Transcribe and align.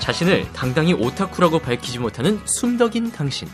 자신을 0.00 0.52
당당히 0.52 0.92
오타쿠라고 0.92 1.60
밝히지 1.60 1.98
못하는 1.98 2.40
숨덕인 2.44 3.12
당신. 3.12 3.48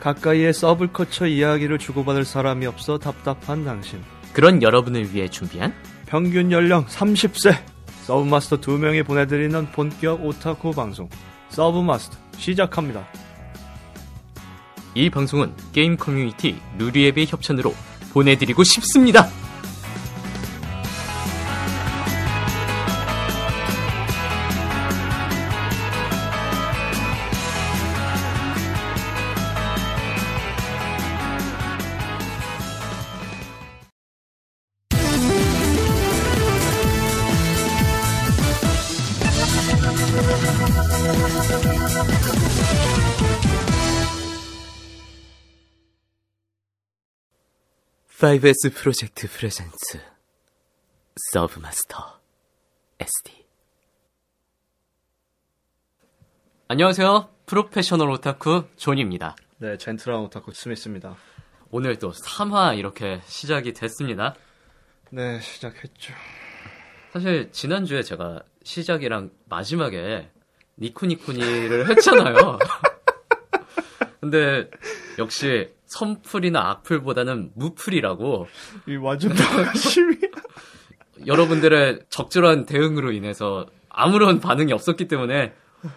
가까이에 0.00 0.52
서브컬처 0.52 1.26
이야기를 1.26 1.78
주고받을 1.78 2.24
사람이 2.24 2.66
없어 2.66 2.98
답답한 2.98 3.64
당신. 3.64 4.02
그런 4.32 4.62
여러분을 4.62 5.12
위해 5.12 5.28
준비한 5.28 5.74
평균 6.06 6.50
연령 6.50 6.86
30세. 6.86 7.54
서브마스터 8.04 8.60
2명이 8.60 9.04
보내드리는 9.04 9.70
본격 9.72 10.24
오타쿠 10.24 10.72
방송. 10.72 11.08
서브마스터 11.50 12.16
시작합니다. 12.38 13.06
이 14.94 15.10
방송은 15.10 15.52
게임 15.72 15.96
커뮤니티 15.96 16.56
루리웹의 16.78 17.26
협찬으로 17.26 17.74
보내드리고 18.12 18.64
싶습니다. 18.64 19.28
Five 48.20 48.48
S 48.48 48.68
Project 48.74 49.26
presents 49.30 49.98
서브마스터 51.32 52.20
SD 53.00 53.46
안녕하세요. 56.68 57.30
프로페셔널 57.46 58.10
오타쿠 58.10 58.64
존입니다. 58.76 59.36
네, 59.56 59.78
젠틀한 59.78 60.20
오타쿠 60.20 60.52
스미스입니다. 60.52 61.16
오늘 61.70 61.98
또 61.98 62.12
3화 62.12 62.76
이렇게 62.76 63.22
시작이 63.24 63.72
됐습니다. 63.72 64.34
네, 65.08 65.40
시작했죠. 65.40 66.12
사실 67.14 67.50
지난주에 67.52 68.02
제가 68.02 68.42
시작이랑 68.64 69.30
마지막에 69.48 70.30
니코니코니를 70.76 71.88
했잖아요. 71.88 72.58
근데 74.20 74.68
역시 75.18 75.72
선플이나 75.90 76.70
악플보다는 76.70 77.50
무플이라고 77.54 78.46
이 78.88 78.96
완전 78.96 79.32
방심이. 79.34 80.16
여러분들의 81.26 82.00
적절한 82.08 82.64
대응으로 82.66 83.12
인해서 83.12 83.66
아무런 83.88 84.40
반응이 84.40 84.72
없었기 84.72 85.08
때문에 85.08 85.52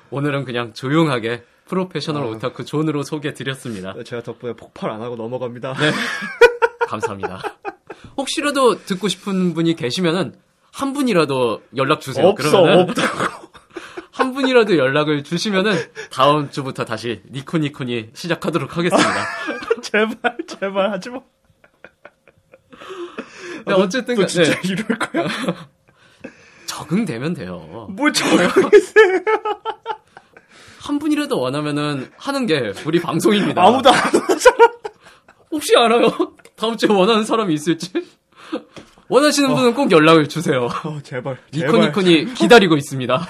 오늘은 0.10 0.46
그냥 0.46 0.74
조용하게 0.74 1.44
프로페셔널 1.68 2.24
아. 2.24 2.28
오타쿠 2.28 2.66
존으로 2.66 3.04
소개해 3.04 3.34
드렸습니다. 3.34 3.94
제가 4.04 4.24
덕분에 4.24 4.54
폭발 4.54 4.90
안 4.92 5.02
하고 5.02 5.16
넘어갑니다. 5.16 5.74
네. 5.74 5.92
감사합니다. 6.88 7.40
혹시라도 8.18 8.84
듣고 8.84 9.08
싶은 9.08 9.54
분이 9.54 9.76
계시면은 9.76 10.36
한 10.72 10.94
분이라도 10.94 11.62
연락 11.78 12.02
주세요. 12.02 12.28
없어, 12.28 12.52
그러면은 12.52 12.90
없다고. 12.90 13.43
한 14.14 14.34
분이라도 14.34 14.78
연락을 14.78 15.24
주시면은 15.24 15.74
다음 16.12 16.50
주부터 16.52 16.86
다시 16.86 17.24
니코니코니 17.32 18.12
시작하도록 18.14 18.78
하겠습니다. 18.78 19.26
제발, 19.82 20.38
제발 20.48 20.92
하지 20.92 21.10
마. 21.10 21.20
네, 23.66 23.74
어쨌든 23.74 24.16
너 24.16 24.22
간- 24.22 24.28
진짜 24.28 24.52
네, 24.54 24.62
이럴 24.70 25.00
거야? 25.00 25.28
적응되면 26.68 27.34
돼요. 27.34 27.88
뭘 27.90 28.14
적응했어요? 28.14 29.24
한 30.80 31.00
분이라도 31.00 31.40
원하면은 31.40 32.12
하는 32.18 32.46
게 32.46 32.74
우리 32.86 33.00
방송입니다. 33.00 33.64
아무도 33.64 33.90
안 33.90 33.96
하잖아. 33.96 34.58
혹시 35.50 35.76
알아요? 35.78 36.12
다음 36.56 36.78
주에 36.78 36.90
원하는 36.92 37.24
사람이 37.24 37.54
있을지? 37.54 37.92
원하시는 39.14 39.54
분은 39.54 39.76
꼭 39.76 39.92
연락을 39.92 40.28
주세요. 40.28 40.68
어, 40.84 41.00
제발. 41.04 41.38
니코니코니 41.54 42.34
기다리고 42.36 42.76
있습니다. 42.78 43.28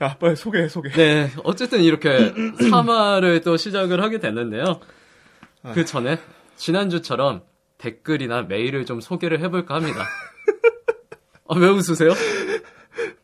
아, 0.00 0.16
빨리 0.16 0.34
소개해, 0.34 0.68
소개. 0.68 0.88
네, 0.90 1.30
어쨌든 1.44 1.82
이렇게 1.82 2.32
3화를 2.32 3.44
또 3.44 3.58
시작을 3.58 4.02
하게 4.02 4.18
됐는데요. 4.18 4.80
그 5.74 5.84
전에 5.84 6.18
지난주처럼 6.56 7.42
댓글이나 7.76 8.40
메일을 8.42 8.86
좀 8.86 9.02
소개를 9.02 9.40
해볼까 9.40 9.74
합니다. 9.74 10.06
아, 11.46 11.58
왜 11.58 11.68
웃으세요? 11.68 12.14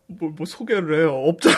뭐, 0.06 0.34
뭐 0.36 0.44
소개를 0.44 0.98
해요. 0.98 1.14
없잖아. 1.14 1.56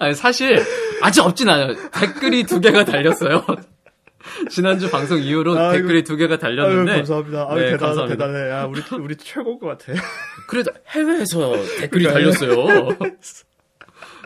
아니, 0.00 0.14
사실 0.14 0.60
아직 1.00 1.20
없진 1.20 1.48
않아요. 1.48 1.76
댓글이 1.92 2.42
두 2.42 2.60
개가 2.60 2.84
달렸어요. 2.84 3.46
지난주 4.50 4.90
방송 4.90 5.18
이후로 5.18 5.58
아이고. 5.58 5.72
댓글이 5.78 6.04
두 6.04 6.16
개가 6.16 6.34
아유, 6.34 6.38
달렸는데 6.38 6.96
감사합니다. 6.96 7.46
아유, 7.48 7.60
네, 7.60 7.70
대단하다, 7.70 7.86
감사합니다. 7.86 8.26
대단해. 8.26 8.50
야, 8.50 8.64
우리, 8.64 8.82
우리 9.00 9.16
최고인 9.16 9.58
것 9.58 9.66
같아. 9.66 9.92
그래도 10.48 10.72
해외에서 10.88 11.52
댓글이 11.80 12.04
달렸어요. 12.04 12.88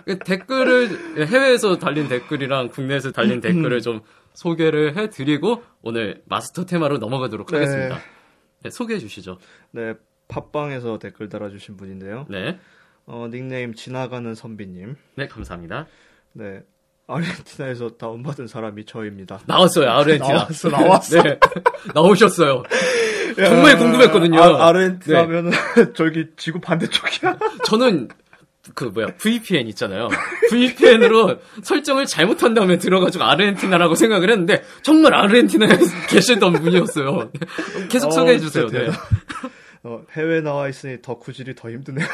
댓글을 0.25 1.27
해외에서 1.27 1.79
달린 1.79 2.09
댓글이랑 2.09 2.69
국내에서 2.69 3.13
달린 3.13 3.41
댓글을 3.41 3.81
좀 3.83 4.01
소개를 4.35 4.97
해드리고 4.97 5.63
오늘 5.83 6.23
마스터 6.27 6.65
테마로 6.65 6.99
넘어가도록 6.99 7.49
네. 7.49 7.57
하겠습니다. 7.59 7.99
네, 8.63 8.71
소개해 8.71 8.99
주시죠. 8.99 9.39
네, 9.73 9.95
팟빵에서 10.29 10.99
댓글 10.99 11.29
달아주신 11.29 11.77
분인데요. 11.77 12.27
네, 12.31 12.59
어, 13.07 13.29
닉네임 13.31 13.75
지나가는 13.75 14.35
선비님. 14.35 14.97
네 15.17 15.29
감사합니다. 15.29 15.87
네. 16.33 16.63
아르헨티나에서 17.09 17.89
다운받은 17.97 18.47
사람이 18.47 18.85
저입니다. 18.85 19.41
나왔어요 19.47 19.91
아르헨티나. 19.91 20.33
나왔어, 20.35 20.69
나왔어. 20.69 21.23
네, 21.23 21.41
나오셨어요. 21.95 22.63
정말 23.37 23.79
궁금했거든요. 23.79 24.41
아, 24.41 24.69
아르헨티나면은 24.69 25.51
네. 25.51 25.93
저기 25.97 26.27
지구 26.37 26.61
반대쪽이야. 26.61 27.39
저는 27.65 28.09
그 28.75 28.85
뭐야 28.85 29.07
VPN 29.17 29.69
있잖아요. 29.69 30.09
VPN으로 30.51 31.39
설정을 31.63 32.05
잘못한 32.05 32.53
다음에 32.53 32.77
들어가지고 32.77 33.25
아르헨티나라고 33.25 33.95
생각을 33.95 34.31
했는데 34.31 34.63
정말 34.83 35.15
아르헨티나에 35.15 35.79
계시던 36.11 36.53
분이었어요. 36.53 37.31
계속 37.89 38.09
어, 38.09 38.11
소개해 38.11 38.39
주세요. 38.39 38.67
네. 38.69 38.91
어, 39.85 40.03
해외 40.13 40.43
나와 40.43 40.69
있으니 40.69 41.01
덕후질이 41.01 41.55
더 41.55 41.71
힘드네요. 41.71 42.07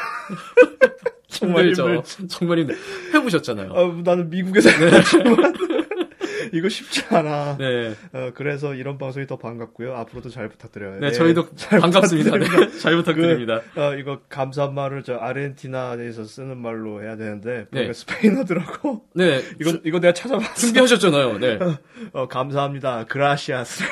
정말 1.44 1.62
힘들죠. 1.64 1.88
힘들지. 1.88 2.28
정말 2.28 2.58
힘들. 2.58 2.76
해보셨잖아요. 3.14 3.72
아, 3.72 4.02
나는 4.04 4.30
미국에서 4.30 4.70
해봤지만 4.70 5.54
이거 6.52 6.68
쉽지 6.68 7.02
않아. 7.08 7.56
네. 7.58 7.94
어, 8.12 8.30
그래서 8.34 8.74
이런 8.74 8.96
방송이 8.98 9.26
더 9.26 9.36
반갑고요. 9.38 9.94
앞으로도 9.96 10.28
잘 10.30 10.48
부탁드려요. 10.48 11.00
네, 11.00 11.10
저희도 11.10 11.56
잘 11.56 11.80
반갑습니다. 11.80 12.36
네. 12.36 12.46
잘 12.78 12.94
부탁드립니다. 12.96 13.60
그, 13.74 13.80
어, 13.80 13.94
이거 13.96 14.20
감사한 14.28 14.74
말을 14.74 15.02
저 15.02 15.14
아르헨티나에서 15.16 16.24
쓰는 16.24 16.58
말로 16.58 17.02
해야 17.02 17.16
되는데 17.16 17.66
네. 17.72 17.92
스페인어더라고. 17.92 19.04
네. 19.14 19.42
이거 19.60 19.72
이거 19.84 19.98
내가 19.98 20.12
찾아봤어. 20.14 20.54
준비하셨잖아요. 20.54 21.38
네. 21.38 21.58
어, 22.12 22.28
감사합니다. 22.28 23.04
Gracias. 23.08 23.82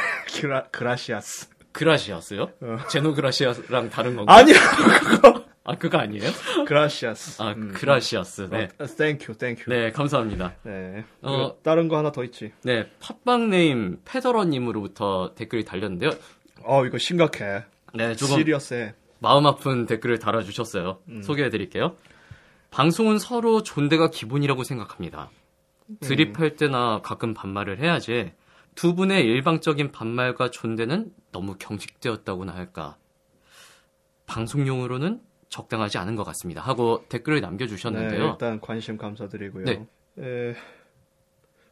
Gra, 0.41 0.65
gracias. 0.71 1.49
Gracias요? 1.73 2.51
어. 2.61 2.77
제노그라시아랑 2.89 3.91
다른 3.91 4.17
건가요? 4.17 4.37
아니야, 4.37 4.57
그거. 5.01 5.45
아, 5.65 5.77
그거 5.77 5.99
아니에요? 5.99 6.31
Gracias. 6.67 7.41
아, 7.41 7.53
음. 7.53 7.73
Gracias. 7.73 8.49
네. 8.51 8.69
어, 8.79 8.87
thank 8.87 9.35
you, 9.35 9.46
thank 9.46 9.60
you. 9.60 9.71
네, 9.71 9.91
감사합니다. 9.93 10.57
네. 10.65 11.05
어. 11.23 11.55
그, 11.55 11.63
다른 11.63 11.89
거 11.89 11.97
하나 11.97 12.11
더 12.11 12.25
있지. 12.25 12.53
네, 12.63 12.91
팟빵네임 13.01 14.01
페더러님으로부터 14.05 15.35
댓글이 15.35 15.65
달렸는데요. 15.65 16.11
어, 16.65 16.85
이거 16.85 16.99
심각해. 16.99 17.65
네, 17.95 18.15
조금 18.15 18.37
시리어스해. 18.39 18.95
마음 19.21 19.47
아픈 19.47 19.87
댓글을 19.87 20.19
달아주셨어요. 20.19 20.99
소개해드릴게요. 21.23 21.97
방송은 22.73 23.19
서로 23.19 23.63
존대가 23.63 24.11
기본이라고 24.11 24.65
생각합니다. 24.65 25.31
드립할 26.01 26.57
때나 26.57 27.03
가끔 27.03 27.35
반말을 27.35 27.79
해야지 27.79 28.33
두 28.75 28.95
분의 28.95 29.25
일방적인 29.25 29.93
반말과 29.93 30.51
존대는 30.51 31.13
너무 31.33 31.57
경직되었다고나 31.59 32.55
할까. 32.55 32.97
방송용으로는 34.27 35.21
적당하지 35.49 35.99
않은 35.99 36.17
것 36.17 36.25
같습니다. 36.25 36.63
하고 36.63 37.05
댓글을 37.09 37.41
네, 37.41 37.47
남겨주셨는데요. 37.47 38.31
일단 38.33 38.61
관심 38.61 38.97
감사드리고요. 38.97 39.65
네. 39.65 39.87
에, 40.19 40.55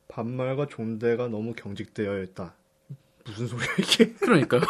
반말과 0.09 0.67
존대가 0.67 1.29
너무 1.29 1.55
경직되어 1.55 2.23
있다. 2.25 2.55
무슨 3.25 3.47
소리야 3.47 3.69
이게? 3.79 4.13
그러니까요. 4.21 4.63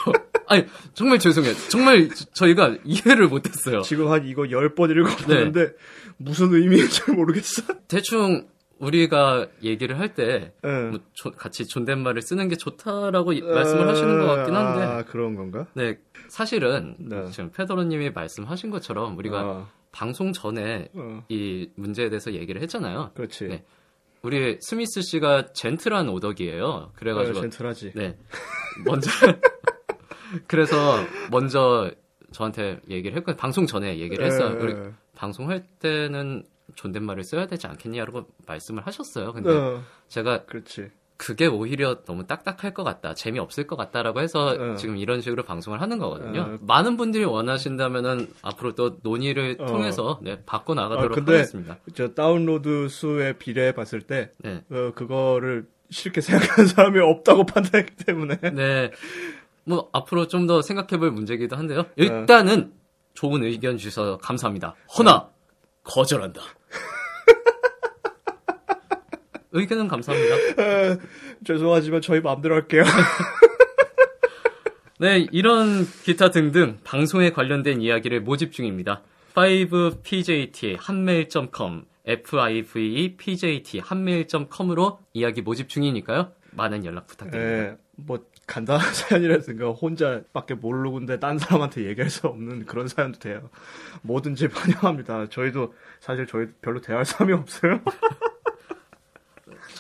아니 0.47 0.67
정말 0.95 1.19
죄송해요. 1.19 1.55
정말 1.71 2.09
저- 2.11 2.25
저희가 2.33 2.77
이해를 2.85 3.29
못했어요. 3.29 3.83
지금 3.83 4.09
한 4.11 4.27
이거 4.27 4.51
열 4.51 4.75
번 4.75 4.91
읽어보는데 4.91 5.73
무슨 6.17 6.53
의미인지 6.53 7.01
잘 7.01 7.15
모르겠어. 7.15 7.63
대충 7.89 8.49
우리가 8.81 9.47
얘기를 9.63 9.99
할때 9.99 10.53
예. 10.65 10.69
뭐 10.91 10.99
조- 11.13 11.31
같이 11.31 11.67
존댓말을 11.67 12.23
쓰는 12.23 12.49
게 12.49 12.57
좋다라고 12.57 13.33
이- 13.35 13.43
말씀을 13.43 13.87
하시는 13.87 14.19
것 14.19 14.27
같긴 14.27 14.55
한데, 14.57 14.83
아, 14.83 15.05
그런 15.05 15.35
건가? 15.35 15.67
네 15.75 15.99
사실은 16.29 16.97
네. 16.99 17.27
지금 17.31 17.51
페더러님이 17.51 18.11
말씀하신 18.11 18.71
것처럼 18.71 19.17
우리가 19.19 19.41
아, 19.41 19.69
방송 19.93 20.33
전에 20.33 20.89
어, 20.95 21.23
이 21.29 21.69
문제에 21.77 22.09
대해서 22.09 22.33
얘기를 22.33 22.63
했잖아요. 22.63 23.11
그렇지. 23.15 23.49
네. 23.49 23.65
우리 24.23 24.59
스미스 24.61 25.01
씨가 25.03 25.53
젠틀한 25.53 26.09
오덕이에요. 26.09 26.93
그래가지고 26.95 27.39
어, 27.39 27.41
젠틀하지. 27.43 27.93
네 27.95 28.17
먼저 28.87 29.11
그래서 30.47 30.77
먼저 31.31 31.91
저한테 32.31 32.81
얘기를 32.89 33.17
했고 33.17 33.35
방송 33.37 33.67
전에 33.67 33.99
얘기를 33.99 34.25
했어요. 34.25 34.93
방송할 35.17 35.65
때는 35.81 36.45
존댓말을 36.75 37.25
써야 37.25 37.47
되지 37.47 37.67
않겠냐라고 37.67 38.27
말씀을 38.47 38.87
하셨어요. 38.87 39.33
근데 39.33 39.51
어, 39.51 39.83
제가 40.09 40.45
그렇지. 40.45 40.91
그게 41.17 41.47
오히려 41.47 42.03
너무 42.05 42.27
딱딱할 42.27 42.73
것 42.73 42.83
같다, 42.83 43.13
재미없을 43.13 43.67
것 43.67 43.77
같다라고 43.77 44.21
해서 44.23 44.57
어. 44.59 44.75
지금 44.77 44.97
이런 44.97 45.21
식으로 45.21 45.43
방송을 45.43 45.83
하는 45.83 45.99
거거든요. 45.99 46.41
어. 46.41 46.59
많은 46.63 46.97
분들이 46.97 47.25
원하신다면은 47.25 48.33
앞으로 48.41 48.75
또 48.75 48.97
논의를 49.03 49.57
어. 49.61 49.67
통해서 49.67 50.19
네, 50.23 50.43
바꿔 50.47 50.73
나가도록 50.73 51.19
아, 51.19 51.21
하겠습니다. 51.21 51.77
저 51.95 52.15
다운로드 52.15 52.89
수에 52.89 53.35
비례해 53.35 53.73
봤을 53.73 54.01
때 54.01 54.33
네. 54.39 54.63
어, 54.71 54.93
그거를 54.95 55.67
싫게 55.91 56.23
생각하는 56.23 56.67
사람이 56.69 56.99
없다고 57.01 57.45
판단했기 57.45 57.97
때문에 58.07 58.37
네. 58.55 58.91
뭐 59.65 59.91
앞으로 59.93 60.27
좀 60.27 60.47
더 60.47 60.63
생각해볼 60.63 61.11
문제이기도 61.11 61.55
한데요. 61.55 61.83
네. 61.97 62.07
일단은 62.07 62.73
좋은 63.13 63.45
의견 63.45 63.77
주셔서 63.77 64.17
감사합니다. 64.17 64.75
허나 64.97 65.29
거절한다. 65.85 66.41
의견은 69.53 69.89
감사합니다. 69.89 70.37
에, 70.63 70.99
죄송하지만 71.45 72.01
저희 72.01 72.21
마음대로 72.21 72.55
할게요. 72.55 72.85
네, 74.99 75.27
이런 75.33 75.87
기타 76.05 76.31
등등 76.31 76.79
방송에 76.85 77.31
관련된 77.31 77.81
이야기를 77.81 78.21
모집 78.21 78.53
중입니다. 78.53 79.03
5pjt 79.35 80.77
한메일.com 80.79 81.85
fivepjt 82.07 83.79
한메일.com으로 83.81 84.99
이야기 85.15 85.43
모집 85.43 85.69
중이니까요. 85.69 86.33
많은 86.53 86.85
연락 86.85 87.07
부탁드립니다. 87.07 87.63
예, 87.63 87.77
뭐 87.97 88.25
간단한 88.47 88.83
사연이라든가 88.93 89.71
혼자밖에 89.71 90.55
모르는데 90.55 91.21
딴 91.21 91.39
사람한테 91.39 91.87
얘기할 91.87 92.11
수 92.11 92.27
없는 92.27 92.67
그런 92.67 92.89
사연도 92.89 93.19
돼요. 93.21 93.49
뭐든지 94.03 94.49
환영합니다. 94.53 95.29
저희도 95.29 95.73
사실 96.01 96.27
저희 96.27 96.47
별로 96.61 96.81
대할 96.81 97.05
사람이 97.05 97.33
없어요. 97.33 97.81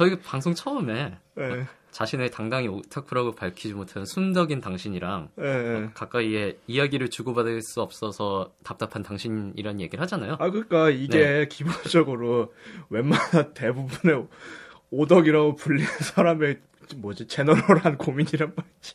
저희 0.00 0.18
방송 0.18 0.54
처음에 0.54 1.18
예, 1.38 1.66
자신을 1.90 2.30
당당히 2.30 2.68
오타쿠라고 2.68 3.32
밝히지 3.32 3.74
못하는 3.74 4.06
순덕인 4.06 4.62
당신이랑 4.62 5.28
예, 5.38 5.44
예. 5.44 5.90
가까이에 5.92 6.56
이야기를 6.66 7.10
주고받을 7.10 7.60
수 7.60 7.82
없어서 7.82 8.50
답답한 8.64 9.02
당신이란 9.02 9.78
얘기를 9.78 10.00
하잖아요. 10.00 10.38
아 10.38 10.48
그러니까 10.48 10.88
이게 10.88 11.18
네. 11.18 11.48
기본적으로 11.48 12.54
웬만한 12.88 13.52
대부분의 13.52 14.26
오덕이라고 14.90 15.56
불리는 15.56 15.86
사람의 16.00 16.60
뭐지 16.96 17.26
제너럴한 17.26 17.98
고민이란 17.98 18.54
말이지. 18.56 18.94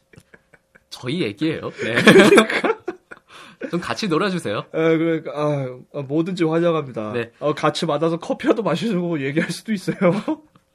저희 0.89 1.21
얘기예요. 1.21 1.69
네. 1.69 1.97
좀 3.69 3.79
같이 3.79 4.07
놀아주세요. 4.07 4.57
에, 4.57 4.97
그러니까 4.97 5.31
아, 5.35 5.79
아, 5.93 6.01
뭐든지 6.01 6.45
환영합니다. 6.45 7.13
네. 7.13 7.31
어, 7.39 7.53
같이 7.53 7.85
만나서 7.85 8.17
커피라도 8.17 8.63
마시고 8.63 9.21
얘기할 9.23 9.51
수도 9.51 9.71
있어요. 9.71 9.97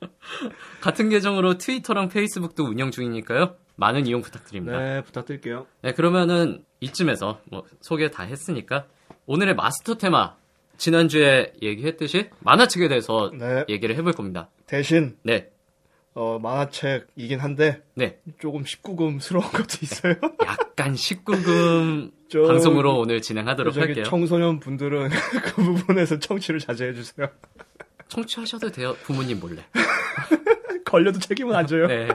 같은 0.81 1.09
계정으로 1.09 1.59
트위터랑 1.59 2.09
페이스북도 2.09 2.65
운영 2.65 2.91
중이니까요. 2.91 3.57
많은 3.77 4.07
이용 4.07 4.21
부탁드립니다. 4.21 4.79
네. 4.79 4.95
네, 4.97 5.03
부탁드릴게요. 5.03 5.67
그러면은 5.97 6.65
이쯤에서 6.81 7.41
뭐 7.51 7.65
소개 7.81 8.11
다 8.11 8.23
했으니까 8.25 8.87
오늘의 9.27 9.55
마스터 9.55 9.95
테마 9.97 10.37
지난주에 10.77 11.53
얘기했듯이 11.63 12.31
만화책에 12.41 12.89
대해서 12.89 13.31
네. 13.39 13.65
얘기를 13.69 13.97
해볼 13.97 14.13
겁니다. 14.13 14.49
대신 14.67 15.17
네, 15.23 15.51
어, 16.15 16.39
만화책이긴 16.43 17.39
한데 17.41 17.83
네, 17.95 18.19
조금 18.41 18.65
19금스러운 18.65 19.51
것도 19.53 19.79
있어요. 19.83 20.15
약간 20.45 20.95
19금 20.95 22.13
저- 22.29 22.43
방송으로 22.49 22.99
오늘 22.99 23.21
진행하도록 23.23 23.77
할게요. 23.77 24.05
청소년 24.05 24.61
분들은 24.61 25.09
그 25.45 25.63
부분에서 25.63 26.19
청취를 26.19 26.61
자제해 26.61 26.93
주세요. 26.95 27.29
청취하셔도 28.11 28.71
돼요, 28.71 28.95
부모님 29.03 29.41
몰래. 29.41 29.65
걸려도 30.85 31.21
책임은 31.21 31.55
안 31.55 31.67
져요. 31.67 31.87
네. 31.87 32.09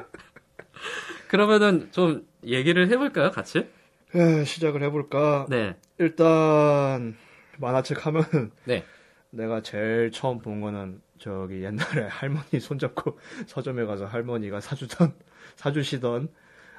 그러면은 1.27 1.89
좀 1.91 2.27
얘기를 2.43 2.89
해볼까요, 2.89 3.31
같이? 3.31 3.67
에, 4.13 4.43
시작을 4.43 4.83
해볼까? 4.83 5.47
네, 5.49 5.75
일단 5.97 7.15
만화책 7.57 8.05
하면은 8.05 8.51
네. 8.65 8.83
내가 9.31 9.61
제일 9.61 10.11
처음 10.11 10.39
본 10.39 10.61
거는 10.61 11.01
저기 11.17 11.63
옛날에 11.63 12.07
할머니 12.07 12.59
손잡고 12.59 13.17
서점에 13.47 13.85
가서 13.85 14.05
할머니가 14.05 14.59
사주던 14.59 15.13
사주시던 15.55 16.29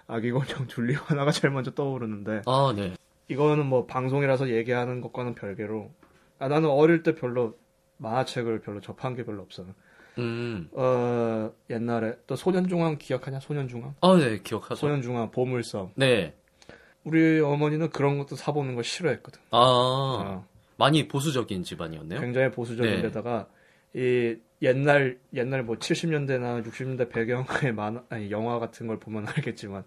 아기곤형 0.06 0.68
줄리 0.68 0.94
하나가 0.94 1.30
제일 1.32 1.52
먼저 1.52 1.72
떠오르는데 1.72 2.42
아, 2.46 2.72
네. 2.76 2.94
이거는 3.28 3.66
뭐 3.66 3.86
방송이라서 3.86 4.50
얘기하는 4.50 5.00
것과는 5.00 5.34
별개로 5.34 5.90
아 6.38 6.48
나는 6.48 6.68
어릴 6.68 7.02
때 7.02 7.14
별로 7.14 7.56
만화책을 7.98 8.60
별로 8.60 8.80
접한 8.80 9.14
게 9.14 9.24
별로 9.24 9.42
없어. 9.42 9.64
음, 10.18 10.68
어 10.72 11.52
옛날에 11.68 12.16
또 12.26 12.36
소년중앙 12.36 12.96
기억하냐? 12.98 13.40
소년중앙? 13.40 13.94
아, 14.00 14.16
네, 14.16 14.38
기억하죠. 14.42 14.76
소년중앙 14.76 15.30
보물섬. 15.30 15.92
네. 15.94 16.34
우리 17.04 17.40
어머니는 17.40 17.90
그런 17.90 18.18
것도 18.18 18.34
사보는 18.34 18.74
걸 18.74 18.82
싫어했거든. 18.82 19.40
아, 19.50 19.58
어. 19.58 20.46
많이 20.76 21.06
보수적인 21.06 21.62
집안이었네요. 21.62 22.20
굉장히 22.20 22.50
보수적인데다가 22.50 23.46
이 23.94 24.36
옛날 24.62 25.18
옛날 25.34 25.62
뭐 25.62 25.76
70년대나 25.76 26.64
60년대 26.66 27.10
배경의 27.10 27.72
만화 27.74 28.02
아니 28.08 28.30
영화 28.30 28.58
같은 28.58 28.86
걸 28.86 28.98
보면 28.98 29.26
알겠지만 29.28 29.84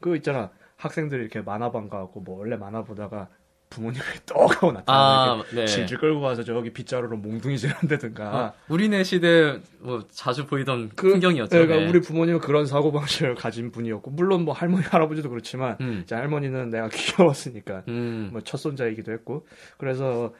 그 0.00 0.16
있잖아 0.16 0.50
학생들이 0.76 1.20
이렇게 1.20 1.40
만화방 1.40 1.88
가고 1.88 2.20
뭐 2.20 2.38
원래 2.38 2.56
만화 2.56 2.82
보다가 2.82 3.28
부모님이 3.70 4.02
떡 4.26 4.50
하고 4.56 4.72
나타나 4.72 4.98
아, 4.98 5.42
네. 5.54 5.64
질질 5.64 5.98
끌고 5.98 6.20
가서 6.20 6.42
저기 6.42 6.72
빗자루로 6.72 7.16
몽둥이 7.16 7.56
질 7.56 7.70
한다든가. 7.70 8.24
아, 8.36 8.52
우리네 8.68 9.04
시대 9.04 9.60
뭐 9.78 10.04
자주 10.10 10.46
보이던 10.46 10.90
그- 10.96 11.10
풍경이었죠. 11.12 11.50
그러니까 11.50 11.76
네. 11.76 11.88
우리 11.88 12.00
부모님은 12.00 12.40
그런 12.40 12.66
사고 12.66 12.90
방식을 12.92 13.36
가진 13.36 13.70
분이었고 13.70 14.10
물론 14.10 14.44
뭐 14.44 14.52
할머니 14.52 14.82
할아버지도 14.84 15.30
그렇지만 15.30 15.76
음, 15.80 16.00
이제 16.02 16.14
할머니는 16.16 16.70
내가 16.70 16.88
귀여웠으니까 16.92 17.84
음, 17.88 18.28
뭐 18.32 18.40
첫 18.44 18.56
손자이기도 18.58 19.12
했고. 19.12 19.46
그래서 19.78 20.34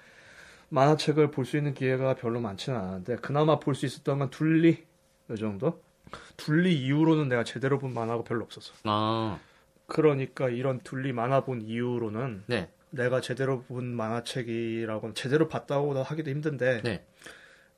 만화책을 0.70 1.30
볼 1.30 1.44
수 1.44 1.56
있는 1.56 1.72
기회가 1.75 2.14
별로 2.14 2.40
많지는 2.40 2.78
않았는데 2.78 3.16
그나마 3.16 3.58
볼 3.58 3.75
수 3.75 3.87
있었던 3.87 4.18
건 4.18 4.30
둘리 4.30 4.84
이 5.30 5.37
정도? 5.37 5.80
둘리 6.37 6.75
이후로는 6.75 7.28
내가 7.28 7.44
제대로 7.44 7.78
본 7.78 7.94
만화가 7.94 8.25
별로 8.25 8.42
없었어. 8.44 8.72
아, 8.84 9.38
그러니까 9.87 10.49
이런 10.49 10.80
둘리 10.80 11.12
만화 11.12 11.44
본 11.44 11.62
이후로는 11.62 12.42
네, 12.46 12.68
내가 12.90 13.20
제대로 13.20 13.62
본 13.62 13.87
만화책이라고는 13.94 15.14
제대로 15.14 15.49
봤다고 15.49 15.94
하기도 16.02 16.30
힘든데 16.30 16.82
네. 16.82 17.04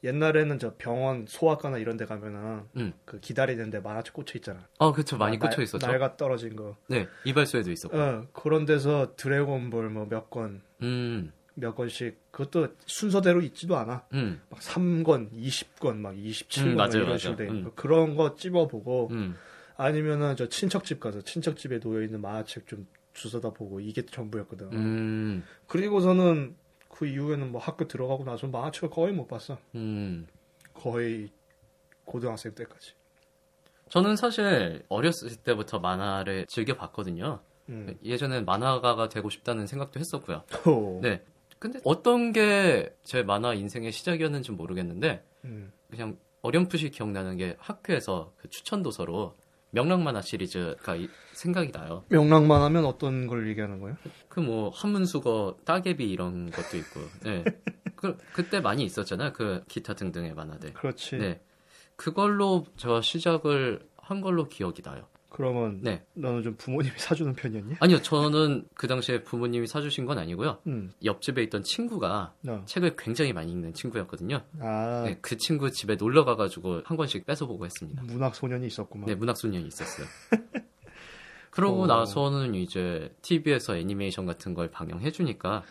옛날에는 0.05 0.59
저 0.59 0.75
병원 0.79 1.27
소아과나 1.29 1.79
이런 1.79 1.97
데 1.97 2.07
가면은 2.07 2.63
음. 2.77 2.93
그 3.05 3.21
기다리는데 3.21 3.81
만화책 3.81 4.13
꽂혀 4.15 4.39
있잖아 4.39 4.67
아, 4.79 4.91
그쵸. 4.93 5.17
많이 5.17 5.39
날- 5.39 5.49
꽂혀 5.51 5.63
있었죠. 5.63 5.87
날가 5.87 6.17
떨어진 6.17 6.57
거 6.57 6.77
네, 6.89 7.07
이발소에도 7.25 7.71
있었고. 7.71 7.97
어, 7.97 8.27
그런 8.33 8.65
데서 8.65 9.15
드래곤볼 9.17 9.91
뭐 9.91 10.07
몇권몇 10.07 10.61
음, 10.83 11.33
권씩 11.77 12.19
그것도 12.33 12.75
순서대로 12.87 13.43
있지도 13.43 13.77
않아 13.77 14.07
음, 14.15 14.41
막 14.51 14.59
3권, 14.61 15.31
20권, 15.33 15.97
막 15.99 16.15
27권 16.17 16.67
음, 16.67 16.77
맞아요, 16.77 16.91
이런. 17.05 17.19
식으로 17.19 17.37
돼 17.37 17.47
있는 17.47 17.61
음. 17.61 17.65
거. 17.67 17.73
그런 17.77 18.17
거 18.17 18.35
찝어보고 18.35 19.09
음. 19.13 19.37
아니면은 19.77 20.35
저 20.37 20.49
친척집 20.49 20.99
가서 20.99 21.21
친척집에 21.23 21.79
놓여 21.79 22.03
있는 22.03 22.21
만화책 22.21 22.67
좀 22.67 22.87
주워다 23.15 23.51
보고 23.51 23.81
이게 23.81 24.05
전부였거든. 24.05 24.73
음, 24.73 25.45
그리고서는 25.67 26.57
그 26.89 27.07
이후에는 27.07 27.53
뭐 27.53 27.61
학교 27.61 27.87
들어가고 27.89 28.25
나서 28.25 28.47
만화책을 28.47 28.91
거의 28.91 29.13
못 29.13 29.27
봤어. 29.27 29.59
음. 29.75 30.27
거의 30.75 31.31
고등학생 32.05 32.55
때까지. 32.55 32.95
저는 33.89 34.17
사실 34.17 34.83
어렸을 34.89 35.37
때부터 35.37 35.79
만화를 35.79 36.47
즐겨 36.47 36.75
봤거든요. 36.75 37.41
음. 37.69 37.97
예전엔 38.03 38.45
만화가가 38.45 39.09
되고 39.09 39.29
싶다는 39.31 39.67
생각도 39.67 40.01
했었고요. 40.01 40.43
호. 40.67 41.01
네. 41.03 41.23
근데 41.59 41.81
어떤 41.85 42.33
게 42.33 42.93
제 43.05 43.23
만화 43.23 43.55
인생의 43.55 43.93
시작이었는지 43.93 44.53
모르겠는데 44.53 45.25
음. 45.45 45.73
그냥 45.91 46.17
어렴풋이 46.41 46.91
기억나는 46.91 47.37
게 47.37 47.57
학교에서 47.59 48.33
그 48.37 48.49
추천 48.49 48.83
도서로 48.83 49.37
명랑 49.75 50.05
만화 50.05 50.21
시리즈가 50.21 50.97
이- 50.97 51.09
생각이 51.33 51.73
나요. 51.73 52.05
명랑만 52.09 52.61
하면 52.63 52.85
어떤 52.85 53.27
걸 53.27 53.49
얘기하는 53.49 53.81
거예요? 53.81 53.97
그 54.29 54.41
뭐 54.41 54.69
한문수거 54.71 55.57
따개비 55.65 56.05
이런 56.11 56.51
것도 56.51 56.77
있고. 56.77 57.01
네. 57.25 57.43
그 57.97 58.19
그때 58.33 58.61
많이 58.61 58.85
있었잖아요. 58.85 59.33
그 59.33 59.65
기타 59.69 59.95
등등의 59.95 60.35
만화들. 60.35 60.75
그렇지. 60.75 61.17
네. 61.17 61.41
그걸로 61.97 62.67
저 62.77 63.01
시작을 63.01 63.87
한 63.97 64.21
걸로 64.21 64.49
기억이 64.49 64.83
나요. 64.83 65.07
그러면 65.33 65.81
네. 65.83 66.05
너는 66.15 66.43
좀 66.43 66.57
부모님이 66.57 66.95
사주는 66.99 67.33
편이었니? 67.35 67.77
아니요, 67.81 68.03
저는 68.03 68.67
그 68.75 68.87
당시에 68.87 69.23
부모님이 69.23 69.67
사주신 69.67 70.05
건 70.05 70.19
아니고요. 70.19 70.59
음. 70.67 70.93
옆집에 71.03 71.43
있던 71.45 71.63
친구가 71.63 72.35
어. 72.47 72.63
책을 72.67 72.97
굉장히 72.97 73.33
많이 73.33 73.51
읽는 73.51 73.73
친구였거든요. 73.73 74.43
아 74.61 75.03
네, 75.07 75.19
그 75.23 75.37
친구 75.39 75.71
집에 75.71 75.97
놀러 75.97 76.25
가가지고 76.25 76.83
한 76.85 76.97
권씩 76.97 77.25
뺏어 77.25 77.47
보고 77.47 77.65
했습니다. 77.65 78.03
문학 78.05 78.35
소년이 78.35 78.67
있었구만. 78.67 79.07
네, 79.07 79.15
문학 79.15 79.37
소년이 79.37 79.67
있었어요. 79.67 80.07
그러고 81.51 81.83
어. 81.83 81.87
나서는 81.87 82.55
이제 82.55 83.15
TV에서 83.23 83.77
애니메이션 83.77 84.27
같은 84.27 84.55
걸 84.55 84.71
방영해주니까 84.71 85.63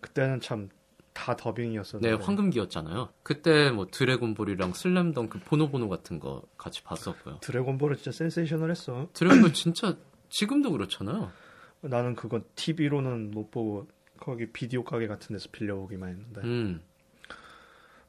그때는 0.00 0.40
참 0.40 0.68
다 1.16 1.34
더빙이었었는데. 1.34 2.16
네, 2.16 2.22
황금기였잖아요. 2.22 3.08
그때 3.22 3.70
뭐 3.70 3.86
드래곤볼이랑 3.90 4.74
슬램덩크 4.74 5.40
보노보노 5.46 5.88
같은 5.88 6.20
거 6.20 6.42
같이 6.58 6.82
봤었고요. 6.84 7.38
드래곤볼은 7.40 7.96
진짜 7.96 8.12
센세이셔널했어. 8.12 9.08
드래곤볼 9.14 9.54
진짜 9.54 9.96
지금도 10.28 10.72
그렇잖아요. 10.72 11.32
나는 11.80 12.14
그건 12.14 12.44
TV로는 12.54 13.30
못 13.30 13.50
보고 13.50 13.88
거기 14.20 14.46
비디오 14.52 14.84
가게 14.84 15.06
같은 15.06 15.34
데서 15.34 15.48
빌려보기만 15.52 16.10
했는데 16.10 16.40
음, 16.42 16.82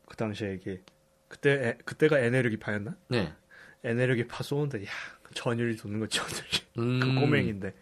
그 0.06 0.16
당시에 0.18 0.56
이게 0.56 0.82
그때 1.28 1.52
에- 1.52 1.78
그때가 1.86 2.20
에네르기파였나? 2.20 2.96
네. 3.10 3.34
에네르기파 3.84 4.44
쏘는데 4.44 4.84
야 4.86 4.90
전율이 5.34 5.78
도는 5.78 6.00
거 6.00 6.08
전율이 6.08 6.48
음, 6.80 7.00
그 7.00 7.20
꼬맹인데 7.22 7.74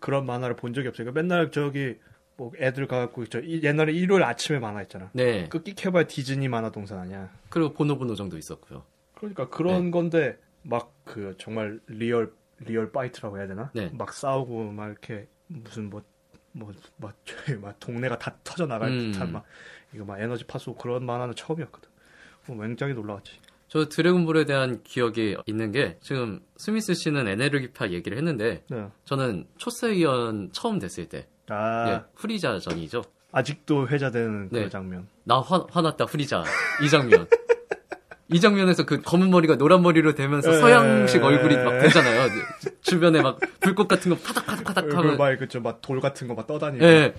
그런 0.00 0.26
만화를 0.26 0.56
본 0.56 0.74
적이 0.74 0.88
없어요. 0.88 1.04
그러니까 1.12 1.22
맨날 1.22 1.50
저기 1.52 1.96
뭐 2.38 2.52
애들 2.56 2.86
가갖고 2.86 3.26
저 3.26 3.40
이- 3.40 3.62
옛날에 3.64 3.92
일요일 3.92 4.22
아침에 4.22 4.58
만화 4.60 4.78
했잖아. 4.78 5.10
네. 5.12 5.48
끽해봐야 5.48 6.04
디즈니 6.04 6.48
만화 6.48 6.70
동산 6.70 6.98
아니야. 7.00 7.28
그리고 7.50 7.74
보노보노 7.74 8.14
정도 8.14 8.38
있었고요. 8.38 8.84
그러니까 9.16 9.48
그런 9.50 9.86
네. 9.86 9.90
건데 9.90 10.38
막 10.62 10.94
그 11.04 11.34
정말 11.38 11.80
real 11.86 12.32
real 12.60 12.92
fight라고 12.92 13.38
해야 13.38 13.46
되나? 13.46 13.70
네. 13.74 13.90
막 13.94 14.12
싸우고 14.12 14.72
막 14.72 14.86
이렇게 14.88 15.26
무슨 15.48 15.90
뭐 15.90 16.02
뭐 16.52 16.72
막 16.98 17.14
막 17.60 17.78
동네가 17.80 18.18
다 18.18 18.36
터져 18.44 18.66
나갈 18.66 18.90
음. 18.90 19.12
듯한 19.12 19.32
막 19.32 19.44
이거 19.94 20.04
막 20.04 20.20
에너지 20.20 20.44
파쏘 20.46 20.74
그런 20.76 21.04
만화는 21.06 21.34
처음이었거든. 21.34 21.88
어, 22.48 22.56
굉장히 22.60 22.94
놀라웠지. 22.94 23.32
저 23.68 23.88
드래곤볼에 23.88 24.44
대한 24.44 24.82
기억이 24.82 25.36
있는 25.46 25.72
게 25.72 25.98
지금 26.00 26.40
스미스 26.56 26.94
씨는 26.94 27.26
에네르기파 27.28 27.90
얘기를 27.90 28.16
했는데 28.18 28.64
네. 28.70 28.86
저는 29.04 29.46
초세이언 29.56 30.50
처음 30.52 30.78
됐을 30.78 31.08
때 31.08 31.26
아 31.50 31.88
예, 31.90 32.00
후리자 32.14 32.58
전이죠. 32.58 33.02
아직도 33.32 33.88
회자되는 33.88 34.48
그 34.50 34.56
네. 34.56 34.68
장면. 34.68 35.06
나 35.24 35.40
화, 35.40 35.64
화났다 35.70 36.04
후리자 36.04 36.42
이 36.82 36.88
장면. 36.88 37.26
이 38.30 38.40
장면에서 38.40 38.84
그 38.84 39.00
검은 39.00 39.30
머리가 39.30 39.56
노란 39.56 39.82
머리로 39.82 40.14
되면서 40.14 40.52
에. 40.52 40.58
서양식 40.60 41.22
얼굴이 41.22 41.56
막 41.56 41.78
되잖아요. 41.80 42.28
주- 42.60 42.70
주변에 42.82 43.22
막 43.22 43.38
불꽃 43.60 43.88
같은 43.88 44.10
거 44.14 44.18
파닥파닥파닥 44.22 44.84
하면 44.94 45.16
그막 45.16 45.38
그죠 45.38 45.60
막돌 45.60 46.00
같은 46.00 46.28
거 46.28 46.34
막 46.34 46.46
떠다니고. 46.46 46.84
예. 46.84 47.14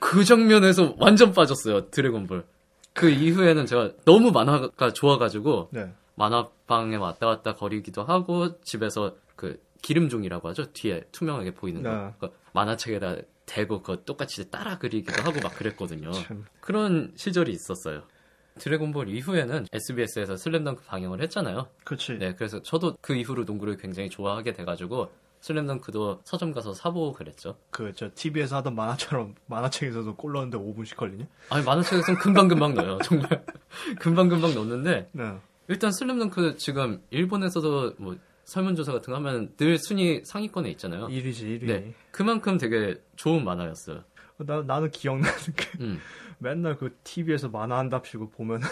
그 0.00 0.24
장면에서 0.24 0.96
완전 0.98 1.32
빠졌어요. 1.32 1.90
드래곤볼. 1.90 2.44
그 2.92 3.08
이후에는 3.08 3.66
제가 3.66 3.90
너무 4.04 4.32
만화가 4.32 4.92
좋아가지고 4.92 5.68
네. 5.70 5.92
만화방에 6.16 6.96
왔다 6.96 7.26
갔다 7.26 7.54
거리기도 7.54 8.02
하고 8.02 8.60
집에서 8.62 9.14
그 9.36 9.60
기름종이라고 9.80 10.48
하죠. 10.50 10.72
뒤에 10.72 11.02
투명하게 11.12 11.54
보이는 11.54 11.82
거. 11.84 11.88
네. 11.90 12.12
그 12.18 12.28
만화책에다 12.52 13.16
대고 13.52 13.82
그거 13.82 14.02
똑같이 14.04 14.50
따라 14.50 14.78
그리기도 14.78 15.22
하고 15.22 15.38
막 15.42 15.54
그랬거든요. 15.54 16.10
참. 16.12 16.44
그런 16.60 17.12
시절이 17.16 17.52
있었어요. 17.52 18.02
드래곤볼 18.58 19.08
이후에는 19.08 19.66
SBS에서 19.72 20.36
슬램덩크 20.36 20.84
방영을 20.84 21.20
했잖아요. 21.22 21.68
그렇지. 21.84 22.14
네, 22.18 22.34
그래서 22.34 22.62
저도 22.62 22.96
그 23.00 23.14
이후로 23.14 23.44
농구를 23.44 23.76
굉장히 23.76 24.08
좋아하게 24.10 24.52
돼가지고 24.52 25.10
슬램덩크도 25.40 26.20
서점 26.24 26.52
가서 26.52 26.72
사보고 26.72 27.12
그랬죠. 27.14 27.56
그 27.70 27.92
저 27.94 28.10
TV에서 28.14 28.56
하던 28.56 28.74
만화처럼 28.74 29.34
만화책에서도 29.46 30.14
골 30.16 30.32
넣는데 30.32 30.56
5분씩 30.58 30.96
걸리냐? 30.96 31.26
아니 31.50 31.64
만화책에서는 31.64 32.20
금방 32.20 32.48
금방 32.48 32.74
넣어요. 32.74 32.98
정말 33.02 33.28
금방 34.00 34.28
금방 34.28 34.54
넣는데 34.54 35.08
네. 35.12 35.38
일단 35.68 35.90
슬램덩크 35.92 36.56
지금 36.58 37.02
일본에서도 37.10 37.94
뭐 37.98 38.16
설문조사 38.44 38.92
같은 38.92 39.12
거 39.12 39.16
하면 39.18 39.54
늘 39.56 39.78
순위 39.78 40.22
상위권에 40.24 40.70
있잖아요. 40.70 41.08
1위지 41.08 41.60
1위. 41.60 41.66
네, 41.66 41.94
그만큼 42.10 42.58
되게 42.58 43.00
좋은 43.16 43.44
만화였어요. 43.44 44.04
나 44.38 44.62
나는 44.62 44.90
기억나는 44.90 45.38
게 45.56 45.68
음. 45.80 46.00
맨날 46.38 46.76
그 46.76 46.98
TV에서 47.04 47.48
만화 47.48 47.78
한답시고 47.78 48.30
보면 48.30 48.62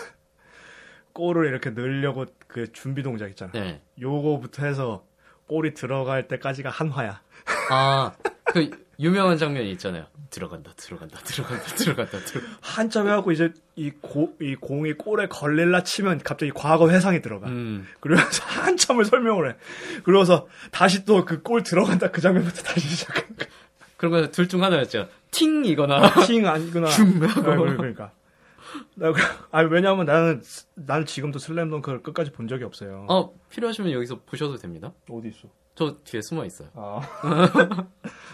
골을 1.12 1.46
이렇게 1.48 1.70
넣으려고 1.70 2.26
그 2.46 2.72
준비 2.72 3.02
동작 3.02 3.28
있잖아. 3.28 3.52
네. 3.52 3.80
요거부터 4.00 4.66
해서 4.66 5.06
골이 5.46 5.74
들어갈 5.74 6.28
때까지가 6.28 6.70
한화야. 6.70 7.22
아, 7.70 8.12
그 8.44 8.70
유명한 9.00 9.38
장면이 9.38 9.70
있잖아요. 9.72 10.06
들어간다, 10.30 10.72
들어간다, 10.76 11.18
들어간다, 11.24 11.64
들어간다, 11.74 12.18
들어. 12.20 12.42
한참 12.60 13.08
해갖고 13.08 13.32
이제 13.32 13.52
이, 13.76 13.90
고, 14.00 14.34
이 14.40 14.54
공이 14.54 14.92
골에 14.92 15.26
걸릴라 15.26 15.82
치면 15.82 16.18
갑자기 16.18 16.52
과거 16.54 16.88
회상이 16.90 17.20
들어가. 17.22 17.48
음. 17.48 17.86
그러면서 18.00 18.44
한참을 18.46 19.04
설명을 19.06 19.50
해. 19.50 19.56
그러고서 20.04 20.46
다시 20.70 21.04
또 21.04 21.24
그 21.24 21.42
골 21.42 21.62
들어간다 21.62 22.10
그 22.10 22.20
장면부터 22.20 22.62
다시 22.62 22.88
시작해. 22.88 23.24
그런 23.96 24.12
거 24.12 24.30
둘 24.30 24.48
중 24.48 24.62
하나였죠. 24.62 25.08
팅 25.30 25.64
이거나. 25.64 26.26
팅 26.26 26.46
아니구나. 26.46 26.86
슝 26.90 27.22
아, 27.24 27.26
하고. 27.28 27.62
그러니까. 27.64 28.12
나 28.94 29.12
그- 29.12 29.20
아니 29.50 29.68
왜냐면 29.70 30.06
나는 30.06 30.42
나는 30.74 31.06
지금도 31.06 31.38
슬램덩크를 31.38 32.02
끝까지 32.02 32.32
본 32.32 32.48
적이 32.48 32.64
없어요. 32.64 33.06
어, 33.08 33.34
필요하시면 33.50 33.92
여기서 33.92 34.20
보셔도 34.26 34.56
됩니다. 34.56 34.92
어디 35.10 35.28
있어? 35.28 35.48
저 35.74 35.96
뒤에 36.04 36.20
숨어 36.20 36.44
있어요. 36.44 36.68
아, 36.74 37.00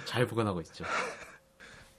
잘 0.07 0.27
보관하고 0.27 0.61
있죠. 0.63 0.85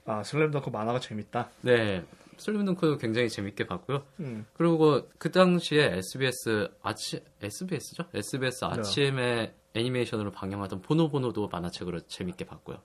아 0.04 0.22
슬램덩크 0.22 0.70
만화가 0.70 1.00
재밌다. 1.00 1.50
네. 1.62 2.04
슬램덩크도 2.38 2.98
굉장히 2.98 3.28
재밌게 3.28 3.66
봤고요. 3.66 4.04
음. 4.20 4.46
그리고 4.54 5.08
그 5.18 5.30
당시에 5.32 5.96
SBS 5.98 6.68
아침 6.82 7.20
SBS죠? 7.42 8.04
SBS 8.14 8.64
아침에 8.64 9.54
애니메이션으로 9.74 10.30
방영하던 10.30 10.82
보노보노도 10.82 11.48
만화책으로 11.48 12.00
재밌게 12.06 12.46
봤고요. 12.46 12.78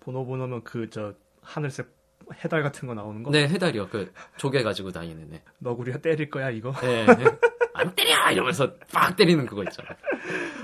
보노 0.00 0.24
보노면 0.26 0.62
그 0.64 0.88
저 0.90 1.14
하늘색 1.42 1.88
해달 2.34 2.62
같은 2.62 2.88
거 2.88 2.94
나오는 2.94 3.22
거. 3.22 3.30
네, 3.30 3.46
해달이요. 3.48 3.88
그 3.88 4.12
조개 4.36 4.62
가지고 4.62 4.90
다니는 4.92 5.34
애. 5.34 5.42
너구리가 5.58 5.98
때릴 5.98 6.28
거야 6.30 6.50
이거. 6.50 6.72
네. 6.80 7.06
안 7.74 7.94
때려 7.94 8.30
이러면서 8.32 8.72
빡 8.92 9.16
때리는 9.16 9.46
그거 9.46 9.62
있잖아요. 9.64 9.94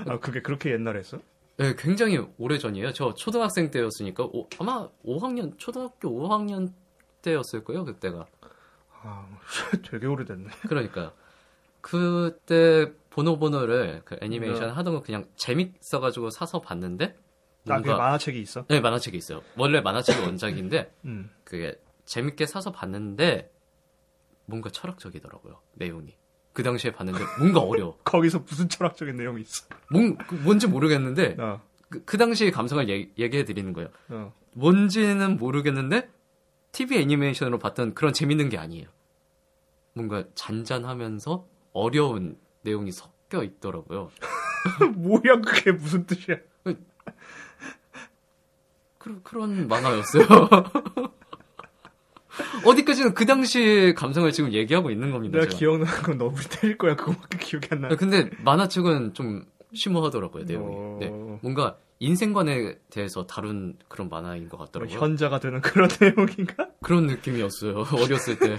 아 0.07 0.19
그게 0.19 0.41
그렇게 0.41 0.71
옛날에 0.71 0.99
했어? 0.99 1.19
네, 1.57 1.75
굉장히 1.77 2.19
오래 2.37 2.57
전이에요. 2.57 2.91
저 2.93 3.13
초등학생 3.13 3.69
때였으니까 3.71 4.23
오- 4.25 4.47
아마 4.59 4.89
5학년 5.05 5.57
초등학교 5.57 6.09
5학년 6.27 6.71
때였을 7.21 7.63
거예요, 7.63 7.85
그때가. 7.85 8.25
아 9.03 9.27
되게 9.89 10.07
오래됐네. 10.07 10.49
그러니까요. 10.67 11.11
그때 11.81 12.91
보노보노를 13.11 14.01
그 14.05 14.17
애니메이션 14.21 14.67
네. 14.67 14.73
하던 14.73 14.93
거 14.95 15.01
그냥 15.01 15.25
재밌어가지고 15.35 16.29
사서 16.31 16.61
봤는데 16.61 17.15
나 17.65 17.77
그게 17.77 17.89
뭔가 17.89 18.03
만화책이 18.05 18.39
있어? 18.41 18.65
네 18.67 18.79
만화책이 18.79 19.17
있어요. 19.17 19.41
원래 19.55 19.81
만화책이 19.81 20.19
원작인데 20.25 20.93
음. 21.05 21.29
그게 21.43 21.79
재밌게 22.05 22.45
사서 22.45 22.71
봤는데 22.71 23.51
뭔가 24.45 24.69
철학적이더라고요 24.69 25.59
내용이. 25.73 26.15
그 26.51 26.61
당시에 26.63 26.91
봤는데 26.91 27.19
뭔가 27.39 27.61
어려워. 27.63 27.97
거기서 28.03 28.39
무슨 28.39 28.69
철학적인 28.69 29.15
내용이 29.15 29.41
있어? 29.41 29.65
뭔 29.89 30.17
뭔지 30.43 30.67
모르겠는데 30.67 31.37
어, 31.39 31.61
그, 31.89 32.03
그 32.03 32.17
당시의 32.17 32.51
감성을 32.51 32.87
얘, 32.89 33.09
얘기해 33.17 33.45
드리는 33.45 33.71
거예요. 33.73 33.89
어. 34.09 34.33
뭔지는 34.53 35.37
모르겠는데 35.37 36.09
TV 36.73 36.99
애니메이션으로 36.99 37.59
봤던 37.59 37.93
그런 37.93 38.13
재밌는 38.13 38.49
게 38.49 38.57
아니에요. 38.57 38.87
뭔가 39.93 40.23
잔잔하면서 40.35 41.47
어려운 41.73 42.37
내용이 42.61 42.91
섞여 42.91 43.43
있더라고요. 43.43 44.09
뭐야 44.95 45.41
그게 45.41 45.71
무슨 45.71 46.05
뜻이야? 46.05 46.37
그, 49.03 49.21
그런 49.21 49.67
만화였어요. 49.67 50.25
어디까지는 52.65 53.13
그 53.13 53.25
당시 53.25 53.93
감성을 53.95 54.31
지금 54.31 54.53
얘기하고 54.53 54.89
있는 54.89 55.11
겁니다. 55.11 55.39
내가. 55.39 55.55
기억나는 55.55 56.01
건 56.01 56.17
너무 56.17 56.35
때릴 56.49 56.77
거야. 56.77 56.95
그거밖에 56.95 57.37
기억이 57.37 57.67
안 57.71 57.81
나. 57.81 57.89
근데 57.89 58.29
만화책은 58.39 59.13
좀 59.13 59.45
심오하더라고요 59.73 60.45
내용이. 60.45 60.73
어. 60.75 60.97
네. 61.01 61.09
뭔가 61.41 61.77
인생관에 61.99 62.77
대해서 62.89 63.27
다룬 63.27 63.77
그런 63.87 64.09
만화인 64.09 64.47
것뭐 64.49 64.65
같더라고요. 64.65 64.97
현자가 64.97 65.39
되는 65.39 65.61
그런 65.61 65.89
내용인가? 65.99 66.69
그런 66.81 67.07
느낌이었어요 67.07 67.83
어렸을 68.01 68.39
때. 68.39 68.57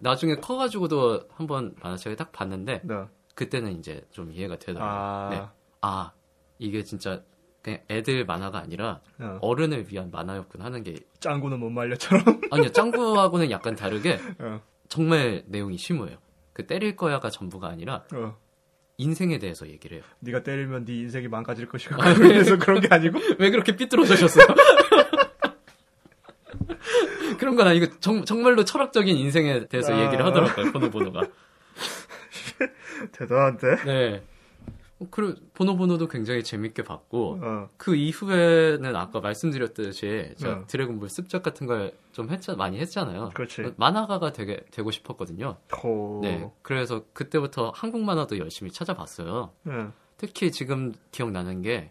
나중에 0.00 0.36
커가지고도 0.36 1.28
한번 1.34 1.74
만화책을 1.82 2.16
딱 2.16 2.32
봤는데 2.32 2.80
네. 2.84 3.04
그때는 3.34 3.78
이제 3.78 4.02
좀 4.10 4.32
이해가 4.32 4.58
되더라고요. 4.58 4.90
아, 4.90 5.28
네. 5.30 5.42
아 5.82 6.12
이게 6.58 6.82
진짜 6.82 7.22
그냥 7.64 7.80
애들 7.88 8.26
만화가 8.26 8.58
아니라 8.58 9.00
어. 9.18 9.38
어른을 9.40 9.86
위한 9.90 10.10
만화였구나 10.12 10.66
하는 10.66 10.82
게 10.82 10.96
짱구는 11.20 11.58
못 11.58 11.70
말려처럼. 11.70 12.22
아니요 12.52 12.70
짱구하고는 12.70 13.50
약간 13.50 13.74
다르게 13.74 14.20
어. 14.38 14.60
정말 14.88 15.42
내용이 15.46 15.78
심오해요. 15.78 16.18
그 16.52 16.66
때릴 16.66 16.94
거야가 16.94 17.30
전부가 17.30 17.68
아니라 17.68 18.04
어. 18.14 18.36
인생에 18.98 19.38
대해서 19.38 19.66
얘기를 19.66 19.96
해요. 19.96 20.04
네가 20.20 20.42
때리면 20.42 20.84
네 20.84 20.92
인생이 20.98 21.26
망가질 21.28 21.66
것이고 21.66 21.94
아, 22.02 22.12
그래서 22.12 22.58
그런 22.58 22.82
게 22.82 22.88
아니고 22.90 23.18
왜 23.40 23.50
그렇게 23.50 23.74
삐뚤어져셨어요? 23.74 24.46
그런 27.40 27.56
건 27.56 27.66
아니고 27.66 27.98
정, 27.98 28.26
정말로 28.26 28.64
철학적인 28.64 29.16
인생에 29.16 29.68
대해서 29.68 29.94
아. 29.94 30.04
얘기를 30.04 30.22
하더라고요. 30.24 30.70
보노보노가. 30.70 31.22
대단한데. 33.12 33.76
네. 33.86 34.22
어, 35.04 35.08
그리고 35.10 35.34
보노 35.54 35.76
보노도 35.76 36.08
굉장히 36.08 36.42
재밌게 36.42 36.82
봤고 36.84 37.38
어. 37.42 37.68
그 37.76 37.94
이후에는 37.94 38.96
아까 38.96 39.20
말씀드렸듯이 39.20 40.34
제가 40.36 40.52
어. 40.60 40.64
드래곤볼 40.66 41.08
습작 41.08 41.42
같은 41.42 41.66
걸 41.66 41.92
좀 42.14 42.30
했잖 42.30 42.56
많이 42.56 42.78
했잖아요. 42.78 43.30
그렇지. 43.34 43.74
만화가가 43.76 44.32
되게 44.32 44.64
되고 44.70 44.90
싶었거든요. 44.92 45.56
호. 45.82 46.20
네. 46.22 46.48
그래서 46.62 47.04
그때부터 47.12 47.72
한국 47.74 48.02
만화도 48.02 48.38
열심히 48.38 48.70
찾아봤어요. 48.70 49.52
응. 49.66 49.92
특히 50.16 50.52
지금 50.52 50.94
기억나는 51.10 51.60
게 51.60 51.90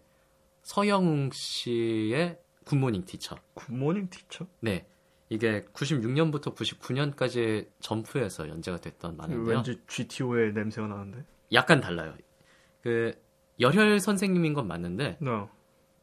서영웅 0.64 1.32
씨의 1.34 2.40
굿모닝 2.66 3.04
티처. 3.04 3.36
굿모닝 3.54 4.10
티처? 4.10 4.48
네. 4.62 4.88
이게 5.28 5.66
96년부터 5.74 6.56
99년까지 6.56 7.68
점프에서 7.82 8.48
연재가 8.48 8.78
됐던 8.78 9.18
만화인데요. 9.18 9.56
왠지 9.56 9.82
GTO의 9.88 10.54
냄새가 10.54 10.88
나는데. 10.88 11.26
약간 11.52 11.82
달라요. 11.82 12.16
그 12.84 13.14
열혈 13.60 14.00
선생님인 14.00 14.54
건 14.54 14.68
맞는데 14.68 15.18
너. 15.22 15.50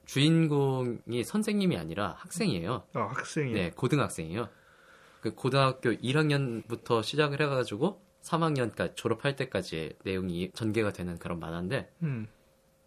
주인공이 0.06 1.22
선생님이 1.24 1.76
아니라 1.76 2.16
학생이에요. 2.18 2.82
아, 2.94 3.00
학생이. 3.00 3.52
네, 3.52 3.70
고등학생이에요. 3.70 4.48
그 5.20 5.34
고등학교 5.34 5.90
1학년부터 5.92 7.02
시작을 7.02 7.40
해가지고 7.42 8.00
3학년까지 8.22 8.96
졸업할 8.96 9.36
때까지 9.36 9.96
내용이 10.04 10.50
전개가 10.52 10.92
되는 10.92 11.18
그런 11.18 11.38
만화인데 11.38 11.92
음. 12.02 12.26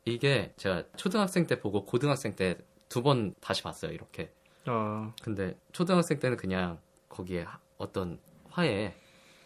이게 0.06 0.54
제가 0.58 0.84
초등학생 0.96 1.48
때 1.48 1.60
보고 1.60 1.86
고등학생 1.86 2.36
때 2.36 2.58
두 2.90 3.02
번 3.02 3.34
다시 3.42 3.64
봤어요. 3.64 3.92
이렇게. 3.92 4.32
아, 4.66 5.12
근데 5.24 5.58
초등학생 5.72 6.20
때는 6.20 6.38
그냥 6.38 6.80
거기에 7.10 7.42
하- 7.42 7.60
어떤 7.80 8.20
화에 8.50 8.94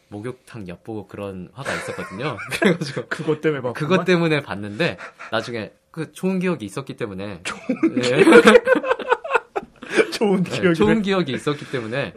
목욕탕 0.09 0.67
엿보고 0.67 1.07
그런 1.07 1.49
화가 1.53 1.73
있었거든요. 1.73 2.37
그래가지고 2.59 3.07
그것 3.07 3.41
때문에 3.41 3.61
봤 3.61 3.73
그것 3.73 4.05
때문에 4.05 4.41
봤는데 4.41 4.97
나중에 5.31 5.71
그 5.91 6.11
좋은 6.11 6.39
기억이 6.39 6.65
있었기 6.65 6.95
때문에 6.95 7.41
네, 7.95 8.23
좋은 10.13 10.43
네, 10.43 10.61
기억이. 10.61 10.75
좋은 10.75 11.01
기억이 11.01 11.31
있었기 11.33 11.69
때문에 11.71 12.13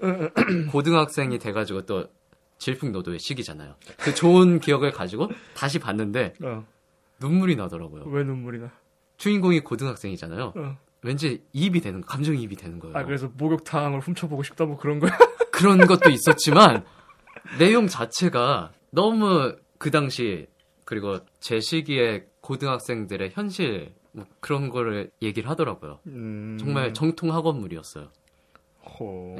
고등학생이 0.70 1.38
돼가지고 1.38 1.86
또 1.86 2.06
질풍노도의 2.58 3.18
시기잖아요. 3.18 3.74
그 3.98 4.14
좋은 4.14 4.60
기억을 4.60 4.92
가지고 4.92 5.30
다시 5.54 5.78
봤는데 5.78 6.34
어. 6.42 6.66
눈물이 7.20 7.56
나더라고요. 7.56 8.04
왜 8.06 8.22
눈물이 8.22 8.58
나? 8.58 8.70
주인공이 9.16 9.60
고등학생이잖아요. 9.60 10.52
어. 10.56 10.78
왠지 11.02 11.42
이입이 11.52 11.80
되는 11.80 12.02
감정이입이 12.02 12.56
되는 12.56 12.78
거예요. 12.78 12.96
아, 12.96 13.04
그래서 13.04 13.30
목욕탕을 13.36 14.00
훔쳐보고 14.00 14.42
싶다 14.42 14.66
뭐 14.66 14.76
그런 14.76 14.98
거야? 14.98 15.16
그런 15.50 15.86
것도 15.86 16.10
있었지만 16.10 16.84
내용 17.58 17.86
자체가 17.86 18.72
너무 18.90 19.56
그 19.78 19.90
당시 19.90 20.46
그리고 20.84 21.18
제 21.40 21.60
시기에 21.60 22.26
고등학생들의 22.40 23.30
현실 23.32 23.94
뭐 24.12 24.24
그런 24.40 24.68
거를 24.70 25.10
얘기를 25.22 25.48
하더라고요. 25.50 26.00
음. 26.06 26.56
정말 26.58 26.92
정통 26.94 27.32
학원물이었어요. 27.32 28.10
호. 28.98 29.36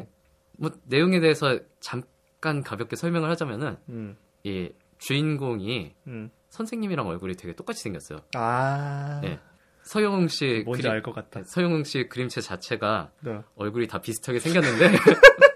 뭐 0.58 0.70
내용에 0.84 1.20
대해서 1.20 1.58
잠깐 1.80 2.62
가볍게 2.62 2.94
설명을 2.96 3.28
하자면은 3.30 3.76
음. 3.88 4.16
이 4.44 4.70
주인공이 4.98 5.94
음. 6.06 6.30
선생님이랑 6.50 7.06
얼굴이 7.06 7.34
되게 7.34 7.54
똑같이 7.54 7.82
생겼어요. 7.82 8.20
아. 8.34 9.20
네. 9.22 9.38
서영웅 9.82 10.28
씨 10.28 10.62
뭔지 10.64 10.82
그림- 10.82 10.92
알것 10.92 11.14
같다. 11.14 11.42
서영웅 11.44 11.84
씨 11.84 12.06
그림체 12.08 12.40
자체가 12.42 13.10
네. 13.20 13.40
얼굴이 13.56 13.86
다 13.88 14.00
비슷하게 14.00 14.38
생겼는데 14.38 14.90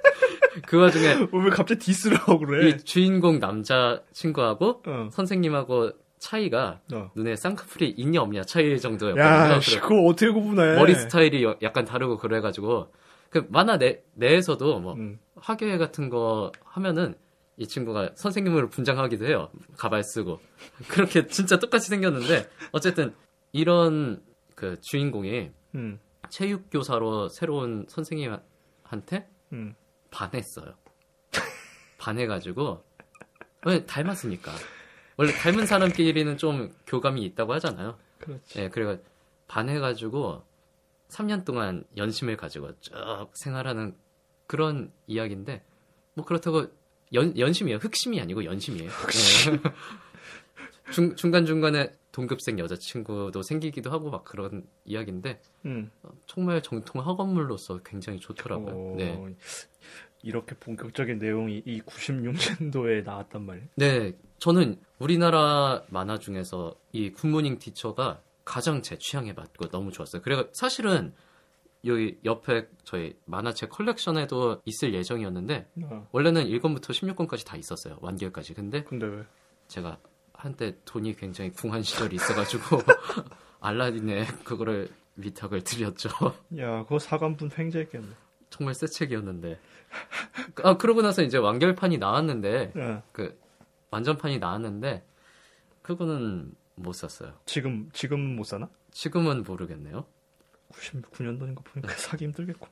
그 0.67 0.79
와중에 0.79 1.13
어, 1.13 1.29
왜 1.39 1.51
갑자기 1.51 1.79
디스를 1.81 2.17
하고 2.19 2.39
그래? 2.41 2.69
이 2.69 2.77
주인공 2.79 3.39
남자 3.41 4.03
친구하고 4.13 4.83
어. 4.87 5.09
선생님하고 5.13 5.93
차이가 6.19 6.81
어. 6.93 7.11
눈에 7.15 7.37
쌍꺼풀이 7.37 7.91
있냐 7.99 8.23
없냐 8.23 8.43
차이 8.45 8.79
정도였거든요. 8.81 9.25
야, 9.25 9.61
그거 9.83 10.03
어떻게 10.07 10.31
구분해? 10.31 10.77
머리 10.77 10.95
스타일이 10.95 11.45
여- 11.45 11.57
약간 11.63 11.85
다르고 11.85 12.17
그래가지고 12.17 12.93
그 13.31 13.47
만화 13.51 13.77
내, 13.79 14.03
내에서도 14.15 14.81
뭐 14.81 14.95
음. 14.95 15.19
화계 15.37 15.77
같은 15.77 16.09
거 16.09 16.51
하면은 16.65 17.15
이 17.57 17.67
친구가 17.67 18.13
선생님으로 18.15 18.69
분장하기도 18.71 19.27
해요. 19.27 19.51
가발 19.77 20.03
쓰고 20.03 20.41
그렇게 20.89 21.27
진짜 21.27 21.59
똑같이 21.59 21.89
생겼는데 21.89 22.49
어쨌든 22.73 23.15
이런 23.53 24.23
그 24.55 24.81
주인공이 24.81 25.51
음. 25.75 26.01
체육 26.31 26.71
교사로 26.71 27.29
새로운 27.29 27.85
선생님한테 27.89 29.29
음. 29.53 29.75
반했어요. 30.15 30.75
반해가지고 31.99 32.85
왜 33.67 33.85
닮았으니까 33.85 34.53
원래 35.17 35.33
닮은 35.33 35.67
사람끼리는 35.67 36.39
좀 36.39 36.73
교감이 36.87 37.23
있다고 37.25 37.55
하잖아요. 37.55 37.99
그렇지. 38.19 38.61
예, 38.61 38.69
그래가 38.69 38.99
반해가지고 39.49 40.45
3년 41.09 41.45
동안 41.45 41.85
연심을 41.97 42.37
가지고 42.37 42.79
쭉 42.81 42.93
생활하는 43.35 43.97
그런 44.47 44.93
이야기인데 45.07 45.65
뭐 46.15 46.25
그렇다고 46.25 46.67
연, 47.13 47.37
연심이에요. 47.39 47.79
흑심이 47.79 48.21
아니고 48.21 48.45
연심이에요. 48.45 48.91
예. 48.91 50.91
중, 50.93 51.15
중간 51.17 51.47
중간에 51.47 51.93
동급생 52.15 52.61
여자친구도 52.61 53.43
생기기도 53.43 53.91
하고 53.91 54.09
막 54.09 54.23
그런 54.23 54.65
이야기인데 54.85 55.43
음. 55.67 55.91
정말 56.27 56.63
정통 56.63 57.05
학원물로서 57.05 57.81
굉장히 57.85 58.21
좋더라고요. 58.21 58.73
어, 58.73 58.95
네. 58.97 59.35
이렇게 60.23 60.55
본격적인 60.55 61.19
내용이 61.19 61.63
이 61.67 61.83
96년도에 61.83 63.03
나왔단 63.03 63.45
말이야. 63.45 63.65
네, 63.75 64.13
저는 64.39 64.81
우리나라 65.01 65.83
만화 65.89 66.19
중에서 66.21 66.77
이 66.93 67.11
굿모닝 67.11 67.59
티처가 67.59 68.23
가장 68.45 68.81
제 68.83 68.97
취향에 68.97 69.33
맞고 69.33 69.71
너무 69.71 69.91
좋았어요. 69.91 70.23
그래가 70.23 70.47
사실은 70.53 71.13
여기 71.85 72.17
옆에 72.25 72.69
저희 72.85 73.17
만화책 73.25 73.71
컬렉션에도 73.71 74.63
있을 74.65 74.95
예정이었는데 74.95 75.69
어. 75.83 76.09
원래는 76.13 76.45
1권부터 76.47 76.91
16권까지 76.91 77.45
다 77.45 77.57
있었어요. 77.57 77.99
완결까지. 78.01 78.55
근데 78.55 78.85
근데 78.85 79.07
왜? 79.07 79.25
제가 79.67 79.99
한때 80.45 80.77
돈이 80.85 81.17
굉장히 81.17 81.51
궁한 81.51 81.83
시절이 81.83 82.17
있어가지고 82.17 82.83
알라딘에 83.61 84.27
그거를 84.45 84.91
위탁을 85.17 85.65
드렸죠. 85.65 86.11
야, 86.59 86.83
그거 86.83 86.99
사관분 86.99 87.51
횡재했겠네. 87.57 88.09
정말 88.51 88.75
새 88.75 88.87
책이었는데. 88.87 89.59
아 90.63 90.77
그러고 90.77 91.01
나서 91.01 91.23
이제 91.23 91.39
완결판이 91.39 91.97
나왔는데 91.99 92.73
예. 92.77 93.03
그 93.13 93.41
완전판이 93.91 94.39
나왔는데 94.39 95.07
그거는 95.83 96.53
못 96.75 96.93
샀어요. 96.93 97.33
지금 97.47 97.89
지금 97.93 98.21
못 98.37 98.45
사나? 98.45 98.69
지금은 98.91 99.45
모르겠네요. 99.45 100.05
99년도인 100.73 101.55
거 101.55 101.63
보니까 101.63 101.95
사기 101.95 102.25
힘들겠고. 102.27 102.69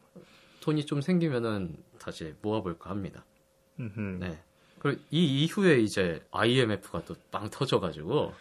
돈이 0.61 0.85
좀 0.85 1.01
생기면은 1.01 1.77
다시 1.99 2.35
모아볼까 2.43 2.91
합니다. 2.91 3.25
음흠. 3.81 4.19
네. 4.21 4.43
그리고 4.83 5.01
이 5.12 5.45
이후에 5.45 5.79
이제 5.79 6.21
IMF가 6.33 7.05
또 7.05 7.14
빵 7.31 7.49
터져가지고 7.51 8.35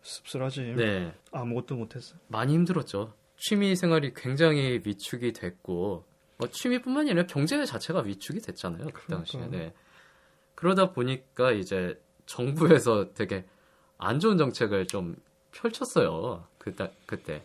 씁쓸하지. 0.00 0.62
네 0.76 1.14
아무것도 1.30 1.76
못했어. 1.76 2.16
많이 2.28 2.54
힘들었죠. 2.54 3.12
취미 3.36 3.76
생활이 3.76 4.14
굉장히 4.14 4.80
위축이 4.82 5.34
됐고 5.34 6.04
뭐 6.38 6.48
취미뿐만이 6.48 7.10
아니라 7.10 7.26
경제 7.26 7.62
자체가 7.66 8.00
위축이 8.00 8.40
됐잖아요. 8.40 8.86
그 8.94 9.06
당시에. 9.08 9.40
그러니까. 9.40 9.58
네. 9.58 9.74
그러다 10.54 10.92
보니까 10.92 11.52
이제 11.52 12.00
정부에서 12.24 13.12
되게 13.12 13.44
안 13.98 14.20
좋은 14.20 14.38
정책을 14.38 14.86
좀 14.86 15.16
펼쳤어요. 15.52 16.46
그때 16.56 16.90
그때. 17.04 17.44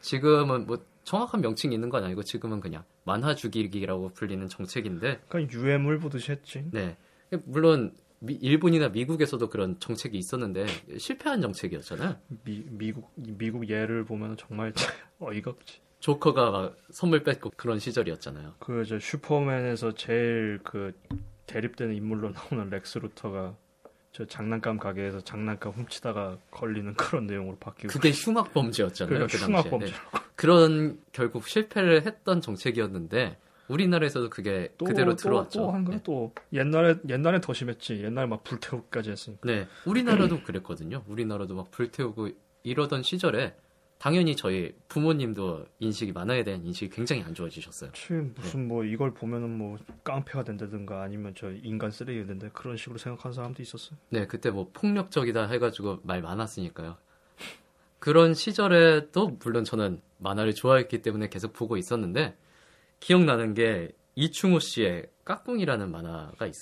지금은 0.00 0.66
뭐 0.66 0.78
정확한 1.02 1.40
명칭이 1.40 1.74
있는 1.74 1.88
건 1.90 2.04
아니고 2.04 2.22
지금은 2.22 2.60
그냥 2.60 2.84
만화 3.02 3.34
주기기라고 3.34 4.10
불리는 4.10 4.48
정책인데 4.48 5.22
그러니까 5.28 5.58
유해물 5.58 5.98
보듯이 5.98 6.30
했지. 6.30 6.64
네. 6.70 6.96
물론 7.44 7.94
미- 8.18 8.34
일본이나 8.34 8.88
미국에서도 8.88 9.48
그런 9.48 9.78
정책이 9.78 10.16
있었는데 10.18 10.66
실패한 10.98 11.40
정책이었잖아요. 11.42 12.16
미, 12.44 12.64
미국 12.70 13.12
미국 13.16 13.68
예를 13.68 14.04
보면 14.04 14.36
정말 14.36 14.72
어이가 15.18 15.50
없지. 15.50 15.80
조커가 16.00 16.50
막 16.50 16.76
선물 16.90 17.22
뺏고 17.24 17.50
그런 17.56 17.78
시절이었잖아요. 17.78 18.54
그 18.58 18.84
저 18.86 18.98
슈퍼맨에서 18.98 19.94
제일 19.94 20.60
그 20.62 20.92
대립되는 21.46 21.94
인물로 21.94 22.30
나오는 22.30 22.68
렉스 22.70 22.98
루터가 22.98 23.56
저 24.12 24.24
장난감 24.26 24.78
가게에서 24.78 25.20
장난감 25.20 25.72
훔치다가 25.72 26.38
걸리는 26.50 26.94
그런 26.94 27.26
내용으로 27.26 27.56
바뀌고 27.58 27.88
그게 27.92 28.10
흉악 28.12 28.52
범죄였잖아요. 28.54 29.14
그러니까 29.14 29.38
그. 29.38 29.44
흉악 29.44 29.70
범죄. 29.70 29.86
네. 29.86 29.92
그런 30.36 30.98
결국 31.12 31.46
실패를 31.48 32.06
했던 32.06 32.40
정책이었는데 32.40 33.36
우리나라에서도 33.68 34.30
그게 34.30 34.72
또, 34.78 34.84
그대로 34.84 35.12
또, 35.12 35.16
들어왔죠. 35.16 35.60
또 35.60 35.70
한 35.70 35.84
거야 35.84 35.98
또 36.02 36.32
옛날에 36.52 36.96
옛날에 37.08 37.40
더 37.40 37.52
심했지. 37.52 38.02
옛날 38.02 38.26
막 38.28 38.44
불태우기까지 38.44 39.10
했으니까. 39.10 39.40
네, 39.44 39.66
우리나라도 39.84 40.42
그랬거든요. 40.42 41.02
우리나라도 41.08 41.54
막 41.54 41.70
불태우고 41.70 42.30
이러던 42.62 43.02
시절에 43.02 43.54
당연히 43.98 44.36
저희 44.36 44.74
부모님도 44.88 45.66
인식이 45.78 46.12
만화에 46.12 46.44
대한 46.44 46.64
인식이 46.66 46.90
굉장히 46.94 47.22
안 47.22 47.32
좋아지셨어요. 47.34 47.92
지금 47.92 48.34
무슨 48.36 48.68
뭐 48.68 48.84
이걸 48.84 49.14
보면은 49.14 49.56
뭐 49.56 49.78
깡패가 50.04 50.44
된다든가 50.44 51.02
아니면 51.02 51.32
저 51.34 51.50
인간 51.50 51.90
쓰레기가 51.90 52.26
된다 52.26 52.48
그런 52.52 52.76
식으로 52.76 52.98
생각하는 52.98 53.34
사람도 53.34 53.62
있었어요. 53.62 53.98
네, 54.10 54.26
그때 54.26 54.50
뭐 54.50 54.68
폭력적이다 54.74 55.46
해가지고 55.48 56.00
말 56.02 56.20
많았으니까요. 56.20 56.96
그런 57.98 58.34
시절에도 58.34 59.38
물론 59.42 59.64
저는 59.64 60.00
만화를 60.18 60.54
좋아했기 60.54 61.00
때문에 61.00 61.28
계속 61.28 61.54
보고 61.54 61.76
있었는데 61.78 62.36
기억나는 63.00 63.54
게 63.54 63.90
이충호 64.14 64.58
씨의 64.60 65.08
까꿍이라는 65.24 65.90
만화가 65.90 66.46
있, 66.46 66.54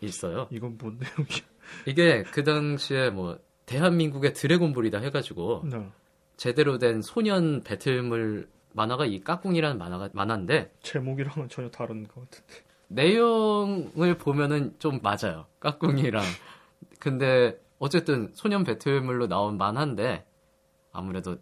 있어요. 0.00 0.48
이건 0.50 0.78
뭔 0.78 0.98
내용이야? 0.98 1.50
이게 1.86 2.22
그 2.24 2.44
당시에 2.44 3.10
뭐 3.10 3.38
대한민국의 3.66 4.32
드래곤볼이다 4.34 4.98
해가지고 4.98 5.64
네. 5.70 5.88
제대로 6.36 6.78
된 6.78 7.02
소년 7.02 7.62
배틀물 7.62 8.48
만화가 8.72 9.06
이 9.06 9.20
까꿍이라는 9.20 9.78
만화가 9.78 10.10
만화인데 10.12 10.72
제목이랑은 10.82 11.48
전혀 11.48 11.70
다른 11.70 12.06
것 12.06 12.28
같은데. 12.30 12.54
내용을 12.88 14.18
보면은 14.18 14.74
좀 14.78 15.00
맞아요. 15.02 15.46
까꿍이랑. 15.60 16.24
근데 16.98 17.60
어쨌든 17.78 18.30
소년 18.34 18.64
배틀물로 18.64 19.26
나온 19.28 19.56
만화인데 19.56 20.26
아무래도 20.92 21.36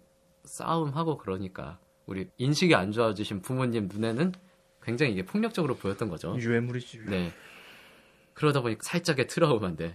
싸움하고 0.44 1.18
그러니까 1.18 1.78
우리 2.08 2.26
인식이 2.38 2.74
안 2.74 2.90
좋아지신 2.90 3.42
부모님 3.42 3.88
눈에는 3.92 4.32
굉장히 4.82 5.12
이게 5.12 5.24
폭력적으로 5.24 5.76
보였던 5.76 6.08
거죠. 6.08 6.34
유해물이지. 6.38 7.04
네. 7.06 7.32
그러다 8.32 8.62
보니까 8.62 8.80
살짝의 8.82 9.26
트라우마인데 9.26 9.94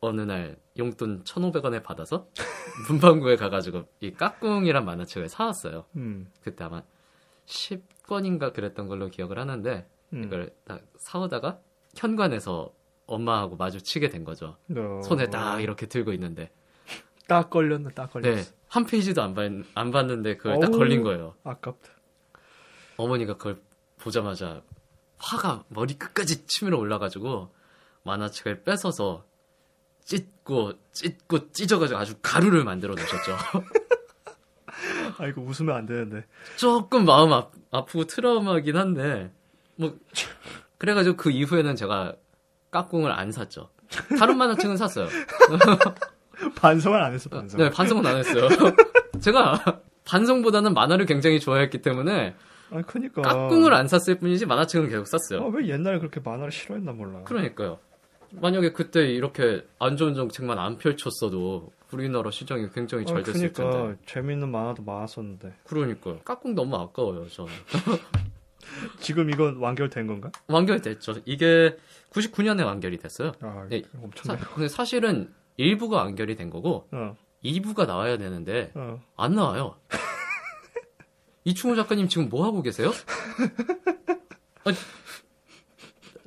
어느 0.00 0.20
날 0.20 0.56
용돈 0.78 1.24
1,500원에 1.24 1.82
받아서 1.82 2.28
문방구에 2.88 3.34
가가지고 3.34 3.84
이 3.98 4.12
까꿍이란 4.12 4.84
만화책을 4.84 5.28
사왔어요. 5.28 5.86
음. 5.96 6.28
그때 6.40 6.62
아마 6.64 6.82
10권인가 7.46 8.52
그랬던 8.52 8.86
걸로 8.86 9.08
기억을 9.08 9.40
하는데 9.40 9.88
음. 10.12 10.24
이걸 10.24 10.54
딱 10.64 10.82
사오다가 10.98 11.58
현관에서 11.96 12.72
엄마하고 13.06 13.56
마주치게 13.56 14.08
된 14.08 14.22
거죠. 14.22 14.56
어. 14.76 15.00
손에 15.02 15.28
딱 15.30 15.60
이렇게 15.60 15.86
들고 15.86 16.12
있는데 16.12 16.52
딱 17.26 17.50
걸렸네. 17.50 17.88
딱 17.94 18.06
네, 18.06 18.12
걸렸어. 18.12 18.52
한 18.70 18.86
페이지도 18.86 19.20
안, 19.20 19.34
봤, 19.34 19.50
안 19.74 19.90
봤는데 19.90 20.36
그걸 20.36 20.60
딱 20.60 20.70
어우. 20.70 20.78
걸린 20.78 21.02
거예요. 21.02 21.34
아깝다. 21.42 21.90
어머니가 22.96 23.36
그걸 23.36 23.60
보자마자 23.98 24.62
화가 25.18 25.64
머리 25.68 25.98
끝까지 25.98 26.46
치밀어 26.46 26.78
올라가지고 26.78 27.52
만화책을 28.04 28.62
뺏어서 28.62 29.24
찢고 30.04 30.74
찢고 30.92 31.50
찢어가지고 31.52 31.98
아주 31.98 32.14
가루를 32.22 32.62
만들어 32.62 32.94
놓으셨죠. 32.94 33.36
아 35.18 35.26
이거 35.26 35.40
웃으면 35.40 35.74
안 35.74 35.86
되는데. 35.86 36.24
조금 36.56 37.04
마음 37.04 37.32
아, 37.32 37.50
아프고 37.72 38.04
트라우마긴 38.04 38.76
한데 38.76 39.32
뭐 39.74 39.98
그래가지고 40.78 41.16
그 41.16 41.32
이후에는 41.32 41.74
제가 41.74 42.14
까꿍을 42.70 43.10
안 43.10 43.32
샀죠. 43.32 43.68
다른 44.16 44.38
만화책은 44.38 44.76
샀어요. 44.76 45.08
반성을 46.56 47.00
안 47.00 47.12
했어. 47.12 47.28
반성. 47.30 47.60
네 47.60 47.70
반성은 47.70 48.06
안 48.06 48.16
했어요. 48.16 48.48
제가 49.20 49.80
반성보다는 50.04 50.74
만화를 50.74 51.06
굉장히 51.06 51.40
좋아했기 51.40 51.82
때문에 51.82 52.34
아 52.70 52.82
그니까. 52.82 53.22
까꿍을 53.22 53.74
안 53.74 53.88
샀을 53.88 54.18
뿐이지 54.18 54.46
만화책은 54.46 54.88
계속 54.88 55.06
샀어요. 55.06 55.44
아, 55.46 55.50
왜 55.52 55.68
옛날에 55.68 55.98
그렇게 55.98 56.20
만화를 56.20 56.52
싫어했나 56.52 56.92
몰라. 56.92 57.22
그러니까요. 57.24 57.78
만약에 58.32 58.72
그때 58.72 59.06
이렇게 59.08 59.64
안 59.80 59.96
좋은 59.96 60.14
정책만 60.14 60.58
안 60.58 60.78
펼쳤어도 60.78 61.72
우리나라 61.92 62.30
시장이 62.30 62.68
굉장히 62.72 63.04
잘 63.04 63.18
아, 63.18 63.22
됐을 63.24 63.52
그니까 63.52 63.70
텐데. 63.70 63.98
재밌는 64.06 64.50
만화도 64.50 64.84
많았었는데. 64.84 65.52
그러니까요. 65.64 66.20
까꿍 66.20 66.54
너무 66.54 66.76
아까워요, 66.76 67.28
저는. 67.28 67.50
지금 69.00 69.30
이건 69.30 69.56
완결된 69.56 70.06
건가? 70.06 70.30
완결됐죠. 70.46 71.16
이게 71.24 71.76
99년에 72.10 72.64
완결이 72.64 72.98
됐어요. 72.98 73.32
아, 73.40 73.66
네, 73.68 73.82
엄청. 74.00 74.36
사, 74.36 74.44
근데 74.54 74.68
사실은 74.68 75.32
1부가 75.60 75.92
완결이 75.92 76.36
된 76.36 76.50
거고 76.50 76.88
어, 76.92 77.16
2부가 77.44 77.86
나와야 77.86 78.16
되는데 78.18 78.72
어. 78.74 79.00
안 79.16 79.34
나와요. 79.34 79.78
이충호 81.44 81.76
작가님 81.76 82.08
지금 82.08 82.28
뭐 82.28 82.44
하고 82.44 82.62
계세요? 82.62 82.90
아, 84.64 84.72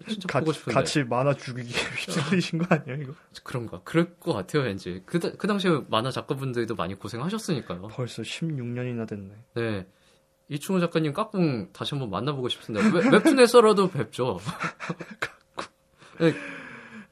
진짜 0.07 0.27
가, 0.27 0.39
보고 0.39 0.51
싶은데 0.51 0.73
같이 0.73 1.03
만화 1.03 1.33
죽이기에 1.33 1.81
휘둘리신 1.97 2.59
거 2.59 2.75
아니야 2.75 2.95
이거? 2.95 3.13
그런가? 3.43 3.81
그럴 3.83 4.15
것 4.15 4.33
같아요, 4.33 4.63
왠지. 4.63 5.01
그, 5.05 5.19
다- 5.19 5.31
그 5.37 5.47
당시에 5.47 5.81
만화 5.87 6.11
작가분들도 6.11 6.75
많이 6.75 6.95
고생하셨으니까요. 6.95 7.87
벌써 7.89 8.21
16년이나 8.21 9.07
됐네. 9.07 9.33
네. 9.55 9.87
이충호 10.49 10.79
작가님 10.81 11.13
까꿍 11.13 11.71
다시 11.71 11.95
한번 11.95 12.09
만나보고 12.09 12.49
싶은데 12.49 12.81
웹, 12.93 13.13
웹툰에서라도 13.13 13.89
뵙죠. 13.89 14.39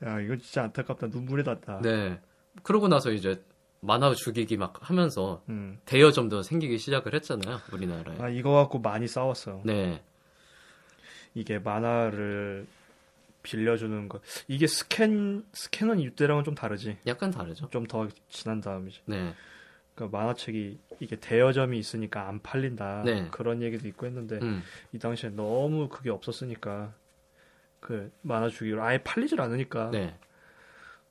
야 0.05 0.19
이거 0.19 0.35
진짜 0.37 0.63
안타깝다. 0.63 1.07
눈물이 1.07 1.43
났다. 1.43 1.81
네. 1.81 2.19
그러고 2.63 2.87
나서 2.87 3.11
이제 3.11 3.43
만화 3.79 4.13
죽이기 4.13 4.57
막 4.57 4.77
하면서 4.81 5.43
음. 5.49 5.79
대여점도 5.85 6.43
생기기 6.43 6.77
시작을 6.77 7.13
했잖아요, 7.15 7.59
우리나라에. 7.73 8.17
아 8.19 8.29
이거 8.29 8.51
갖고 8.51 8.79
많이 8.79 9.07
싸웠어. 9.07 9.61
네. 9.65 10.01
이게 11.33 11.59
만화를 11.59 12.67
빌려주는 13.43 14.07
거. 14.09 14.19
이게 14.47 14.67
스캔 14.67 15.43
스캔은 15.53 15.99
이때랑은 15.99 16.43
좀 16.43 16.53
다르지. 16.55 16.97
약간 17.07 17.31
다르죠. 17.31 17.69
좀 17.69 17.85
더 17.87 18.07
지난 18.29 18.61
다음이지. 18.61 19.01
네. 19.05 19.33
그러니까 19.95 20.17
만화책이 20.17 20.79
이게 20.99 21.15
대여점이 21.15 21.77
있으니까 21.79 22.27
안 22.27 22.39
팔린다. 22.41 23.01
네. 23.03 23.27
그런 23.31 23.61
얘기도 23.61 23.87
있고 23.87 24.05
했는데 24.05 24.37
음. 24.41 24.61
이 24.93 24.99
당시에 24.99 25.31
너무 25.31 25.89
그게 25.89 26.09
없었으니까 26.11 26.93
그 27.81 28.09
만화 28.21 28.47
주기로 28.47 28.81
아예 28.81 28.99
팔리질 28.99 29.41
않으니까 29.41 29.89
네. 29.91 30.17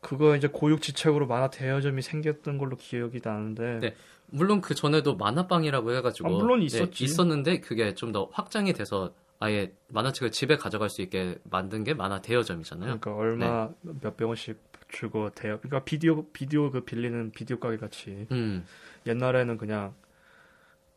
그거 0.01 0.35
이제 0.35 0.49
고육지책으로 0.49 1.27
만화 1.27 1.51
대여점이 1.51 2.01
생겼던 2.01 2.57
걸로 2.57 2.77
기억이 2.77 3.21
나는데 3.23 3.79
네. 3.81 3.95
물론 4.27 4.63
그 4.63 4.75
전에도 4.75 5.17
만화방이라고 5.17 5.93
해가지고 5.97 6.29
아, 6.29 6.33
물론 6.33 6.61
네, 6.61 6.67
있었지. 6.67 7.05
있었는데 7.05 7.61
그게 7.61 7.95
좀 7.95 8.13
더 8.13 8.31
확장이 8.33 8.73
돼서 8.73 9.13
아예 9.41 9.73
만화책을 9.89 10.31
집에 10.31 10.57
가져갈 10.57 10.89
수 10.89 11.03
있게 11.03 11.39
만든 11.45 11.85
게 11.85 11.93
만화 11.93 12.23
대여점이잖아요. 12.23 12.99
그러니까 13.01 13.15
얼마 13.15 13.69
네. 13.83 13.93
몇백 14.01 14.27
원씩 14.29 14.59
주고 14.89 15.31
대여 15.31 15.59
그러니까 15.59 15.85
비디오 15.85 16.25
비디오 16.33 16.71
그 16.71 16.81
빌리는 16.85 17.31
비디오 17.33 17.59
가게 17.59 17.77
같이 17.77 18.27
음. 18.31 18.65
옛날에는 19.07 19.57
그냥 19.59 19.95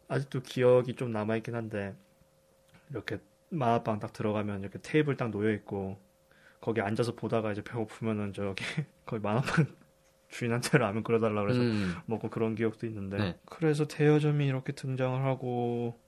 아직도 0.08 0.42
기억이 0.42 0.96
좀 0.96 1.12
남아 1.12 1.38
있긴 1.38 1.56
한데 1.56 1.96
이렇게 2.92 3.20
만화방 3.54 4.00
딱 4.00 4.14
들어가면 4.14 4.62
이렇게 4.62 4.80
테이블 4.82 5.18
딱 5.18 5.32
놓여 5.32 5.52
있고 5.54 5.98
거기 6.62 6.82
앉아서 6.82 7.16
보다가 7.16 7.52
이제 7.52 7.64
배고프면은 7.64 8.34
저기 8.34 8.64
거기 9.06 9.22
만화방 9.22 9.66
주인한테 10.30 10.78
라면 10.78 11.04
끓여달라 11.04 11.42
그래서 11.42 11.62
음. 11.62 11.94
먹고 12.06 12.30
그런 12.30 12.56
기억도 12.56 12.88
있는데 12.88 13.18
네. 13.18 13.38
그래서 13.46 13.88
대여점이 13.88 14.46
이렇게 14.46 14.74
등장을 14.74 15.24
하고 15.24 16.00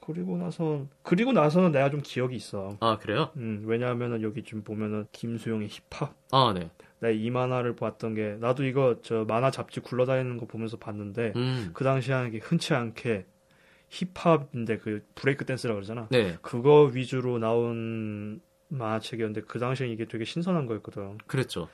그리고 0.00 0.36
나서 0.38 0.86
그리고 1.02 1.32
나서는 1.32 1.72
내가 1.72 1.90
좀 1.90 2.00
기억이 2.02 2.36
있어. 2.36 2.76
아 2.80 2.98
그래요? 2.98 3.30
음, 3.36 3.64
왜냐하면은 3.66 4.22
여기 4.22 4.44
지금 4.44 4.62
보면은 4.62 5.06
김수용의 5.10 5.68
힙합 5.68 6.14
아 6.30 6.52
네. 6.54 6.70
내가 7.00 7.12
이 7.12 7.30
만화를 7.30 7.74
봤던 7.74 8.14
게 8.14 8.36
나도 8.40 8.64
이거 8.64 9.00
저 9.02 9.24
만화 9.24 9.50
잡지 9.50 9.80
굴러다니는 9.80 10.38
거 10.38 10.46
보면서 10.46 10.76
봤는데 10.76 11.32
음. 11.34 11.70
그 11.74 11.82
당시에 11.82 12.14
하는 12.14 12.38
흔치 12.40 12.74
않게 12.74 13.26
힙합인데 13.88 14.78
그 14.78 15.04
브레이크 15.14 15.44
댄스라고 15.44 15.76
그러잖아. 15.76 16.08
네. 16.10 16.36
그거 16.42 16.90
위주로 16.92 17.38
나온 17.38 18.40
만화책이었는데 18.68 19.42
그 19.42 19.58
당시에 19.58 19.88
이게 19.88 20.06
되게 20.06 20.24
신선한 20.24 20.66
거였거든. 20.66 21.18
그랬죠. 21.26 21.68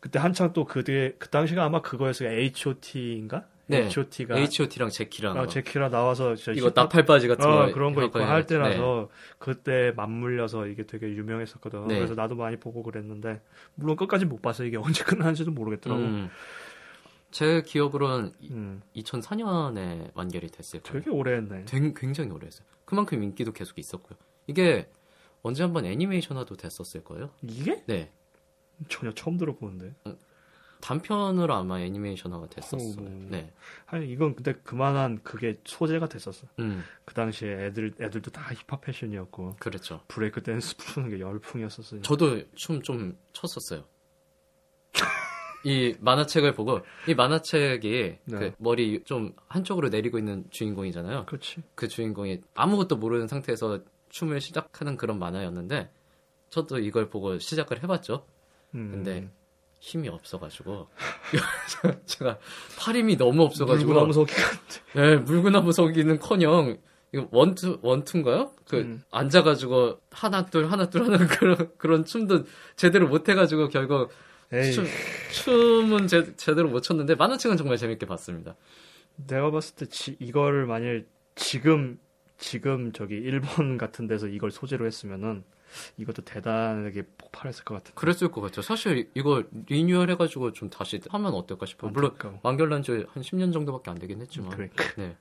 그때 0.00 0.18
한창 0.18 0.52
또 0.52 0.64
그때 0.64 1.14
그 1.18 1.28
당시가 1.28 1.64
아마 1.64 1.82
그거였어요. 1.82 2.30
H.O.T인가? 2.30 3.46
네. 3.66 3.84
H.O.T.가 3.84 4.36
H.O.T.랑 4.36 4.88
제키랑 4.88 5.32
어, 5.32 5.34
뭐 5.36 5.46
제키라 5.46 5.90
나와서 5.90 6.34
저 6.34 6.52
이거 6.52 6.72
나팔바지 6.74 7.28
같은 7.28 7.46
어, 7.48 7.66
거 7.66 7.72
그런 7.72 7.94
거 7.94 8.02
있고 8.04 8.18
할. 8.18 8.40
네. 8.40 8.46
때라서 8.46 9.10
그때 9.38 9.92
맞물려서 9.94 10.66
이게 10.66 10.84
되게 10.84 11.08
유명했었거든. 11.08 11.86
네. 11.86 11.96
그래서 11.96 12.14
나도 12.14 12.34
많이 12.34 12.56
보고 12.56 12.82
그랬는데 12.82 13.40
물론 13.74 13.96
끝까지 13.96 14.24
못 14.24 14.42
봤어. 14.42 14.64
이게 14.64 14.76
언제 14.76 15.04
끝나는지도 15.04 15.52
모르겠더라고. 15.52 16.00
음. 16.00 16.30
제 17.30 17.62
기억으로는 17.62 18.32
음. 18.50 18.82
2004년에 18.96 20.10
완결이 20.14 20.48
됐을 20.48 20.80
거예요. 20.80 20.98
되게 21.00 21.10
오래 21.10 21.36
했네. 21.36 21.64
된- 21.64 21.94
굉장히 21.94 22.30
오래 22.30 22.46
했어요. 22.46 22.66
그만큼 22.84 23.22
인기도 23.22 23.52
계속 23.52 23.78
있었고요. 23.78 24.18
이게 24.46 24.90
언제 25.42 25.62
한번 25.62 25.84
애니메이션화도 25.86 26.56
됐었을 26.56 27.04
거예요. 27.04 27.30
이게 27.42 27.82
네. 27.86 28.10
전혀 28.88 29.12
처음 29.12 29.36
들어보는데. 29.38 29.94
단편으로 30.80 31.52
아마 31.54 31.78
애니메이션화가 31.80 32.46
됐었어요. 32.48 33.06
오. 33.06 33.08
네. 33.30 33.52
아니 33.86 34.10
이건 34.10 34.34
근데 34.34 34.54
그만한 34.54 35.22
그게 35.22 35.60
소재가 35.64 36.08
됐었어. 36.08 36.46
음, 36.58 36.82
그 37.04 37.12
당시에 37.12 37.66
애들 37.66 37.92
애들도 38.00 38.30
다 38.30 38.50
힙합 38.54 38.80
패션이었고 38.80 39.56
그랬죠. 39.60 40.00
브레이크 40.08 40.42
댄스 40.42 40.76
푸는 40.78 41.10
게 41.10 41.20
열풍이었었어. 41.20 42.00
저도 42.00 42.42
춤 42.54 42.82
좀 42.82 43.18
췄었어요. 43.34 43.84
이 45.64 45.94
만화책을 46.00 46.54
보고 46.54 46.80
이 47.06 47.14
만화책이 47.14 48.18
네. 48.24 48.38
그 48.38 48.52
머리 48.58 49.02
좀 49.04 49.34
한쪽으로 49.48 49.88
내리고 49.88 50.18
있는 50.18 50.44
주인공이잖아요. 50.50 51.26
그렇지. 51.26 51.62
그 51.74 51.88
주인공이 51.88 52.40
아무것도 52.54 52.96
모르는 52.96 53.28
상태에서 53.28 53.80
춤을 54.08 54.40
시작하는 54.40 54.96
그런 54.96 55.18
만화였는데 55.18 55.90
저도 56.48 56.78
이걸 56.78 57.10
보고 57.10 57.38
시작을 57.38 57.82
해봤죠. 57.82 58.26
음. 58.74 58.90
근데 58.90 59.30
힘이 59.80 60.08
없어가지고 60.08 60.88
제가 62.04 62.38
팔 62.78 62.96
힘이 62.96 63.16
너무 63.16 63.42
없어가지고 63.42 63.86
물구나무 63.86 64.12
서기 64.12 64.32
네, 64.94 65.16
물구나무 65.16 65.72
서기는커녕 65.72 66.78
이거 67.12 67.28
원투 67.30 67.80
원투인가요? 67.82 68.52
그 68.68 68.76
음. 68.76 69.02
앉아가지고 69.10 70.00
하나 70.10 70.46
둘 70.46 70.70
하나 70.70 70.88
둘 70.90 71.04
하는 71.04 71.26
그런 71.26 71.70
그런 71.76 72.04
춤도 72.04 72.44
제대로 72.76 73.08
못 73.08 73.28
해가지고 73.28 73.68
결국 73.68 74.10
춤, 74.72 74.84
춤은 75.32 76.08
제, 76.08 76.34
제대로 76.36 76.68
못 76.68 76.80
췄는데 76.82 77.14
만화책은 77.14 77.56
정말 77.56 77.76
재밌게 77.76 78.06
봤습니다. 78.06 78.56
내가 79.26 79.50
봤을 79.50 79.76
때 79.76 79.86
지, 79.86 80.16
이거를 80.18 80.66
만일 80.66 81.06
지금 81.36 81.98
지금 82.38 82.92
저기 82.92 83.14
일본 83.16 83.76
같은 83.78 84.06
데서 84.06 84.26
이걸 84.26 84.50
소재로 84.50 84.86
했으면은 84.86 85.44
이것도 85.98 86.22
대단하게 86.24 87.02
폭발했을 87.16 87.64
것 87.64 87.74
같은. 87.74 87.94
그랬을 87.94 88.32
것 88.32 88.40
같아요. 88.40 88.62
사실 88.62 89.08
이거 89.14 89.44
리뉴얼 89.68 90.10
해가지고 90.10 90.52
좀 90.52 90.68
다시 90.68 91.00
하면 91.08 91.32
어떨까 91.34 91.66
싶어요. 91.66 91.92
물론. 91.92 92.16
완결난 92.42 92.82
지 92.82 92.92
한 92.92 93.22
10년 93.22 93.52
정도밖에 93.52 93.90
안 93.90 93.98
되긴 93.98 94.20
했지만. 94.20 94.50
그러니까. 94.50 94.84
네. 94.96 95.16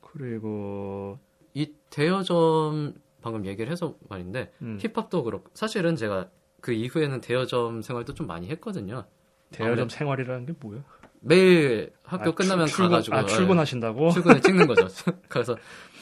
그리고 0.00 1.18
이 1.54 1.70
대여점 1.90 2.94
방금 3.20 3.44
얘기를 3.46 3.70
해서 3.70 3.94
말인데 4.08 4.52
음, 4.62 4.78
힙합도 4.80 5.24
그렇고 5.24 5.50
사실은 5.54 5.96
제가 5.96 6.30
그 6.60 6.72
이후에는 6.72 7.20
대여점 7.20 7.82
생활도 7.82 8.14
좀 8.14 8.26
많이 8.26 8.48
했거든요. 8.48 9.04
대여점 9.50 9.72
아무래도- 9.84 9.88
생활이라는 9.90 10.46
게 10.46 10.54
뭐야? 10.60 10.82
매일 11.20 11.92
학교 12.04 12.30
아, 12.30 12.34
끝나면 12.34 12.66
출- 12.66 12.84
가가지고 12.84 13.16
아 13.16 13.22
예, 13.22 13.26
출근하신다고? 13.26 14.10
출근을 14.10 14.40
찍는 14.40 14.66
거죠. 14.66 14.86
그래서 15.28 15.56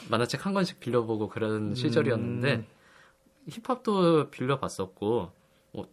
만화책 0.09 0.45
한 0.45 0.53
권씩 0.53 0.79
빌려보고 0.79 1.27
그런 1.29 1.69
음. 1.69 1.75
시절이었는데 1.75 2.65
힙합도 3.49 4.29
빌려봤었고 4.29 5.31
어, 5.73 5.83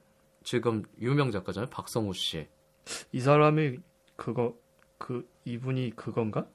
지금 0.42 0.83
유명 1.00 1.31
작가잖아요. 1.31 1.70
박성우 1.70 2.12
씨. 2.14 2.48
이 3.12 3.20
사람이 3.20 3.79
그거 4.16 4.55
그 4.98 5.27
이분이 5.44 5.92
그건가? 5.96 6.46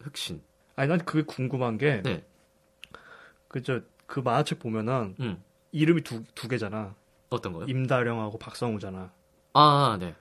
흑신. 0.00 0.42
아니 0.76 0.88
난 0.88 0.98
그게 0.98 1.22
궁금한 1.22 1.78
게 1.78 2.02
네. 2.02 2.24
그저 3.48 3.80
그 4.06 4.20
만화책 4.20 4.58
보면은 4.58 5.16
음. 5.20 5.42
이름이 5.72 6.02
두, 6.02 6.22
두 6.34 6.46
개잖아. 6.48 6.94
어떤 7.34 7.52
거요? 7.52 7.66
임달영하고 7.66 8.38
박성우잖아. 8.38 9.12
아, 9.54 9.96
네. 10.00 10.14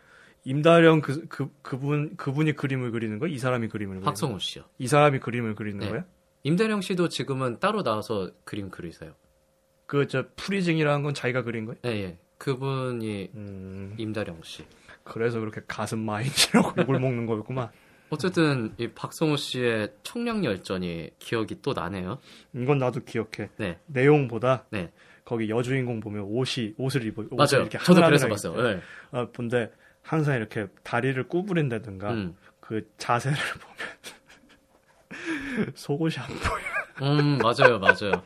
임달영 0.45 1.01
그, 1.01 1.27
그, 1.27 1.49
그분, 1.61 2.15
그분이 2.17 2.53
그림을 2.53 2.91
그리는 2.91 3.17
거야? 3.19 3.29
이 3.29 3.37
사람이 3.37 3.69
그림을 3.69 3.95
그리는? 3.95 4.05
박성우 4.05 4.39
씨요. 4.39 4.63
이 4.77 4.87
사람이 4.87 5.19
그림을 5.19 5.55
그리는 5.55 5.79
네. 5.79 5.89
거야? 5.89 6.05
임달영 6.43 6.81
씨도 6.81 7.07
지금은 7.09 7.59
따로 7.59 7.83
나와서 7.83 8.29
그림 8.43 8.69
그리세요. 8.69 9.13
그, 9.85 10.07
저, 10.07 10.25
프리징이라는 10.35 11.03
건 11.03 11.13
자기가 11.13 11.43
그린 11.43 11.65
거야? 11.65 11.75
예, 11.85 11.89
예. 11.89 12.17
그분이 12.37 13.31
음, 13.35 13.95
임달영 13.97 14.41
씨. 14.43 14.65
그래서 15.05 15.39
그렇게 15.39 15.61
가슴 15.67 15.99
마인지라고 15.99 16.73
욕을 16.81 16.99
먹는 16.99 17.25
거였구만. 17.25 17.69
어쨌든 18.09 18.73
이 18.77 18.89
박성우 18.89 19.37
씨의 19.37 19.93
청량 20.03 20.43
열전이 20.45 21.11
기억이 21.19 21.61
또 21.61 21.73
나네요. 21.73 22.19
이건 22.53 22.77
나도 22.77 23.01
기억해. 23.05 23.49
네. 23.57 23.79
내용보다 23.87 24.65
네. 24.69 24.91
거기 25.25 25.49
여주인공 25.49 25.99
보면 25.99 26.23
옷이, 26.23 26.73
옷을 26.77 27.05
입어. 27.05 27.23
옷을 27.31 27.57
맞아요. 27.57 27.61
이렇게 27.67 27.77
저도 27.79 28.01
그래서 28.01 28.27
봤어요. 28.27 28.61
네. 28.61 28.79
어, 29.11 29.27
근데 29.33 29.71
항상 30.01 30.35
이렇게 30.35 30.67
다리를 30.83 31.21
구부린다든가 31.27 32.11
음. 32.11 32.35
그 32.59 32.89
자세를 32.97 33.37
보면 33.59 33.77
속옷이 35.75 36.15
안 36.17 36.27
보여. 36.27 37.09
음, 37.09 37.37
맞아요, 37.37 37.79
맞아요. 37.79 38.23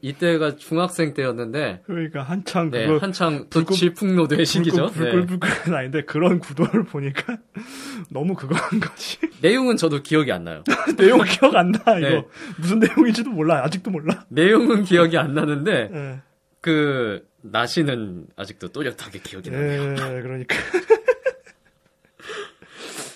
이때가 0.00 0.56
중학생 0.56 1.14
때였는데, 1.14 1.82
그러니까 1.86 2.22
한창 2.22 2.70
네, 2.70 2.86
그거 2.86 2.98
한창 2.98 3.46
질풍노도의 3.50 4.46
시기죠. 4.46 4.86
네. 4.86 4.92
불글불글 4.92 5.74
아닌데 5.74 6.02
그런 6.02 6.38
구도를 6.38 6.84
보니까 6.84 7.38
너무 8.10 8.34
그거 8.34 8.54
한 8.54 8.80
거지. 8.80 9.18
내용은 9.40 9.76
저도 9.76 10.02
기억이 10.02 10.32
안 10.32 10.44
나요. 10.44 10.62
내용 10.96 11.22
기억 11.24 11.54
안 11.56 11.72
나. 11.72 11.98
이거 11.98 12.08
네. 12.08 12.24
무슨 12.58 12.78
내용인지도 12.78 13.30
몰라. 13.30 13.62
아직도 13.64 13.90
몰라. 13.90 14.24
내용은 14.28 14.84
기억이 14.84 15.16
안 15.18 15.34
나는데, 15.34 15.90
예. 15.92 16.20
그, 16.60 17.26
나시는 17.42 18.26
아직도 18.36 18.68
또렷하게 18.68 19.18
기억이 19.18 19.50
나요. 19.50 19.92
예, 19.92 20.22
그러니까 20.22 20.56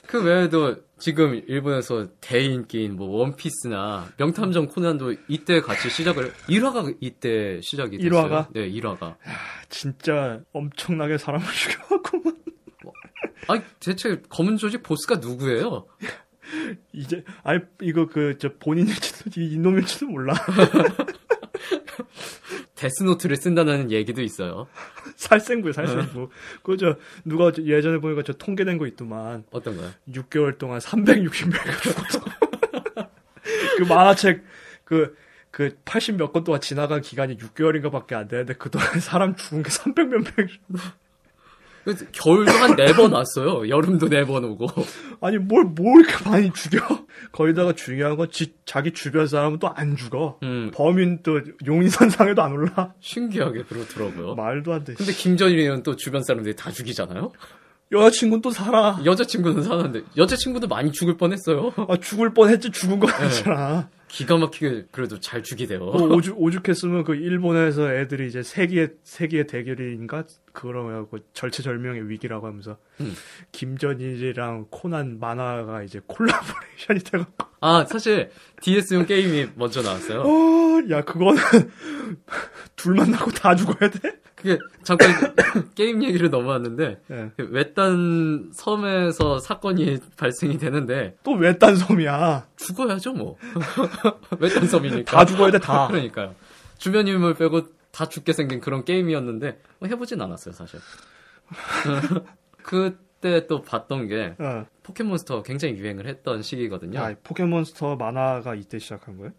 그 0.08 0.24
외에도 0.24 0.76
지금 0.98 1.34
일본에서 1.46 2.06
대인기인 2.22 2.96
뭐 2.96 3.18
원피스나 3.18 4.08
명탐정 4.16 4.68
코난도 4.68 5.14
이때 5.28 5.60
같이 5.60 5.90
시작을 5.90 6.32
1화가 6.48 6.96
이때 7.00 7.60
시작이 7.60 7.98
됐어요. 7.98 8.06
일화가? 8.08 8.48
네, 8.54 8.70
1화가. 8.70 9.16
진짜 9.68 10.40
엄청나게 10.52 11.18
사람을 11.18 11.46
죽여갖고만 11.46 12.36
아니 13.48 13.62
대체 13.80 14.20
검은 14.30 14.56
조직 14.56 14.82
보스가 14.82 15.16
누구예요? 15.16 15.86
이제 16.94 17.22
아니 17.44 17.60
이거 17.82 18.06
그 18.06 18.36
저 18.38 18.48
본인일지도 18.58 19.38
이 19.40 19.52
이놈일지도 19.54 20.06
몰라. 20.06 20.32
데스노트를 22.74 23.36
쓴다는 23.36 23.90
얘기도 23.90 24.22
있어요. 24.22 24.66
살생부야 25.16 25.72
살생부. 25.72 26.30
그저 26.62 26.96
누가 27.24 27.52
저 27.52 27.62
예전에 27.62 27.98
보니까 27.98 28.22
저 28.22 28.32
통계된 28.32 28.78
거 28.78 28.86
있더만 28.86 29.44
어떤 29.50 29.76
거요? 29.76 29.90
6개월 30.10 30.58
동안 30.58 30.78
360명이 30.78 31.82
죽었어. 31.82 32.20
그 33.78 33.82
만화책 33.82 34.44
그그 34.84 35.78
80 35.84 36.16
몇 36.16 36.32
건 36.32 36.44
동안 36.44 36.60
지나간 36.60 37.00
기간이 37.00 37.36
6개월인가 37.38 37.90
밖에 37.90 38.14
안 38.14 38.28
되는데 38.28 38.54
그동안 38.54 39.00
사람 39.00 39.34
죽은 39.36 39.62
게 39.62 39.70
300몇 39.70 40.08
명. 40.08 40.48
겨울도 42.12 42.50
한 42.52 42.76
네 42.76 42.92
번 42.92 43.12
왔어요. 43.12 43.68
여름도 43.68 44.08
네 44.08 44.24
번 44.24 44.44
오고. 44.44 44.66
아니 45.20 45.38
뭘뭘 45.38 46.04
이렇게 46.04 46.28
많이 46.28 46.52
죽여? 46.52 46.80
거기다가 47.32 47.72
중요한 47.74 48.16
건 48.16 48.28
지, 48.30 48.54
자기 48.64 48.92
주변 48.92 49.26
사람은 49.26 49.58
또 49.58 49.68
안 49.74 49.96
죽어. 49.96 50.38
음, 50.42 50.70
범인 50.74 51.20
또 51.22 51.40
용의선상에도 51.66 52.42
안 52.42 52.52
올라. 52.52 52.94
신기하게 53.00 53.62
그렇더라고요. 53.64 54.34
말도 54.34 54.72
안 54.72 54.84
돼. 54.84 54.94
근데 54.94 55.12
김전일이는 55.12 55.82
또 55.82 55.96
주변 55.96 56.22
사람들이 56.22 56.56
다 56.56 56.70
죽이잖아요. 56.70 57.32
여자친구는 57.90 58.42
또 58.42 58.50
살아. 58.50 59.00
여자친구는 59.04 59.62
사는데 59.62 60.02
여자친구도 60.16 60.68
많이 60.68 60.92
죽을 60.92 61.16
뻔했어요. 61.16 61.72
아, 61.88 61.96
죽을 61.96 62.34
뻔했지 62.34 62.70
죽은 62.70 62.98
거 63.00 63.08
아니잖아. 63.08 63.88
기가 64.08 64.36
막히게 64.38 64.86
그래도 64.90 65.20
잘 65.20 65.42
죽이대요. 65.42 65.80
그 65.92 65.98
오죽 66.14 66.40
오죽했으면 66.40 67.04
그 67.04 67.14
일본에서 67.14 67.92
애들이 67.94 68.26
이제 68.28 68.42
세기의 68.42 68.90
세기의 69.04 69.46
대결인가 69.46 70.24
그러고 70.58 71.18
절체절명의 71.34 72.08
위기라고 72.08 72.46
하면서 72.48 72.78
음. 73.00 73.14
김전일이랑 73.52 74.66
코난 74.70 75.20
만화가 75.20 75.82
이제 75.84 76.00
콜라보레이션이 76.06 77.00
돼갖고 77.04 77.46
아 77.60 77.84
사실 77.84 78.30
DS용 78.60 79.06
게임이 79.06 79.50
먼저 79.54 79.82
나왔어요. 79.82 80.22
어 80.22 80.58
야 80.90 81.02
그거는 81.02 81.34
둘 82.76 82.94
만나고 82.94 83.30
다 83.32 83.54
죽어야 83.54 83.90
돼? 83.90 84.20
그게 84.36 84.56
잠깐 84.84 85.08
게임 85.74 86.02
얘기를 86.04 86.30
넘어왔는데 86.30 87.00
예. 87.10 87.30
그 87.36 87.48
외딴 87.50 88.50
섬에서 88.54 89.40
사건이 89.40 89.98
발생이 90.16 90.56
되는데 90.58 91.16
또 91.24 91.32
외딴 91.32 91.74
섬이야. 91.76 92.46
죽어야죠 92.56 93.12
뭐 93.12 93.36
외딴 94.38 94.68
섬이니까 94.68 95.10
다 95.10 95.24
죽어야 95.24 95.50
돼 95.50 95.58
다. 95.58 95.88
그러니까요 95.90 96.34
주변 96.78 97.08
인물 97.08 97.34
빼고 97.34 97.62
다 97.90 98.08
죽게 98.08 98.32
생긴 98.32 98.60
그런 98.60 98.84
게임이었는데 98.84 99.60
뭐 99.80 99.88
해보진 99.88 100.20
않았어요 100.20 100.52
사실 100.54 100.80
그때 102.62 103.46
또 103.46 103.62
봤던 103.62 104.08
게 104.08 104.34
어. 104.38 104.66
포켓몬스터 104.82 105.42
굉장히 105.42 105.74
유행을 105.76 106.06
했던 106.06 106.42
시기거든요. 106.42 107.00
아, 107.00 107.14
포켓몬스터 107.22 107.96
만화가 107.96 108.54
이때 108.54 108.78
시작한 108.78 109.16
거예요? 109.18 109.32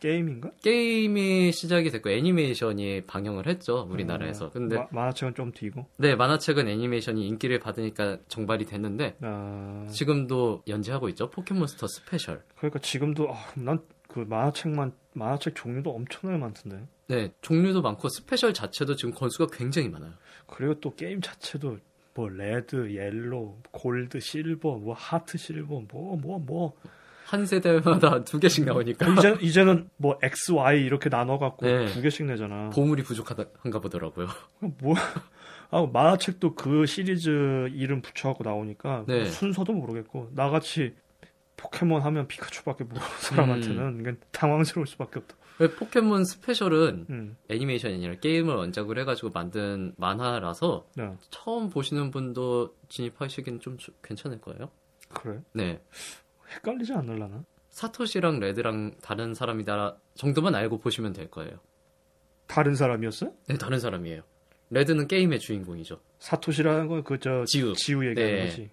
게임인가? 0.00 0.50
게임이 0.62 1.52
시작이 1.52 1.90
됐고 1.90 2.10
애니메이션이 2.10 3.02
방영을 3.06 3.46
했죠 3.46 3.86
우리나라에서. 3.90 4.50
근데 4.50 4.76
마- 4.76 4.86
만화책은 4.90 5.34
좀 5.34 5.52
뒤고. 5.52 5.86
네 5.96 6.14
만화책은 6.14 6.68
애니메이션이 6.68 7.26
인기를 7.26 7.58
받으니까 7.58 8.18
정발이 8.28 8.66
됐는데 8.66 9.16
아, 9.22 9.86
지금도 9.90 10.62
연재하고 10.68 11.08
있죠 11.10 11.30
포켓몬스터 11.30 11.86
스페셜. 11.86 12.42
그러니까 12.56 12.80
지금도 12.80 13.32
아, 13.32 13.36
난 13.54 13.90
그 13.90 14.26
만화책만 14.26 14.92
만화책 15.14 15.54
종류도 15.54 15.90
엄청나게 15.90 16.38
많던데. 16.40 16.86
네 17.08 17.32
종류도 17.40 17.82
많고 17.82 18.08
스페셜 18.08 18.52
자체도 18.54 18.96
지금 18.96 19.14
권수가 19.14 19.46
굉장히 19.56 19.88
많아요. 19.88 20.12
그리고 20.46 20.78
또 20.80 20.94
게임 20.94 21.20
자체도 21.20 21.78
뭐 22.14 22.28
레드, 22.28 22.94
옐로, 22.94 23.58
골드, 23.72 24.20
실버, 24.20 24.76
뭐 24.78 24.94
하트 24.94 25.36
실버, 25.38 25.82
뭐 25.90 26.16
뭐 26.16 26.38
뭐. 26.38 26.74
한 27.26 27.46
세대마다 27.46 28.22
두 28.24 28.38
개씩 28.38 28.64
나오니까 28.66 29.08
이제 29.14 29.36
이제는 29.40 29.88
뭐 29.96 30.18
X, 30.22 30.52
Y 30.52 30.82
이렇게 30.84 31.08
나눠 31.08 31.38
갖고 31.38 31.64
네. 31.66 31.86
두 31.86 32.02
개씩 32.02 32.26
내잖아. 32.26 32.68
보석이 32.70 33.02
부족한가 33.02 33.80
보더라고요. 33.80 34.28
뭐 34.60 34.94
아, 35.70 35.88
만화책도 35.90 36.54
그 36.54 36.84
시리즈 36.86 37.30
이름 37.72 38.02
붙여갖고 38.02 38.44
나오니까 38.44 39.04
네. 39.08 39.24
순서도 39.24 39.72
모르겠고 39.72 40.30
나같이 40.34 40.94
포켓몬 41.64 42.02
하면 42.02 42.28
피카츄밖에 42.28 42.84
모르는 42.84 43.06
사람한테는 43.20 44.00
이게 44.00 44.14
당황스러울 44.32 44.86
수밖에 44.86 45.18
없다. 45.20 45.34
왜 45.60 45.70
포켓몬 45.70 46.24
스페셜은 46.24 47.06
음, 47.08 47.36
애니메이션이 47.48 47.94
아니라 47.94 48.14
게임을 48.16 48.54
원작으로 48.54 49.00
해가지고 49.00 49.30
만든 49.30 49.94
만화라서 49.96 50.86
네, 50.96 51.10
처음 51.30 51.70
보시는 51.70 52.10
분도 52.10 52.76
진입하시기는 52.90 53.60
좀 53.60 53.78
주- 53.78 53.92
괜찮을 54.02 54.40
거예요. 54.40 54.70
그래. 55.08 55.40
네. 55.52 55.80
헷갈리지 56.56 56.92
않을라나? 56.92 57.44
사토시랑 57.70 58.40
레드랑 58.40 58.96
다른 59.00 59.32
사람이다 59.34 59.96
정도만 60.16 60.54
알고 60.54 60.78
보시면 60.80 61.12
될 61.12 61.30
거예요. 61.30 61.60
다른 62.46 62.74
사람이었어요? 62.74 63.32
네, 63.48 63.56
다른 63.56 63.80
사람이에요. 63.80 64.22
레드는 64.70 65.08
게임의 65.08 65.38
주인공이죠. 65.40 66.00
사토시라는 66.18 66.88
건 66.88 67.04
그저 67.04 67.44
지우. 67.46 67.72
지우 67.74 68.04
얘기하는 68.04 68.36
네. 68.36 68.44
거지. 68.44 68.70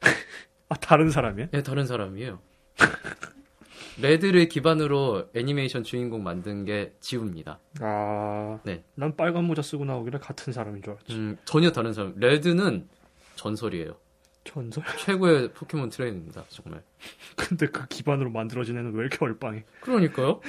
아 0.68 0.74
다른 0.76 1.10
사람이야? 1.10 1.48
네, 1.50 1.62
다른 1.62 1.86
사람이에요. 1.86 2.40
레드를 4.00 4.48
기반으로 4.48 5.28
애니메이션 5.34 5.82
주인공 5.82 6.22
만든 6.22 6.64
게 6.64 6.92
지우입니다. 7.00 7.58
아, 7.80 8.60
네. 8.64 8.84
난 8.94 9.16
빨간 9.16 9.44
모자 9.44 9.62
쓰고 9.62 9.84
나오길래 9.84 10.18
같은 10.18 10.52
사람인 10.52 10.82
줄 10.82 10.92
알았지. 10.92 11.14
음, 11.14 11.36
전혀 11.44 11.72
다른 11.72 11.92
사람. 11.92 12.14
레드는 12.16 12.88
전설이에요. 13.34 13.96
전설. 14.44 14.84
최고의 14.98 15.52
포켓몬 15.52 15.90
트레이너입니다, 15.90 16.44
정말. 16.48 16.82
근데 17.36 17.66
그 17.66 17.86
기반으로 17.88 18.30
만들어진 18.30 18.78
애는 18.78 18.94
왜 18.94 19.00
이렇게 19.00 19.18
얼빵해? 19.20 19.64
그러니까요. 19.80 20.40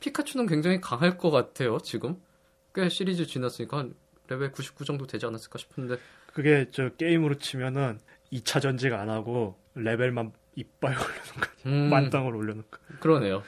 피카츄는 0.00 0.46
굉장히 0.46 0.80
강할 0.80 1.18
것 1.18 1.30
같아요, 1.30 1.78
지금. 1.78 2.16
꽤 2.74 2.88
시리즈 2.88 3.26
지났으니까 3.26 3.78
한 3.78 3.94
레벨 4.28 4.52
99 4.52 4.84
정도 4.84 5.06
되지 5.06 5.26
않았을까 5.26 5.58
싶은데. 5.58 5.98
그게 6.32 6.66
저 6.70 6.90
게임으로 6.90 7.38
치면은 7.38 7.98
2차 8.32 8.60
전직 8.60 8.92
안 8.92 9.08
하고 9.10 9.58
레벨만 9.74 10.32
이빠이 10.56 10.92
올려놓은 10.92 11.40
거 11.40 11.48
음, 11.66 11.90
만땅을 11.90 12.34
올려놓은 12.34 12.64
거. 12.70 12.78
그러네요. 13.00 13.42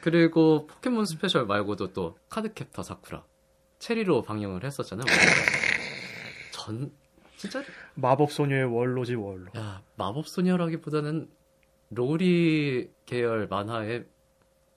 그리고 0.00 0.66
포켓몬 0.66 1.06
스페셜 1.06 1.46
말고도 1.46 1.92
또 1.92 2.18
카드캡터 2.28 2.82
사쿠라. 2.82 3.24
체리로 3.78 4.22
방영을 4.22 4.64
했었잖아요. 4.64 5.06
전, 6.52 6.92
진짜, 7.36 7.62
마법 7.94 8.32
소녀의 8.32 8.64
원로지 8.64 9.14
원로. 9.14 9.46
야, 9.56 9.82
마법소녀라기보다는 9.96 11.28
로리 11.90 12.90
계열 13.06 13.46
만화의 13.48 14.06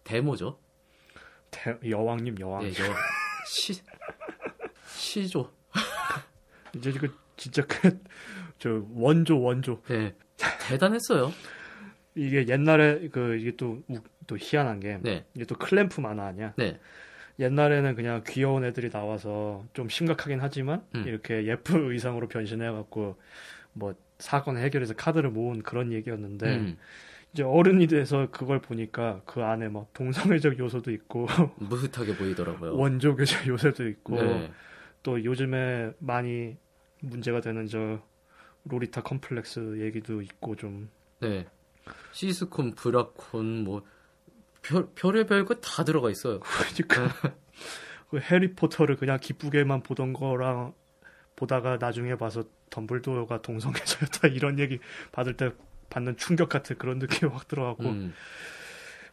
데모죠. 0.04 0.60
대- 1.52 1.78
여왕님 1.90 2.40
여왕. 2.40 2.64
예, 2.64 2.72
저, 2.72 2.84
시, 3.48 3.82
시조. 4.96 5.52
이제 6.76 6.92
그 6.92 7.16
진짜 7.38 7.66
그 7.66 8.00
저 8.60 8.84
원조 8.94 9.42
원조. 9.42 9.82
네. 9.88 10.16
대단했어요. 10.68 11.32
이게 12.16 12.48
옛날에 12.48 13.10
그 13.10 13.38
이게 13.38 13.56
또또 13.56 14.38
희한한 14.38 14.80
게 14.80 15.00
네. 15.02 15.26
이게 15.36 15.46
또 15.46 15.56
클램프 15.56 16.02
만화 16.02 16.26
아니야. 16.26 16.54
네. 16.58 16.80
옛날에는 17.40 17.96
그냥 17.96 18.24
귀여운 18.28 18.64
애들이 18.64 18.90
나와서 18.90 19.64
좀 19.74 19.90
심각하긴 19.90 20.40
하지만 20.42 20.84
음. 20.96 21.04
이렇게 21.06 21.46
예쁜 21.46 21.92
의상으로 21.92 22.28
변신해 22.28 22.72
갖고 22.72 23.18
뭐 23.74 23.94
사건 24.18 24.58
해결해서 24.58 24.96
카드를 24.96 25.30
모은 25.30 25.62
그런 25.62 25.94
얘기였는데 25.94 26.56
음, 26.56 26.78
이제 27.32 27.44
어른이 27.44 27.86
돼서 27.86 28.28
그걸 28.32 28.60
보니까 28.60 29.22
그 29.26 29.44
안에 29.44 29.70
막 29.70 29.94
동성애적 29.94 30.58
요소도 30.58 30.92
있고 30.92 31.28
무흐하게 31.58 32.16
보이더라고요. 32.16 32.76
원조교적 32.76 33.46
요소도 33.48 33.88
있고 33.90 34.16
네. 34.16 34.52
또 35.04 35.24
요즘에 35.24 35.92
많이 36.00 36.58
문제가 37.02 37.42
되는 37.42 37.68
저 37.68 38.02
로리타 38.68 39.02
컴플렉스 39.02 39.80
얘기도 39.82 40.22
있고 40.22 40.56
좀. 40.56 40.90
네. 41.20 41.48
시스콘, 42.12 42.76
브라콘, 42.76 43.64
뭐, 43.64 43.84
별, 44.62 44.90
별의별 44.96 45.46
거 45.46 45.56
다 45.62 45.84
들어가 45.84 46.10
있어요. 46.10 46.40
그러니까. 46.40 47.14
그 48.10 48.20
해리포터를 48.20 48.96
그냥 48.96 49.20
기쁘게만 49.20 49.84
보던 49.84 50.14
거랑 50.14 50.74
보다가 51.36 51.78
나중에 51.78 52.16
봐서 52.16 52.44
덤블도어가 52.70 53.42
동성애자였다 53.42 54.30
이런 54.34 54.60
얘기 54.60 54.80
받을 55.12 55.36
때 55.36 55.52
받는 55.90 56.18
충격 56.18 56.50
같은 56.50 56.78
그런 56.78 57.00
느낌이 57.00 57.32
확 57.32 57.48
들어가고. 57.48 57.84
음, 57.84 58.14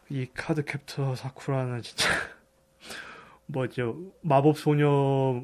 이 0.09 0.27
카드 0.33 0.63
캡터 0.63 1.15
사쿠라는 1.15 1.81
진짜 1.81 2.07
뭐 3.47 3.74
저 3.74 3.95
마법 4.21 4.57
소녀 4.57 4.87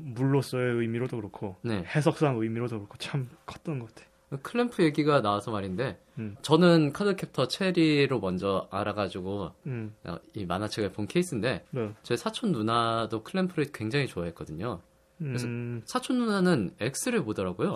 물로서의 0.01 0.75
의미로도 0.75 1.17
그렇고 1.17 1.55
네. 1.61 1.83
해석상 1.83 2.37
의미로도 2.37 2.77
그렇고 2.77 2.97
참 2.97 3.29
컸던 3.45 3.79
것 3.79 3.93
같아. 3.93 4.07
클램프 4.43 4.81
얘기가 4.83 5.21
나와서 5.21 5.51
말인데, 5.51 5.99
음. 6.17 6.37
저는 6.41 6.93
카드캡터 6.93 7.49
체리로 7.49 8.21
먼저 8.21 8.65
알아가지고, 8.71 9.51
음, 9.65 9.93
어, 10.05 10.17
이 10.33 10.45
만화책을 10.45 10.93
본 10.93 11.05
케이스인데, 11.05 11.65
네. 11.69 11.93
제 12.01 12.15
사촌 12.15 12.53
누나도 12.53 13.23
클램프를 13.23 13.73
굉장히 13.73 14.07
좋아했거든요. 14.07 14.79
음, 15.19 15.81
사촌 15.85 16.17
누나는 16.19 16.73
X를 16.79 17.25
보더라고요. 17.25 17.75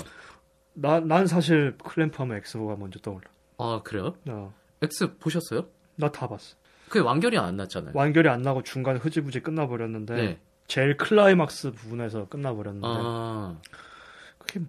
나, 0.76 1.02
난 1.02 1.28
사실 1.28 1.78
클램프 1.78 2.22
하면 2.24 2.38
X가 2.38 2.78
먼저 2.78 3.00
떠올라. 3.00 3.24
아, 3.58 3.82
그래요? 3.84 4.16
어, 4.30 4.54
X 4.82 5.18
보셨어요? 5.18 5.68
나 5.98 6.10
다 6.10 6.28
봤어. 6.28 6.56
그게 6.88 7.00
완결이 7.00 7.38
안 7.38 7.58
났잖아요. 7.58 7.92
완결이 7.96 8.30
안 8.30 8.42
나고 8.42 8.64
중간에 8.64 9.00
흐지부지 9.00 9.42
끝나버렸는데 9.42 10.16
네. 10.16 10.40
제일 10.68 10.98
클라이막스 10.98 11.72
부분에서 11.72 12.28
끝나버렸는데 12.28 12.88
아, 12.90 13.60
그게 14.38 14.62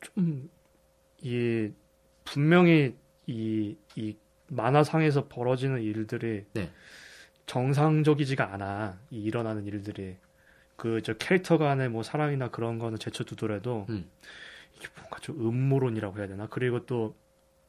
좀 0.00 0.48
이 1.22 1.70
분명히 2.24 2.94
이, 3.26 3.74
이 3.96 4.16
만화상에서 4.48 5.26
벌어지는 5.28 5.80
일들이 5.82 6.44
네. 6.52 6.70
정상적이지가 7.46 8.52
않아 8.52 8.98
이 9.10 9.22
일어나는 9.22 9.66
일들이 9.66 10.16
그 10.76 11.00
저 11.02 11.14
캐릭터 11.14 11.56
간의 11.58 11.88
뭐 11.88 12.02
사랑이나 12.02 12.48
그런 12.50 12.78
거는 12.78 12.98
제쳐두더라도 12.98 13.86
음. 13.88 14.08
이게 14.76 14.86
뭔가 14.98 15.18
좀 15.20 15.40
음모론이라고 15.40 16.18
해야 16.18 16.28
되나 16.28 16.46
그리고 16.48 16.84
또 16.84 17.16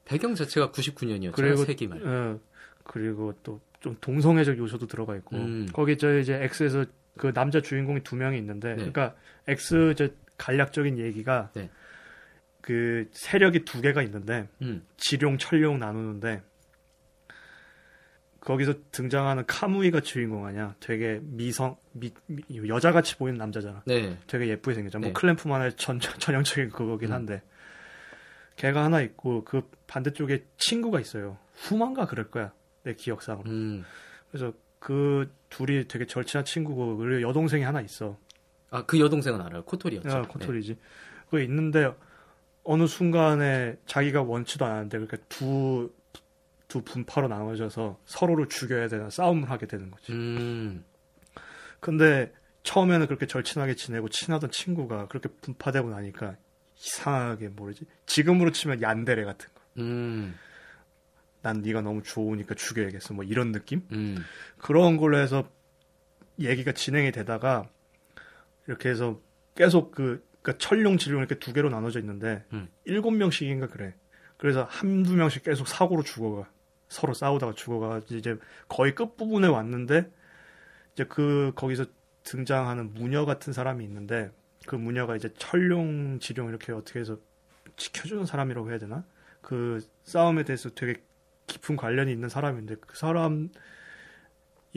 배경 0.05 0.35
자체가 0.35 0.71
99년이었죠. 0.71 1.31
그리고 1.33 1.63
세기말. 1.63 2.05
어, 2.05 2.39
그리고 2.87 3.33
또 3.43 3.59
좀 3.79 3.95
동성애적 4.01 4.57
요소도 4.57 4.87
들어가 4.87 5.15
있고 5.17 5.35
음. 5.37 5.67
거기 5.71 5.97
저 5.99 6.17
이제 6.17 6.33
X에서 6.33 6.85
그 7.15 7.31
남자 7.31 7.61
주인공이 7.61 8.01
두 8.01 8.15
명이 8.15 8.35
있는데 8.39 8.69
네. 8.69 8.75
그러니까 8.77 9.15
X 9.47 9.93
저 9.95 10.09
간략적인 10.39 10.97
얘기가 10.97 11.51
네. 11.53 11.69
그 12.59 13.07
세력이 13.11 13.65
두 13.65 13.79
개가 13.81 14.01
있는데 14.01 14.49
음. 14.63 14.83
지룡 14.97 15.37
천룡 15.37 15.77
나누는데 15.77 16.41
거기서 18.39 18.73
등장하는 18.91 19.45
카무이가 19.45 19.99
주인공 19.99 20.45
아니야 20.47 20.73
되게 20.79 21.19
미성 21.21 21.75
미, 21.91 22.11
미- 22.25 22.43
여자같이 22.67 23.15
보이는 23.17 23.37
남자잖아 23.37 23.83
네. 23.85 24.17
되게 24.25 24.47
예쁘게 24.47 24.73
생겼잖아 24.73 25.01
네. 25.01 25.07
뭐 25.09 25.13
클램프만의 25.19 25.73
전, 25.75 25.99
전형적인 25.99 26.69
그거긴 26.71 27.09
음. 27.09 27.13
한데 27.13 27.41
걔가 28.55 28.83
하나 28.83 29.01
있고 29.01 29.43
그 29.43 29.69
반대쪽에 29.85 30.45
친구가 30.57 30.99
있어요 30.99 31.37
후만가 31.55 32.07
그럴 32.07 32.31
거야 32.31 32.51
내 32.87 32.93
기억상으로 32.93 33.49
음. 33.49 33.83
그래서 34.31 34.53
그 34.79 35.29
둘이 35.49 35.87
되게 35.87 36.05
절친한 36.05 36.45
친구고 36.45 36.97
그리고 36.97 37.27
여동생이 37.27 37.63
하나 37.63 37.81
있어. 37.81 38.17
아, 38.69 38.85
그 38.85 38.99
여동생은 38.99 39.41
알아요. 39.41 39.63
코토리였죠. 39.65 40.09
야, 40.09 40.21
코토리지. 40.23 40.77
그거 41.25 41.39
있는데 41.41 41.91
어느 42.63 42.87
순간에 42.87 43.77
자기가 43.85 44.23
원치도 44.23 44.65
않았는데 44.65 44.99
그러니까 44.99 45.17
두, 45.29 45.93
두 46.67 46.81
분파로 46.81 47.27
나눠져서 47.27 47.99
서로를 48.05 48.47
죽여야 48.47 48.87
되는 48.87 49.09
싸움을 49.09 49.49
하게 49.49 49.67
되는 49.67 49.91
거지. 49.91 50.11
네. 50.11 50.17
음. 50.17 50.85
근데 51.79 52.33
처음에는 52.63 53.07
그렇게 53.07 53.27
절친하게 53.27 53.75
지내고 53.75 54.09
친하던 54.09 54.51
친구가 54.51 55.07
그렇게 55.07 55.29
분파되고 55.41 55.89
나니까 55.89 56.35
이상하게 56.77 57.49
모르지. 57.49 57.85
지금으로 58.05 58.51
치면 58.51 58.81
얀데레 58.81 59.23
같은 59.23 59.49
거. 59.53 59.61
음, 59.77 60.35
난 61.47 61.61
네가 61.61 61.81
너무 61.81 62.03
좋으니까 62.03 62.55
죽여야겠어. 62.55 63.13
뭐 63.13 63.23
이런 63.23 63.53
느낌? 63.53 63.81
음, 63.93 64.17
그런 64.57 64.97
걸로 64.97 65.17
해서 65.17 65.49
얘기가 66.39 66.73
진행이 66.73 67.13
되다가 67.13 67.69
이렇게 68.67 68.89
해서 68.89 69.21
계속 69.55 69.91
그 69.91 70.27
그러니까 70.41 70.57
철룡 70.57 70.97
지룡 70.97 71.19
이렇게 71.19 71.39
두 71.39 71.53
개로 71.53 71.69
나눠져 71.69 72.01
있는데 72.01 72.43
음. 72.51 72.67
일곱 72.83 73.11
명씩인가 73.11 73.67
그래. 73.67 73.95
그래서 74.35 74.65
한두 74.69 75.15
명씩 75.15 75.43
계속 75.43 75.69
사고로 75.69 76.03
죽어가. 76.03 76.49
서로 76.89 77.13
싸우다가 77.13 77.53
죽어가 77.53 78.01
이제 78.11 78.37
거의 78.67 78.93
끝 78.93 79.15
부분에 79.15 79.47
왔는데 79.47 80.11
이제 80.93 81.05
그 81.05 81.53
거기서 81.55 81.85
등장하는 82.23 82.93
무녀 82.93 83.23
같은 83.23 83.53
사람이 83.53 83.85
있는데 83.85 84.31
그 84.65 84.75
무녀가 84.75 85.15
이제 85.15 85.33
철룡 85.37 86.19
지룡 86.19 86.49
이렇게 86.49 86.73
어떻게 86.73 86.99
해서 86.99 87.17
지켜주는 87.77 88.25
사람이라고 88.25 88.69
해야 88.69 88.79
되나? 88.79 89.05
그 89.41 89.79
싸움에 90.03 90.43
대해서 90.43 90.69
되게 90.71 91.06
깊은 91.47 91.75
관련이 91.77 92.11
있는 92.11 92.29
사람인데 92.29 92.75
그 92.81 92.97
사람이 92.97 93.49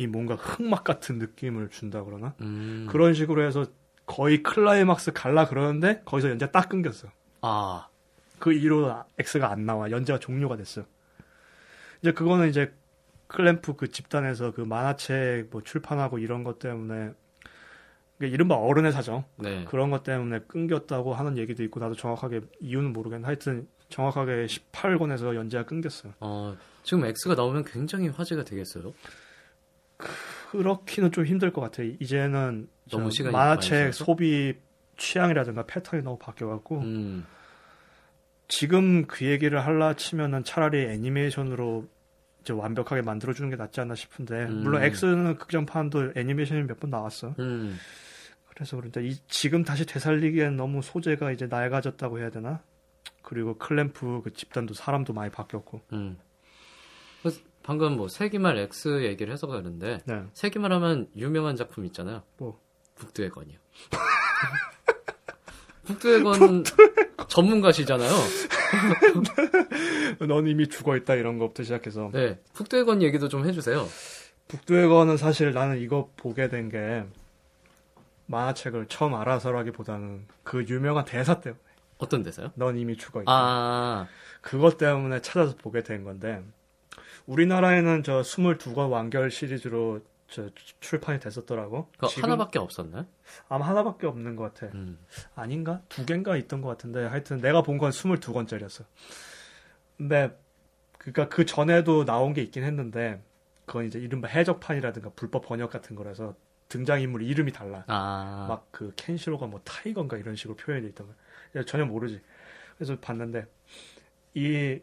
뭔가 0.08 0.36
흑막 0.36 0.84
같은 0.84 1.18
느낌을 1.18 1.68
준다 1.68 2.02
그러나? 2.04 2.34
음. 2.40 2.86
그런 2.90 3.12
식으로 3.12 3.42
해서 3.42 3.66
거의 4.06 4.42
클라이막스 4.42 5.12
갈라 5.12 5.46
그러는데 5.46 6.02
거기서 6.04 6.30
연재 6.30 6.50
딱 6.50 6.68
끊겼어. 6.68 7.08
아, 7.42 7.88
그 8.38 8.52
이후로 8.52 9.04
X가 9.18 9.50
안 9.50 9.66
나와. 9.66 9.90
연재가 9.90 10.18
종료가 10.18 10.56
됐어. 10.56 10.84
이제 12.00 12.12
그거는 12.12 12.48
이제 12.48 12.72
클램프 13.26 13.76
그 13.76 13.88
집단에서 13.90 14.52
그 14.52 14.62
만화책 14.62 15.48
뭐 15.50 15.62
출판하고 15.62 16.18
이런 16.18 16.42
것 16.42 16.58
때문에 16.58 17.12
이른바 18.18 18.56
어른의 18.56 18.92
사정 18.92 19.24
네. 19.36 19.64
그런 19.64 19.90
것 19.90 20.02
때문에 20.02 20.40
끊겼다고 20.40 21.14
하는 21.14 21.38
얘기도 21.38 21.62
있고 21.62 21.80
나도 21.80 21.94
정확하게 21.94 22.40
이유는 22.60 22.92
모르겠는데 22.92 23.26
하여튼 23.26 23.68
정확하게 23.90 24.46
18권에서 24.46 25.34
연재가 25.34 25.64
끊겼어. 25.66 26.10
어, 26.20 26.56
지금 26.82 27.04
X가 27.04 27.34
나오면 27.34 27.64
굉장히 27.64 28.08
화제가 28.08 28.44
되겠어요. 28.44 28.94
그렇기는 30.50 31.12
좀 31.12 31.26
힘들 31.26 31.52
것 31.52 31.60
같아. 31.60 31.82
이제는 31.82 32.68
너무 32.90 33.04
저 33.04 33.10
시간이 33.10 33.32
많이 33.32 33.48
만화책 33.48 33.92
지나서? 33.92 34.04
소비 34.04 34.54
취향이라든가 34.96 35.64
패턴이 35.66 36.02
너무 36.02 36.18
바뀌어갖고 36.18 36.78
음, 36.80 37.26
지금 38.48 39.06
그 39.06 39.24
얘기를 39.26 39.64
할라 39.64 39.94
치면은 39.94 40.42
차라리 40.44 40.82
애니메이션으로 40.86 41.86
이제 42.42 42.52
완벽하게 42.52 43.02
만들어주는 43.02 43.48
게 43.50 43.56
낫지 43.56 43.80
않나 43.80 43.94
싶은데 43.94 44.44
음. 44.46 44.62
물론 44.62 44.82
X는 44.82 45.36
극장판도 45.36 46.12
애니메이션이 46.16 46.62
몇 46.64 46.80
번 46.80 46.90
나왔어. 46.90 47.34
음, 47.38 47.76
그래서 48.48 48.76
그런데 48.76 49.06
이 49.06 49.16
지금 49.28 49.62
다시 49.62 49.86
되살리기엔 49.86 50.56
너무 50.56 50.82
소재가 50.82 51.30
이제 51.32 51.46
낡아졌다고 51.46 52.18
해야 52.18 52.30
되나? 52.30 52.60
그리고 53.30 53.54
클램프 53.58 54.22
그 54.24 54.32
집단도 54.32 54.74
사람도 54.74 55.12
많이 55.12 55.30
바뀌었고. 55.30 55.80
음. 55.92 56.18
그래서 57.22 57.40
방금 57.62 57.96
뭐 57.96 58.08
세기말 58.08 58.58
X 58.58 59.04
얘기를 59.04 59.32
해서 59.32 59.46
그러는데 59.46 60.00
네. 60.04 60.24
세기말 60.32 60.72
하면 60.72 61.08
유명한 61.16 61.54
작품 61.54 61.86
있잖아요. 61.86 62.24
뭐? 62.38 62.60
북두의 62.96 63.30
건이요. 63.30 63.56
북두의 65.84 66.24
건 66.24 66.64
전문가시잖아요. 67.28 68.10
넌 70.26 70.48
이미 70.48 70.68
죽어 70.68 70.96
있다 70.96 71.14
이런 71.14 71.38
것부터 71.38 71.62
시작해서 71.62 72.10
네, 72.12 72.40
북두의 72.54 72.84
건 72.84 73.00
얘기도 73.00 73.28
좀 73.28 73.46
해주세요. 73.46 73.86
북두의 74.48 74.88
거는 74.88 75.16
사실 75.16 75.52
나는 75.52 75.78
이거 75.78 76.10
보게 76.16 76.48
된 76.48 76.68
게 76.68 77.04
만화책을 78.26 78.86
처음 78.86 79.14
알아서라기보다는 79.14 80.26
그 80.42 80.64
유명한 80.68 81.04
대사 81.04 81.40
때문에 81.40 81.62
어떤 82.00 82.22
데서요? 82.22 82.52
넌 82.54 82.76
이미 82.78 82.96
죽어 82.96 83.22
있다. 83.22 83.30
아, 83.30 84.08
그것 84.40 84.78
때문에 84.78 85.20
찾아서 85.20 85.54
보게 85.56 85.82
된 85.82 86.02
건데 86.04 86.42
우리나라에는 87.26 88.02
저 88.02 88.22
22권 88.22 88.90
완결 88.90 89.30
시리즈로 89.30 90.00
저 90.28 90.48
출판이 90.80 91.18
됐었더라고. 91.20 91.88
그거 91.92 92.06
지금 92.08 92.24
하나밖에 92.24 92.58
없었나요? 92.58 93.04
아마 93.48 93.66
하나밖에 93.68 94.06
없는 94.06 94.36
것 94.36 94.54
같아. 94.54 94.72
음. 94.74 94.98
아닌가? 95.34 95.82
두 95.88 96.06
개인가 96.06 96.36
있던 96.36 96.60
것 96.62 96.68
같은데 96.68 97.04
하여튼 97.04 97.38
내가 97.38 97.62
본 97.62 97.78
건 97.78 97.90
22권짜리였어. 97.90 98.84
근데 99.96 100.38
그니까 100.98 101.28
그 101.28 101.44
전에도 101.44 102.04
나온 102.04 102.32
게 102.32 102.42
있긴 102.42 102.62
했는데 102.62 103.22
그건 103.66 103.86
이제 103.86 103.98
이른바 103.98 104.28
해적판이라든가 104.28 105.10
불법 105.16 105.46
번역 105.46 105.70
같은 105.70 105.96
거라서 105.96 106.34
등장인물 106.68 107.22
이름이 107.22 107.52
달라. 107.52 107.84
아, 107.88 108.46
막그 108.48 108.92
켄시로가 108.96 109.46
뭐 109.46 109.60
타이건가 109.64 110.16
이런 110.16 110.36
식으로 110.36 110.56
표현이 110.56 110.86
있던 110.88 111.06
거야. 111.08 111.16
전혀 111.66 111.84
모르지. 111.84 112.20
그래서 112.76 112.98
봤는데 112.98 113.46
이 114.34 114.80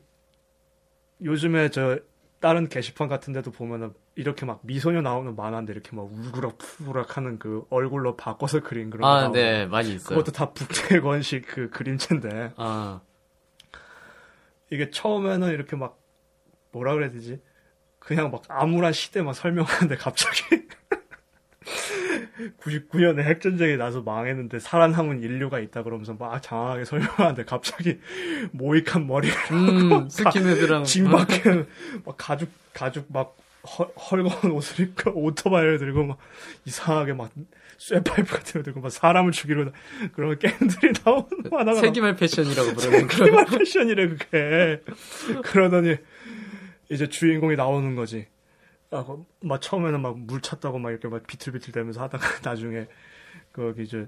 요즘에 1.21 1.69
저 1.69 1.99
다른 2.39 2.69
게시판 2.69 3.07
같은 3.07 3.33
데도 3.33 3.51
보면은 3.51 3.93
이렇게 4.15 4.45
막 4.45 4.59
미소녀 4.63 5.01
나오는 5.01 5.35
만화인데 5.35 5.73
이렇게 5.73 5.95
막 5.95 6.03
울그락 6.11 6.57
푸르락 6.57 7.17
하는 7.17 7.39
그 7.39 7.65
얼굴로 7.69 8.15
바꿔서 8.15 8.59
그린 8.61 8.89
그런 8.89 9.01
거 9.01 9.07
아, 9.07 9.31
네, 9.31 9.65
많이 9.65 9.95
있어요. 9.95 10.17
그것도 10.17 10.31
다 10.31 10.51
북대건식 10.53 11.45
그 11.47 11.69
그림체인데 11.69 12.53
아, 12.57 13.01
이게 14.69 14.89
처음에는 14.91 15.49
이렇게 15.49 15.75
막 15.75 15.99
뭐라 16.71 16.93
그래야 16.93 17.09
되지? 17.09 17.41
그냥 17.99 18.31
막 18.31 18.43
암울한 18.47 18.93
시대 18.93 19.21
막 19.21 19.33
설명하는데 19.33 19.95
갑자기 19.97 20.67
99년에 22.59 23.19
핵전쟁이 23.23 23.77
나서 23.77 24.01
망했는데 24.01 24.59
살아남은 24.59 25.21
인류가 25.21 25.59
있다 25.59 25.83
그러면서 25.83 26.13
막 26.13 26.41
장황하게 26.41 26.85
설명하는데 26.85 27.45
갑자기 27.45 27.99
모히칸 28.51 29.07
머리를 29.07 29.35
음, 29.51 30.09
스킨헤드랑 30.09 30.47
징 30.47 30.83
박힌 30.83 31.65
막 32.05 32.15
가죽 32.17 32.49
가죽 32.73 33.05
막 33.09 33.35
헐, 33.67 33.87
헐거운 33.97 34.53
옷을 34.53 34.85
입고 34.85 35.11
오토바이를 35.15 35.77
들고 35.79 36.05
막 36.05 36.17
이상하게 36.65 37.13
막 37.13 37.31
쇠파이프 37.77 38.35
같은 38.37 38.61
거 38.61 38.63
들고 38.63 38.81
막 38.81 38.91
사람을 38.91 39.31
죽이려 39.31 39.71
그런 40.13 40.37
게임들이 40.39 40.93
나오는 41.03 41.27
만화가 41.51 41.79
세기말 41.81 42.15
패션이라고 42.15 42.73
부르는. 42.73 43.07
그런 43.07 43.45
패션이래 43.45 44.07
그게 44.09 44.81
그러더니 45.43 45.97
이제 46.89 47.07
주인공이 47.07 47.55
나오는 47.55 47.95
거지 47.95 48.27
아, 48.91 49.03
그, 49.05 49.25
막 49.41 49.61
처음에는 49.61 50.01
막 50.01 50.17
물 50.17 50.41
찼다고 50.41 50.79
막 50.79 50.91
이렇게 50.91 51.07
막 51.07 51.25
비틀비틀 51.27 51.73
대면서 51.73 52.01
하다가 52.03 52.25
나중에 52.49 52.87
거기 53.53 53.83
이제 53.83 54.07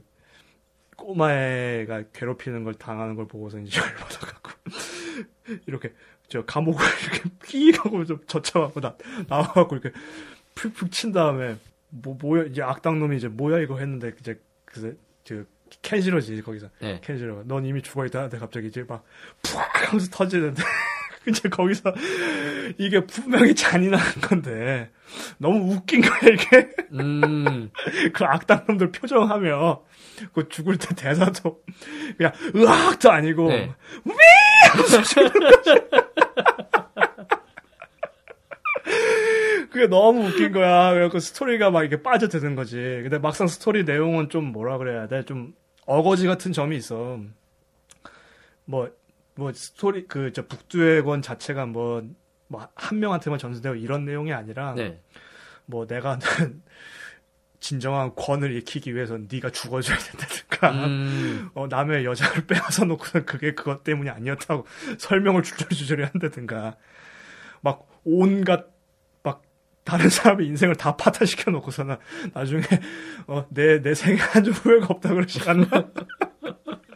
꼬마애가 0.97 2.03
괴롭히는 2.13 2.63
걸 2.63 2.73
당하는 2.75 3.15
걸 3.15 3.27
보고서 3.27 3.59
이제 3.59 3.79
열받아갖고 3.79 4.51
이렇게 5.67 5.93
저 6.27 6.43
감옥을 6.45 6.85
이렇게 7.03 7.29
픽 7.43 7.85
하고 7.85 8.05
좀 8.05 8.19
젖혀갖고 8.27 8.81
나 8.81 8.95
나와갖고 9.27 9.75
이렇게 9.77 9.91
푹푹 10.55 10.91
친 10.91 11.11
다음에 11.11 11.57
뭐 11.89 12.17
뭐야 12.21 12.43
이제 12.45 12.61
악당 12.61 12.99
놈이 12.99 13.17
이제 13.17 13.27
뭐야 13.27 13.59
이거 13.59 13.77
했는데 13.79 14.13
이제 14.19 14.39
그저 14.65 14.93
켄시로지 15.81 16.41
거기서. 16.41 16.69
네. 16.79 16.99
켄시로가 17.01 17.43
넌 17.45 17.65
이미 17.65 17.81
죽어 17.81 18.05
있다. 18.05 18.19
하는데 18.19 18.37
갑자기 18.39 18.67
이제 18.67 18.83
막 18.87 19.03
푹 19.41 19.59
하면서 19.87 20.09
터지는데 20.11 20.61
이제 21.27 21.47
거기서 21.49 21.93
이게 22.77 23.05
분명히 23.05 23.55
잔인한 23.55 23.99
건데 24.21 24.89
너무 25.37 25.73
웃긴 25.73 26.01
거야 26.01 26.33
이게 26.33 26.69
음, 26.93 27.71
그 28.13 28.25
악당 28.25 28.65
놈들 28.67 28.91
표정하며 28.91 29.83
그 30.33 30.49
죽을 30.49 30.77
때 30.77 30.93
대사도 30.95 31.61
그냥 32.17 32.33
으악도 32.55 33.11
아니고 33.11 33.49
네. 33.49 33.71
그게 39.71 39.87
너무 39.87 40.27
웃긴 40.27 40.51
거야. 40.51 40.93
그래서 40.93 41.19
스토리가 41.19 41.69
막 41.69 41.83
이렇게 41.83 42.01
빠져드는 42.01 42.55
거지. 42.55 42.75
근데 42.75 43.19
막상 43.19 43.47
스토리 43.47 43.83
내용은 43.83 44.29
좀 44.29 44.51
뭐라 44.51 44.77
그래야 44.77 45.07
돼? 45.07 45.23
좀 45.25 45.53
어거지 45.85 46.27
같은 46.27 46.51
점이 46.51 46.75
있어. 46.77 47.19
뭐, 48.65 48.89
뭐 49.35 49.51
스토리, 49.53 50.07
그, 50.07 50.31
저 50.33 50.45
북두의 50.45 51.03
권 51.03 51.21
자체가 51.21 51.65
뭐, 51.65 52.03
뭐, 52.49 52.67
한 52.75 52.99
명한테만 52.99 53.39
전수되고 53.39 53.75
이런 53.75 54.03
내용이 54.03 54.33
아니라, 54.33 54.73
네. 54.73 54.99
뭐 55.65 55.87
내가 55.87 56.19
진정한 57.59 58.15
권을 58.15 58.55
익히기 58.57 58.95
위해서 58.95 59.17
네가 59.17 59.51
죽어줘야 59.51 59.97
된다든가, 59.97 60.71
음, 60.85 61.49
어, 61.53 61.67
남의 61.67 62.05
여자를 62.05 62.47
빼앗아 62.47 62.85
놓고는 62.85 63.25
그게 63.25 63.53
그것 63.53 63.83
때문이 63.83 64.09
아니었다고 64.09 64.65
설명을 64.97 65.43
주저리주저리 65.43 66.03
한다든가, 66.03 66.75
막 67.61 67.87
온갖, 68.03 68.65
막, 69.21 69.43
다른 69.83 70.09
사람의 70.09 70.47
인생을 70.47 70.75
다 70.75 70.97
파탄시켜 70.97 71.51
놓고서는 71.51 71.97
나중에, 72.33 72.63
어, 73.27 73.45
내, 73.49 73.79
내 73.81 73.93
생에 73.93 74.17
한좀 74.17 74.53
후회가 74.53 74.87
없다 74.89 75.13
그러지 75.13 75.47
않나? 75.47 75.67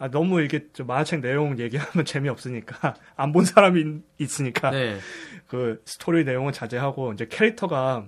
아, 0.00 0.08
너무 0.10 0.40
이게 0.42 0.66
좀 0.72 0.86
만화책 0.86 1.20
내용 1.20 1.58
얘기하면 1.58 2.04
재미없으니까, 2.06 2.94
안 3.16 3.32
본 3.32 3.44
사람이 3.44 3.80
있- 3.80 4.02
있으니까, 4.18 4.70
네. 4.70 4.98
그 5.46 5.82
스토리 5.84 6.24
내용은 6.24 6.52
자제하고, 6.52 7.12
이제 7.12 7.26
캐릭터가, 7.28 8.06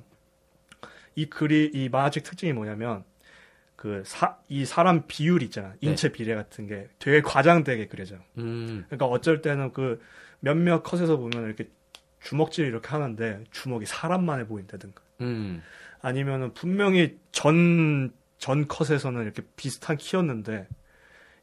이 1.15 1.27
글이, 1.29 1.71
이 1.75 1.89
만화책 1.91 2.23
특징이 2.25 2.53
뭐냐면, 2.53 3.05
그 3.77 4.03
사 4.07 4.39
이 4.49 4.65
사람 4.65 5.07
비율 5.09 5.43
있잖아. 5.43 5.75
인체 5.81 6.11
비례 6.13 6.35
같은 6.35 6.67
게 6.67 6.89
되게 6.99 7.21
과장되게 7.21 7.89
그려져. 7.89 8.17
음, 8.39 8.85
그러니까 8.87 9.07
어쩔 9.07 9.43
때는 9.43 9.73
그 9.73 10.01
몇몇 10.41 10.83
컷에서 10.83 11.17
보면 11.17 11.45
이렇게 11.47 11.69
주먹질 12.21 12.65
이렇게 12.67 12.89
하는데 12.89 13.43
주먹이 13.51 13.85
사람만해 13.87 14.47
보인다든가. 14.47 15.03
음, 15.23 15.63
아니면은 16.01 16.55
분명히 16.55 17.19
전, 17.33 18.13
전 18.39 18.69
컷에서는 18.69 19.21
이렇게 19.23 19.43
비슷한 19.57 19.97
키였는데 19.97 20.69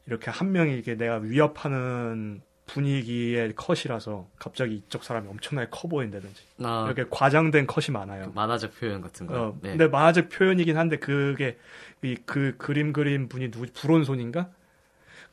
이렇게 0.06 0.30
한 0.30 0.52
명이 0.52 0.78
이게 0.78 0.96
내가 0.96 1.16
위협하는 1.16 2.40
분위기의 2.66 3.52
컷이라서 3.56 4.28
갑자기 4.38 4.76
이쪽 4.76 5.02
사람이 5.02 5.28
엄청나게 5.28 5.68
커 5.72 5.88
보인다든지 5.88 6.42
아, 6.62 6.84
이렇게 6.86 7.04
과장된 7.10 7.66
컷이 7.66 7.86
많아요. 7.92 8.30
만화적 8.34 8.78
표현 8.78 9.00
같은 9.00 9.26
거. 9.26 9.34
어, 9.48 9.58
네. 9.60 9.70
근데 9.70 9.88
만화적 9.88 10.28
표현이긴 10.28 10.76
한데 10.76 10.96
그게 10.98 11.58
이 12.02 12.16
그 12.26 12.54
그림 12.58 12.92
그린 12.92 13.28
분이 13.28 13.50
누구 13.50 13.66
불온손인가? 13.74 14.50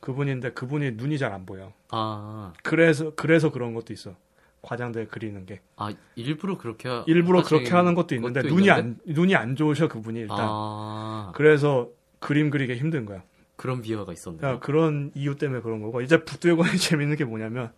그분인데 0.00 0.52
그분이 0.52 0.92
눈이 0.92 1.18
잘 1.18 1.32
안 1.32 1.46
보여. 1.46 1.72
아, 1.90 2.52
그래서 2.62 3.12
그래서 3.14 3.50
그런 3.50 3.72
것도 3.74 3.92
있어. 3.92 4.14
과장되게 4.62 5.06
그리는 5.06 5.46
게 5.46 5.60
아 5.76 5.90
일부러 6.16 6.58
그렇게 6.58 6.88
하- 6.88 7.04
일부러 7.06 7.42
그렇게 7.44 7.70
하는 7.70 7.94
것도 7.94 8.16
있는데 8.16 8.42
눈이 8.42 8.62
있는데? 8.66 8.72
안 8.72 8.98
눈이 9.06 9.36
안 9.36 9.54
좋으셔 9.54 9.86
그분이 9.88 10.18
일단 10.20 10.36
아, 10.40 11.32
그래서 11.36 11.88
그림 12.18 12.50
그리기 12.50 12.74
힘든 12.74 13.06
거야. 13.06 13.22
그런 13.58 13.82
비화가 13.82 14.12
있었네요. 14.14 14.46
야, 14.46 14.58
그런 14.60 15.10
이유 15.14 15.36
때문에 15.36 15.60
그런 15.60 15.82
거고 15.82 16.00
이제 16.00 16.24
북두의 16.24 16.53
권이 16.53 16.78
재밌는 16.78 17.16
게 17.16 17.24
뭐냐면 17.24 17.70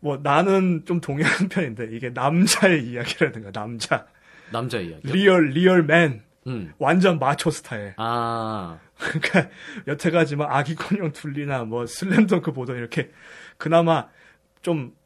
뭐 0.00 0.16
나는 0.22 0.84
좀 0.86 1.00
동의하는 1.00 1.48
편인데 1.52 1.90
이게 1.92 2.10
남자의 2.10 2.84
이야기라든가 2.86 3.52
남자 3.52 4.08
남자 4.50 4.80
이야기요. 4.80 5.12
real 5.12 5.50
real 5.50 5.84
man 5.84 6.22
음, 6.46 6.72
완전 6.78 7.18
마초 7.18 7.50
스타일. 7.50 7.92
아, 7.98 8.80
그러니까 8.98 9.50
여태까지 9.86 10.36
막 10.36 10.50
아기공룡 10.56 11.12
둘리나 11.12 11.64
뭐 11.64 11.86
슬램덩크 11.86 12.52
보던 12.52 12.76
이렇게 12.78 13.10
그나마 13.58 14.08
좀 14.62 14.96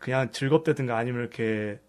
그냥 0.00 0.30
즐겁다든가 0.30 0.96
아니면 0.96 1.20
이렇게 1.22 1.80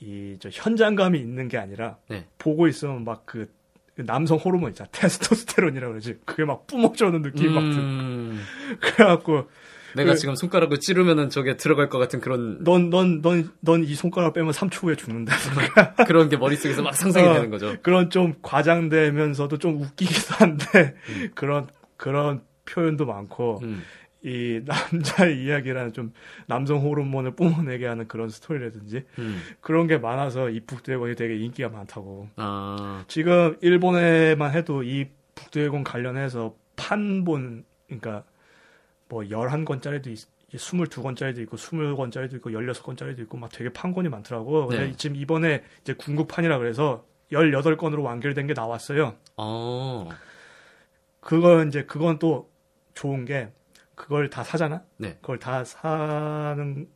이 0.00 0.36
저 0.40 0.48
현장감이 0.52 1.18
있는 1.18 1.48
게 1.48 1.58
아니라 1.58 1.98
네. 2.08 2.26
보고 2.38 2.68
있으면 2.68 3.04
막 3.04 3.26
그 3.26 3.52
남성 3.96 4.38
호르몬 4.38 4.70
있잖아 4.70 4.88
테스토스테론이라고 4.92 5.92
그러지 5.92 6.18
그게 6.24 6.44
막 6.44 6.66
뿜어져오는 6.66 7.22
느낌 7.22 7.52
막 7.54 7.60
들. 7.60 7.70
음, 7.78 8.40
그래갖고 8.80 9.48
내가 9.94 10.12
그- 10.12 10.18
지금 10.18 10.34
손가락을 10.34 10.80
찌르면은 10.80 11.30
저게 11.30 11.56
들어갈 11.56 11.88
것 11.88 11.98
같은 11.98 12.20
그런 12.20 12.64
넌 12.64 12.90
넌 12.90 13.22
넌 13.22 13.52
넌 13.60 13.84
이 13.84 13.94
손가락 13.94 14.32
빼면 14.34 14.52
3초 14.52 14.82
후에 14.84 14.96
죽는다 14.96 15.36
그런 16.08 16.28
게 16.28 16.36
머릿속에서 16.36 16.82
막 16.82 16.94
상상이 16.96 17.28
어. 17.28 17.34
되는 17.34 17.50
거죠. 17.50 17.76
그런 17.82 18.10
좀 18.10 18.34
과장되면서도 18.42 19.58
좀 19.58 19.80
웃기기도 19.80 20.34
한데 20.34 20.96
그런 21.34 21.68
그런 21.96 22.42
표현도 22.66 23.06
많고 23.06 23.60
음, 23.62 23.82
이 24.24 24.62
남자의 24.64 25.38
이야기라는 25.44 25.92
좀 25.92 26.12
남성 26.46 26.80
호르몬을 26.80 27.36
뿜어내게 27.36 27.86
하는 27.86 28.08
그런 28.08 28.30
스토리라든지 28.30 29.04
음, 29.18 29.42
그런 29.60 29.86
게 29.86 29.98
많아서 29.98 30.48
이 30.48 30.60
북두해곤이 30.60 31.14
되게 31.14 31.36
인기가 31.36 31.68
많다고. 31.68 32.28
아, 32.36 33.04
지금 33.06 33.56
일본에만 33.60 34.52
해도 34.52 34.82
이 34.82 35.08
북두해곤 35.34 35.84
관련해서 35.84 36.54
판본 36.74 37.64
그러니까 37.86 38.24
뭐 39.08 39.22
11권짜리도 39.22 40.06
있 40.08 40.26
22권짜리도 40.54 41.38
있고 41.40 41.56
20권짜리도 41.56 42.34
있고 42.36 42.50
16권짜리도 42.50 43.18
있고 43.20 43.36
막 43.36 43.50
되게 43.52 43.70
판권이 43.70 44.08
많더라고. 44.08 44.68
근데 44.68 44.86
네. 44.86 44.96
지금 44.96 45.16
이번에 45.16 45.62
이제 45.82 45.94
궁극판이라 45.94 46.58
그래서 46.58 47.04
18권으로 47.30 48.02
완결된 48.02 48.46
게 48.46 48.54
나왔어요. 48.54 49.16
어, 49.36 50.08
그건 51.20 51.68
이제 51.68 51.84
그건 51.84 52.18
또 52.18 52.48
좋은 52.94 53.24
게 53.24 53.50
그걸 53.94 54.28
다 54.30 54.42
사잖아. 54.42 54.82
네. 54.96 55.18
그걸 55.20 55.38
다 55.38 55.64
사는 55.64 56.88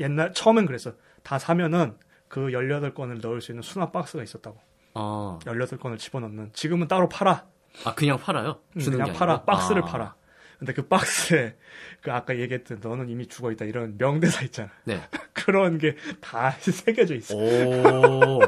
옛날 0.00 0.32
처음엔 0.32 0.66
그랬어. 0.66 0.92
다 1.22 1.38
사면은 1.38 1.96
그 2.28 2.40
18권을 2.48 3.20
넣을 3.22 3.40
수 3.40 3.52
있는 3.52 3.62
수납 3.62 3.92
박스가 3.92 4.22
있었다고. 4.22 4.58
어, 4.94 5.38
18권을 5.44 5.98
집어넣는. 5.98 6.50
지금은 6.52 6.88
따로 6.88 7.08
팔아. 7.08 7.46
아 7.84 7.94
그냥 7.94 8.18
팔아요? 8.18 8.60
응, 8.76 8.80
주는 8.80 8.98
그냥 8.98 9.12
게 9.12 9.18
팔아. 9.18 9.42
박스를 9.44 9.82
아, 9.82 9.86
팔아. 9.86 10.14
근데 10.58 10.72
그 10.72 10.88
박스에 10.88 11.56
그 12.00 12.10
아까 12.12 12.38
얘기했던 12.38 12.78
너는 12.82 13.10
이미 13.10 13.26
죽어 13.26 13.52
있다 13.52 13.66
이런 13.66 13.96
명대사 13.98 14.42
있잖아. 14.44 14.70
네. 14.84 15.00
그런 15.34 15.76
게 15.78 15.94
다 16.22 16.50
새겨져 16.60 17.14
있어. 17.16 17.36
오, 17.36 18.40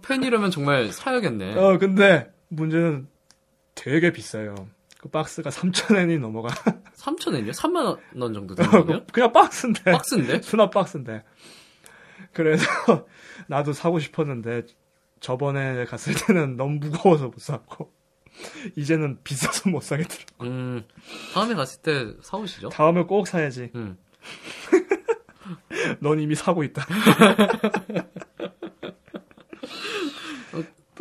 팬이라면 0.00 0.50
정말 0.52 0.92
사야겠네. 0.92 1.56
어 1.58 1.78
근데 1.78 2.30
문제는 2.48 3.08
되게 3.74 4.12
비싸요. 4.12 4.54
그 5.02 5.08
박스가 5.08 5.50
3,000엔이 5.50 6.20
넘어가. 6.20 6.48
3,000엔이요? 6.94 7.52
3만 7.52 7.98
원 8.14 8.32
정도 8.32 8.54
되는 8.54 8.70
거예요? 8.70 9.04
그냥 9.12 9.32
박스인데. 9.32 9.90
박스인데? 9.90 10.42
수납 10.42 10.70
박스인데. 10.70 11.24
그래서 12.32 12.64
나도 13.48 13.72
사고 13.72 13.98
싶었는데 13.98 14.62
저번에 15.18 15.84
갔을 15.86 16.14
때는 16.14 16.56
너무 16.56 16.78
무거워서 16.78 17.26
못 17.26 17.40
샀고 17.40 17.92
이제는 18.76 19.18
비싸서 19.24 19.70
못 19.70 19.82
사겠더라. 19.82 20.24
음, 20.42 20.84
다음에 21.34 21.54
갔을 21.54 21.82
때 21.82 22.14
사오시죠. 22.22 22.68
다음에 22.68 23.02
꼭 23.02 23.26
사야지. 23.26 23.72
음, 23.74 23.98
넌 25.98 26.20
이미 26.20 26.36
사고 26.36 26.62
있다. 26.62 26.86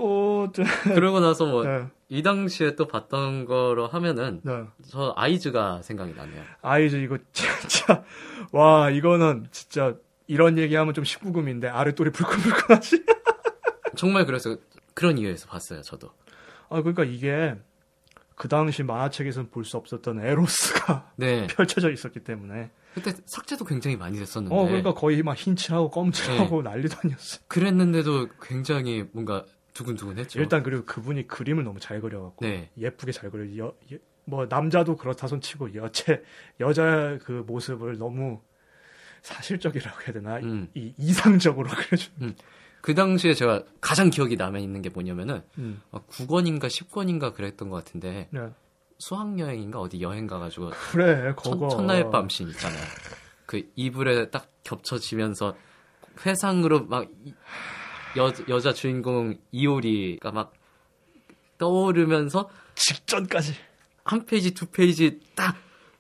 또 0.02 0.52
저, 0.54 0.64
그러고 0.96 1.20
나서 1.20 1.46
뭐, 1.46 1.64
네, 1.64 1.86
이 2.10 2.24
당시에 2.24 2.76
또 2.76 2.88
봤던 2.88 3.46
거로 3.46 3.88
하면은, 3.88 4.42
네. 4.44 4.64
저 4.90 5.14
아이즈가 5.16 5.82
생각이 5.84 6.14
나네요. 6.14 6.44
아이즈 6.64 6.96
이거 6.96 7.18
진짜 7.32 8.04
와 8.52 8.90
이거는 8.90 9.48
진짜 9.52 9.96
이런 10.28 10.58
얘기하면 10.58 10.94
좀 10.96 11.04
19금인데 11.04 11.66
아랫돌이 11.72 12.12
불끈불끈하지. 12.12 13.06
정말 13.96 14.26
그래서 14.26 14.58
그런 14.96 15.18
이유에서 15.20 15.48
봤어요, 15.48 15.82
저도. 15.84 16.10
아 16.70 16.78
그러니까 16.82 17.04
이게 17.04 17.56
그 18.36 18.48
당시 18.48 18.82
만화책에서는 18.82 19.52
볼 19.52 19.64
수 19.66 19.78
없었던 19.78 20.26
에로스가 20.26 21.12
네. 21.18 21.46
펼쳐져 21.48 21.92
있었기 21.92 22.22
때문에 22.22 22.72
그때 22.96 23.14
삭제도 23.28 23.66
굉장히 23.66 23.98
많이 23.98 24.18
됐었는데. 24.18 24.56
어 24.56 24.66
그러니까 24.66 24.94
거의 24.96 25.22
막 25.22 25.38
흰칠하고 25.38 25.92
검칠하고 25.92 26.64
난리도 26.64 26.98
아니었어. 27.04 27.42
그랬는데도 27.48 28.30
굉장히 28.42 29.06
뭔가 29.12 29.46
두근두근했죠. 29.74 30.40
일단 30.40 30.64
그리고 30.64 30.84
그분이 30.86 31.28
그림을 31.28 31.64
너무 31.64 31.80
잘 31.80 32.02
그려갖고 32.02 32.46
네. 32.46 32.70
예쁘게 32.78 33.12
잘 33.12 33.30
그려. 33.32 33.58
여, 33.66 33.74
예- 33.92 34.00
뭐 34.26 34.46
남자도 34.46 34.98
그렇다 34.98 35.28
손치고 35.28 35.74
여체 35.76 36.24
여자 36.60 37.18
그 37.24 37.44
모습을 37.48 37.98
너무 37.98 38.40
사실적이라고 39.22 40.02
해야 40.02 40.14
되나 40.14 40.38
음. 40.38 40.68
이 40.74 40.94
이상적으로 40.98 41.70
그려준. 41.76 42.36
그 42.82 42.96
당시에 42.96 43.34
제가 43.34 43.64
가장 43.80 44.10
기억이 44.10 44.36
남아 44.38 44.58
있는 44.60 44.82
게 44.82 44.90
뭐냐면은 44.90 45.44
음. 45.58 45.82
막 45.92 46.08
9권인가 46.08 46.66
10권인가 46.66 47.34
그랬던 47.34 47.70
것 47.70 47.84
같은데 47.84 48.28
네. 48.32 48.50
수학 48.98 49.38
여행인가 49.40 49.80
어디 49.80 50.02
여행 50.02 50.28
가가지고 50.28 50.72
그래 50.92 51.34
첫, 51.44 51.52
그거. 51.52 51.70
첫 51.70 51.82
날 51.84 52.10
밤씬 52.10 52.48
있잖아요. 52.50 52.82
그 53.46 53.70
이불에 53.76 54.30
딱 54.30 54.52
겹쳐지면서 54.64 55.56
회상으로 56.26 56.86
막 56.86 57.08
이- 57.24 57.34
여, 58.18 58.32
여자 58.50 58.74
주인공 58.74 59.38
이효리가 59.52 60.32
막 60.32 60.54
떠오르면서 61.58 62.50
직전까지. 62.76 63.56
한 64.04 64.26
페이지 64.26 64.52
두 64.52 64.66
페이지 64.66 65.20
딱 65.36 65.56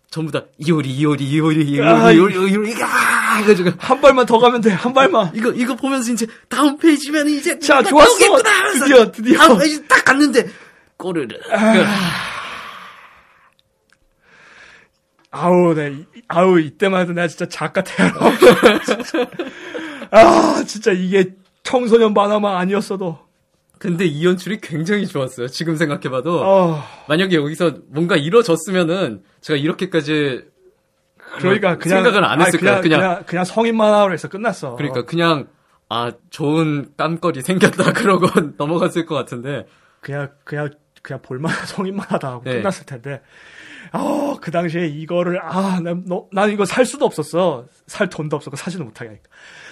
전부 0.10 0.32
다 0.32 0.44
이효리 0.58 0.90
이효리 0.90 1.24
이효리 1.24 1.64
이효리 1.66 1.88
아, 1.88 2.12
이효리 2.12 2.34
이효리 2.52 2.74
아 2.84 3.36
해가지고 3.38 3.72
한 3.78 4.02
발만 4.02 4.26
더 4.26 4.40
가면 4.40 4.62
돼. 4.62 4.72
한 4.72 4.94
발만. 4.94 5.32
이거 5.36 5.52
이거 5.52 5.76
보면서 5.76 6.12
이제 6.12 6.26
다음 6.50 6.78
페이지면 6.78 7.28
이제 7.30 7.60
자, 7.60 7.82
좋았어. 7.84 8.18
드디어, 8.80 9.12
드디어. 9.12 9.38
다음 9.38 9.58
페이지 9.60 9.88
딱 9.88 10.04
갔는데 10.04 10.50
꼬르르 10.98 11.38
아 15.34 15.48
우, 15.50 15.74
네, 15.74 15.92
이- 15.94 16.06
아우 16.28 16.60
이때만 16.60 17.02
해도 17.02 17.14
내가 17.14 17.28
진짜 17.30 17.48
작가 17.48 17.82
태어나. 17.84 18.14
아, 20.12 20.64
진짜 20.68 20.92
이게 20.92 21.36
청소년 21.64 22.14
만화만 22.14 22.56
아니었어도. 22.58 23.20
근데 23.80 24.06
이 24.06 24.26
연출이 24.26 24.60
굉장히 24.62 25.08
좋았어요. 25.08 25.48
지금 25.48 25.76
생각해봐도 25.76 26.44
어, 26.44 26.84
만약에 27.08 27.36
여기서 27.36 27.78
뭔가 27.88 28.16
이루어졌으면은 28.16 29.24
제가 29.42 29.58
이렇게까지 29.58 30.44
그러니까 31.40 31.70
뭐 31.70 31.78
그냥 31.80 32.04
생각은 32.04 32.24
안 32.24 32.42
했을 32.42 32.60
거야. 32.60 32.82
그냥- 32.82 33.00
그냥 33.00 33.24
그냥 33.26 33.46
성인 33.46 33.76
만화로 33.78 34.14
해서 34.14 34.28
끝났어. 34.28 34.76
그러니까 34.76 35.06
그냥 35.06 35.48
아 35.90 36.12
좋은 36.30 36.92
깜거리 36.96 37.42
생겼다 37.42 37.94
그러고 37.94 38.28
넘어갔을 38.58 39.06
것 39.06 39.16
같은데 39.16 39.66
그냥 40.00 40.30
그냥 40.44 40.70
그냥 41.02 41.22
볼만한 41.24 41.66
성인만하다 41.66 42.28
하고 42.28 42.44
네. 42.44 42.58
끝났을 42.58 42.86
텐데 42.86 43.22
아, 43.94 44.36
그 44.40 44.52
당시에 44.52 44.88
이거를 44.88 45.42
아, 45.44 45.82
난, 45.82 46.50
이거 46.50 46.64
살 46.64 46.86
수도 46.86 47.06
없었어. 47.06 47.66
살 47.88 48.10
돈도 48.10 48.38
없었고 48.38 48.56
사지도 48.56 48.86
못하게 48.86 49.10
하니까. 49.10 49.30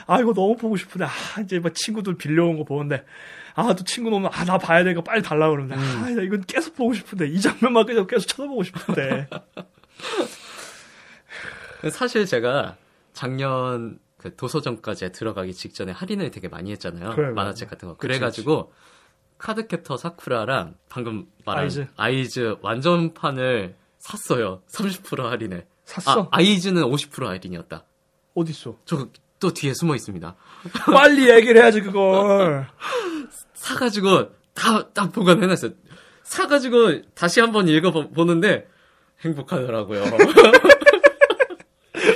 아, 0.10 0.20
이거 0.20 0.34
너무 0.34 0.58
보고 0.58 0.76
싶은데 0.76 1.06
아, 1.06 1.42
이제 1.44 1.60
막 1.60 1.74
친구들 1.76 2.16
빌려온 2.18 2.58
거 2.58 2.64
보는데 2.64 3.06
아, 3.54 3.74
또 3.76 3.84
친구 3.84 4.10
오면 4.10 4.32
아, 4.34 4.44
나 4.44 4.58
봐야 4.58 4.84
되니까 4.84 5.02
빨리 5.02 5.22
달라 5.22 5.50
그러는데 5.50 5.76
음. 5.76 6.04
아, 6.04 6.10
나 6.10 6.22
이건 6.22 6.42
계속 6.46 6.76
보고 6.76 6.94
싶은데 6.94 7.28
이 7.28 7.40
장면만 7.40 7.86
그냥 7.86 8.08
계속 8.08 8.28
쳐다보고 8.28 8.64
싶은데. 8.64 9.28
사실 11.92 12.26
제가 12.26 12.76
작년 13.14 14.00
그 14.18 14.36
도서점까지 14.36 15.12
들어가기 15.12 15.54
직전에 15.54 15.92
할인을 15.92 16.32
되게 16.32 16.48
많이 16.48 16.72
했잖아요. 16.72 17.12
그래, 17.12 17.30
만화책 17.32 17.68
맞아. 17.68 17.76
같은 17.76 17.88
거. 17.88 17.96
그래가지고 17.98 18.74
카드캡터 19.38 19.96
사쿠라랑 19.96 20.76
방금 20.90 21.28
말한 21.46 21.66
아이즈. 21.66 21.88
아이즈, 21.96 22.56
완전판을 22.62 23.76
샀어요. 24.00 24.62
30% 24.68 25.22
할인에. 25.24 25.68
샀어? 25.86 26.24
아, 26.24 26.28
아이즈는 26.32 26.82
50% 26.84 27.26
할인이었다. 27.26 27.86
어딨어? 28.36 28.76
저 28.86 29.08
또 29.40 29.54
뒤에 29.54 29.74
숨어 29.74 29.96
있습니다. 29.96 30.36
빨리 30.94 31.30
얘기를 31.30 31.62
해야지 31.62 31.82
그걸. 31.82 32.68
사가지고 33.54 34.32
다, 34.54 34.90
다 34.94 35.10
보관해놨어요. 35.10 35.72
사가지고 36.24 37.02
다시 37.14 37.40
한번 37.40 37.68
읽어보는데 37.68 38.68
행복하더라고요. 39.22 40.04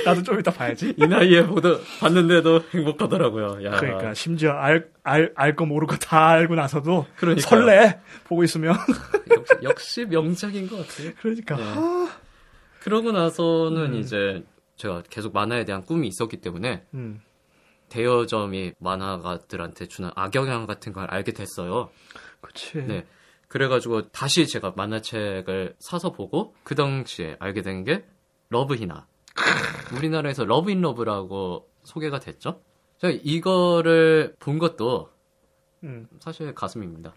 나도 0.04 0.22
좀 0.22 0.38
이따 0.38 0.50
봐야지. 0.50 0.94
이 0.96 1.06
나이에 1.06 1.46
보도, 1.46 1.80
봤는데도 2.00 2.62
행복하더라고요. 2.72 3.64
야. 3.64 3.70
그러니까 3.78 4.14
심지어 4.14 4.52
알 4.52 4.88
알 5.02 5.32
알 5.36 5.54
거 5.54 5.66
모르고 5.66 5.96
다 5.96 6.28
알고 6.28 6.54
나서도 6.54 7.06
그러니까요. 7.16 7.46
설레 7.46 8.00
보고 8.24 8.42
있으면 8.44 8.74
역시, 9.30 9.54
역시 9.62 10.04
명작인 10.06 10.68
것 10.68 10.76
같아요. 10.86 11.12
그러니까 11.20 11.56
네. 11.56 11.62
아, 11.62 12.08
그러고 12.80 13.12
나서는 13.12 13.92
음. 13.92 14.00
이제 14.00 14.42
제가 14.76 15.02
계속 15.08 15.32
만화에 15.32 15.64
대한 15.64 15.84
꿈이 15.84 16.08
있었기 16.08 16.38
때문에 16.38 16.84
음 16.94 17.20
대여점이 17.88 18.72
만화가들한테 18.78 19.86
주는 19.86 20.10
악영향 20.14 20.66
같은 20.66 20.92
걸 20.92 21.06
알게 21.10 21.32
됐어요. 21.32 21.90
그치 22.40 22.78
네. 22.78 23.06
그래가지고 23.48 24.08
다시 24.08 24.46
제가 24.48 24.72
만화책을 24.76 25.76
사서 25.78 26.12
보고 26.12 26.54
그 26.64 26.74
당시에 26.74 27.36
알게 27.38 27.62
된 27.62 27.84
게 27.84 28.04
러브히나. 28.50 29.06
우리나라에서 29.96 30.44
러브 30.44 30.71
인 30.71 30.80
러브라고 30.80 31.68
소개가 31.84 32.18
됐죠. 32.20 32.60
제가 32.98 33.16
이거를 33.22 34.34
본 34.38 34.58
것도 34.58 35.10
음. 35.84 36.08
사실 36.20 36.54
가슴입니다. 36.54 37.14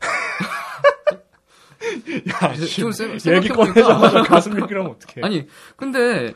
야좀 2.42 2.92
씨, 2.92 3.18
세- 3.20 3.36
얘기 3.36 3.48
꺼내자마자 3.48 4.22
가슴 4.22 4.60
얘기라면 4.60 4.92
어떡해 4.92 5.24
아니, 5.24 5.46
근데 5.76 6.34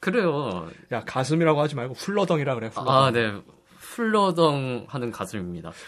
그래요. 0.00 0.68
야 0.92 1.02
가슴이라고 1.04 1.60
하지 1.60 1.74
말고 1.74 1.94
훌러덩이라 1.94 2.54
그래 2.54 2.68
훌러덩. 2.68 2.94
아, 2.94 3.10
네. 3.10 3.32
훌러덩 3.78 4.86
하는 4.88 5.10
가슴입니다. 5.10 5.72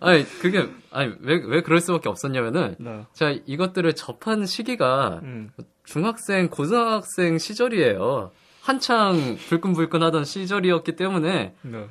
아니, 0.00 0.24
그게, 0.40 0.66
아니, 0.90 1.12
왜, 1.20 1.42
왜 1.44 1.60
그럴 1.62 1.80
수밖에 1.80 2.08
없었냐면은, 2.08 2.76
네. 2.78 3.04
제가 3.12 3.38
이것들을 3.44 3.92
접한 3.94 4.46
시기가 4.46 5.20
음. 5.22 5.50
중학생, 5.84 6.48
고등학생 6.48 7.36
시절이에요. 7.36 8.30
한창 8.62 9.36
불끈불끈 9.48 10.02
하던 10.02 10.24
시절이었기 10.24 10.96
때문에, 10.96 11.54
네. 11.60 11.88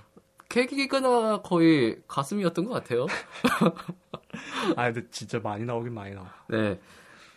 계기가 0.50 1.42
거의 1.44 1.98
가슴이었던 2.08 2.66
것 2.66 2.74
같아요. 2.74 3.06
아 4.76 4.92
근데 4.92 5.08
진짜 5.12 5.40
많이 5.40 5.64
나오긴 5.64 5.94
많이 5.94 6.16
나와 6.16 6.34
네. 6.48 6.80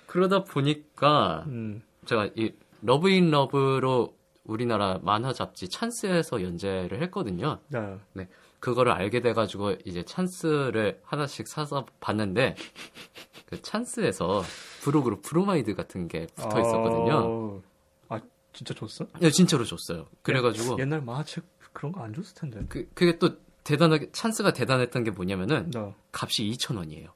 그러다 0.06 0.44
보니까, 0.44 1.44
음. 1.48 1.82
제가 2.06 2.30
이 2.36 2.52
러브 2.82 3.10
인 3.10 3.30
러브로 3.30 4.16
우리나라 4.44 4.98
만화 5.02 5.32
잡지 5.32 5.68
찬스에서 5.68 6.42
연재를 6.42 7.00
했거든요. 7.02 7.60
네. 7.68 7.96
네. 8.14 8.28
그거를 8.58 8.92
알게 8.92 9.20
돼가지고 9.20 9.76
이제 9.84 10.04
찬스를 10.04 11.00
하나씩 11.04 11.46
사서 11.48 11.86
봤는데 12.00 12.54
그 13.46 13.60
찬스에서 13.62 14.42
부록으로 14.82 15.20
브로마이드 15.20 15.74
같은 15.74 16.08
게 16.08 16.26
붙어 16.34 16.60
있었거든요. 16.60 17.12
어. 17.14 17.62
아 18.08 18.20
진짜 18.52 18.74
줬어? 18.74 19.06
네, 19.20 19.30
진짜로 19.30 19.64
줬어요. 19.64 20.06
그래가지고 20.22 20.78
옛날 20.80 21.02
만화책 21.02 21.44
그런 21.72 21.92
거 21.92 22.02
안 22.02 22.12
줬을 22.12 22.34
텐데 22.34 22.60
그 22.68 22.88
그게 22.94 23.18
또 23.18 23.36
대단하게 23.64 24.10
찬스가 24.12 24.52
대단했던 24.52 25.04
게 25.04 25.10
뭐냐면은 25.12 25.70
네. 25.70 25.94
값이 26.12 26.44
2,000원이에요. 26.50 27.10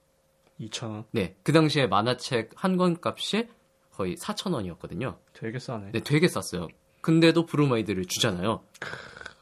2천 0.60 0.90
원 0.90 1.04
네. 1.10 1.36
그 1.42 1.52
당시에 1.52 1.86
만화책 1.86 2.50
한 2.54 2.76
권 2.78 2.96
값이 3.02 3.48
거의 3.96 4.14
4,000원이었거든요. 4.16 5.16
되게 5.32 5.58
싸네 5.58 5.92
네, 5.92 6.00
되게 6.00 6.28
쌌어요. 6.28 6.68
근데도 7.00 7.46
브로마이드를 7.46 8.04
주잖아요. 8.04 8.62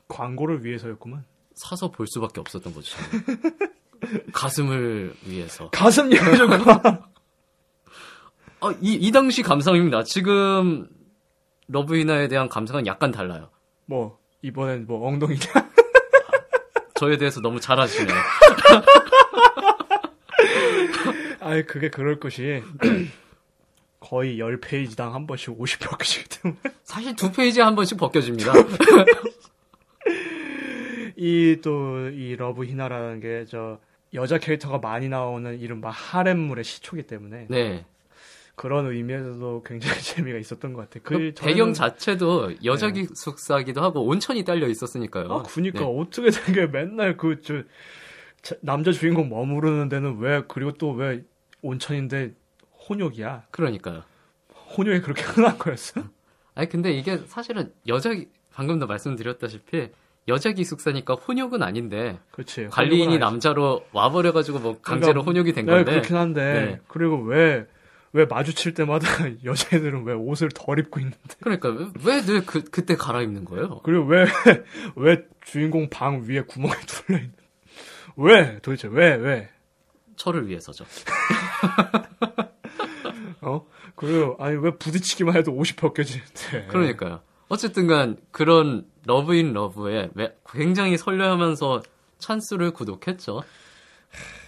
광고를 0.06 0.64
위해서였구만 0.64 1.24
사서 1.54 1.90
볼 1.90 2.06
수밖에 2.06 2.40
없었던 2.40 2.72
거죠. 2.72 2.96
가슴을 4.32 5.12
위해서. 5.26 5.70
가슴 5.70 6.08
그만 6.10 7.02
아, 8.60 8.72
이, 8.80 8.94
이 8.94 9.10
당시 9.10 9.42
감상입니다. 9.42 10.04
지금 10.04 10.88
러브 11.66 12.00
히나에 12.00 12.28
대한 12.28 12.48
감상은 12.48 12.86
약간 12.86 13.10
달라요. 13.10 13.50
뭐 13.86 14.20
이번엔 14.42 14.86
뭐 14.86 15.08
엉덩이냐 15.08 15.40
저에 16.94 17.16
대해서 17.16 17.40
너무 17.40 17.58
잘 17.58 17.80
아시네요. 17.80 18.14
아이 21.40 21.64
그게 21.64 21.90
그럴 21.90 22.20
것이 22.20 22.62
거의 24.04 24.36
10페이지당 24.38 25.12
한 25.12 25.26
번씩 25.26 25.56
50표씩 25.58 26.42
때문에 26.42 26.60
사실 26.84 27.16
두 27.16 27.32
페이지에 27.32 27.62
한 27.62 27.74
번씩 27.74 27.96
벗겨집니다. 27.98 28.52
이 31.16 31.56
또 31.62 32.10
이 32.12 32.36
러브 32.36 32.64
히나라는 32.64 33.20
게 33.20 33.44
저 33.48 33.78
여자 34.14 34.38
캐릭터가 34.38 34.78
많이 34.78 35.08
나오는 35.08 35.58
이른바 35.58 35.90
하렘물의 35.90 36.62
시초기 36.64 37.02
때문에 37.04 37.46
네. 37.50 37.84
그런 38.56 38.86
의미에서도 38.86 39.62
굉장히 39.66 39.98
재미가 40.02 40.38
있었던 40.38 40.72
것 40.72 40.82
같아요. 40.82 41.02
그 41.02 41.14
그 41.18 41.32
배경 41.44 41.72
저는- 41.72 41.74
자체도 41.74 42.64
여자 42.64 42.90
기숙사기도 42.90 43.82
하고 43.82 44.04
온천이 44.04 44.44
딸려 44.44 44.68
있었으니까요. 44.68 45.32
아, 45.32 45.42
그니까 45.42 45.80
네. 45.80 45.84
어떻게 45.84 46.30
된 46.30 46.54
게 46.54 46.66
맨날 46.66 47.16
그 47.16 47.40
저 47.42 47.62
남자 48.60 48.92
주인공 48.92 49.30
머무르는 49.30 49.88
데는 49.88 50.18
왜 50.18 50.42
그리고 50.46 50.72
또 50.72 50.92
왜 50.92 51.24
온천인데 51.62 52.34
혼욕이야? 52.88 53.44
그러니까요. 53.50 54.02
혼욕이 54.76 55.00
그렇게 55.00 55.22
흔한 55.24 55.58
거였어? 55.58 56.02
아니 56.54 56.68
근데 56.68 56.92
이게 56.92 57.18
사실은 57.26 57.72
여자 57.86 58.12
기- 58.12 58.28
방금도 58.52 58.86
말씀드렸다시피 58.86 59.90
여자 60.28 60.52
기숙사니까 60.52 61.14
혼욕은 61.14 61.62
아닌데 61.62 62.18
그렇지. 62.30 62.68
관리인이. 62.70 63.18
남자로 63.18 63.86
와버려가지고 63.92 64.58
뭐 64.60 64.80
강제로 64.80 65.22
그러니까, 65.22 65.30
혼욕이 65.30 65.52
된 65.52 65.66
네, 65.66 65.72
건데 65.72 65.90
그렇긴 65.90 66.16
한데 66.16 66.40
네. 66.52 66.80
그리고 66.88 67.20
왜왜 67.22 68.26
마주칠 68.30 68.72
때마다 68.74 69.06
여자애들은 69.44 70.04
왜 70.04 70.14
옷을 70.14 70.48
덜 70.54 70.78
입고 70.78 71.00
있는데 71.00 71.18
그러니까 71.40 71.68
왜늘 72.04 72.46
그, 72.46 72.62
그때 72.64 72.94
갈아입는 72.96 73.44
거예요? 73.44 73.80
그리고 73.82 74.04
왜 74.06 74.24
왜 74.96 75.24
주인공 75.44 75.90
방 75.90 76.22
위에 76.26 76.40
구멍이 76.42 76.74
뚫려 76.86 77.18
있는 77.18 77.32
왜 78.16 78.58
도대체 78.62 78.88
왜 78.88 79.14
왜? 79.16 79.50
저를 80.16 80.46
위해서죠. 80.48 80.84
어? 83.44 83.66
그리고 83.96 84.36
아니 84.40 84.56
왜 84.56 84.70
부딪히기만 84.76 85.36
해도 85.36 85.52
옷이 85.52 85.76
벗겨지는데 85.76 86.66
그러니까요. 86.68 87.20
어쨌든간 87.48 88.16
그런 88.30 88.86
러브인 89.06 89.52
러브에 89.52 90.10
매- 90.14 90.34
굉장히 90.50 90.96
설레하면서 90.96 91.82
찬스를 92.18 92.72
구독했죠. 92.72 93.42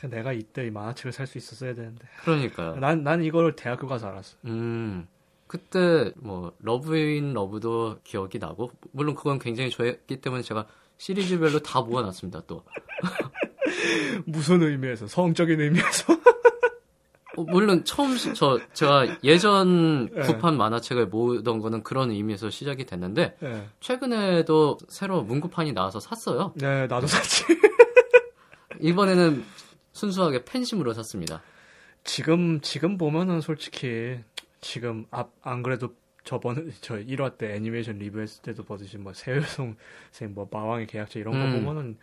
내가 0.09 0.33
이때 0.33 0.67
이 0.67 0.71
만화책을 0.71 1.13
살 1.13 1.27
수 1.27 1.37
있었어야 1.39 1.75
되는데 1.75 2.07
그러니까요. 2.25 2.77
난 2.77 3.03
난 3.03 3.23
이걸 3.25 3.55
대학교 3.57 3.87
가서 3.87 4.07
알았어 4.09 4.37
음. 4.47 5.07
그때 5.49 6.13
뭐 6.17 6.53
러브인 6.61 7.33
러브도 7.35 7.99
기억이 8.05 8.39
나고 8.39 8.71
물론 8.93 9.15
그건 9.15 9.39
굉장히 9.39 9.71
좋아했기 9.71 10.21
때문에 10.21 10.43
제가 10.43 10.67
시리즈별로 10.99 11.59
다 11.61 11.83
모아놨습니다. 11.83 12.43
또 12.47 12.65
무슨 14.25 14.63
의미에서 14.63 15.07
성적인 15.07 15.61
의미에서 15.61 16.13
어, 16.13 16.17
물론 17.45 17.85
처음 17.85 18.17
시- 18.17 18.35
저 18.35 18.59
제가 18.73 19.19
예전 19.25 20.09
예. 20.17 20.21
구판 20.23 20.57
만화책을 20.57 21.07
모으던 21.09 21.61
거는 21.61 21.83
그런 21.83 22.11
의미에서 22.11 22.51
시작이 22.51 22.85
됐는데 22.87 23.37
네. 23.41 23.69
최근에도 23.81 24.79
새로 24.89 25.23
문구판이 25.23 25.73
나와서 25.73 26.01
샀어요. 26.01 26.53
네 26.57 26.87
나도 26.87 27.07
샀지 27.07 27.45
이번에는 28.81 29.45
순수하게 29.93 30.45
팬심으로 30.45 30.93
샀습니다. 30.95 31.43
지금 32.05 32.61
지금 32.61 32.99
보면은 32.99 33.41
솔직히 33.41 34.19
지금 34.61 35.07
앞 35.11 35.33
안 35.43 35.63
그래도 35.63 35.95
저번에 36.25 36.63
저 36.81 36.97
1화 36.97 37.39
때 37.39 37.55
애니메이션 37.55 37.99
리뷰했을 37.99 38.43
때도 38.43 38.65
보듯이 38.65 38.99
뭐 38.99 39.13
세여성 39.13 39.77
뭐 40.31 40.49
마왕의 40.51 40.89
계약자 40.89 41.21
이런 41.21 41.35
거 41.35 41.39
음. 41.39 41.65
보면은 41.65 41.99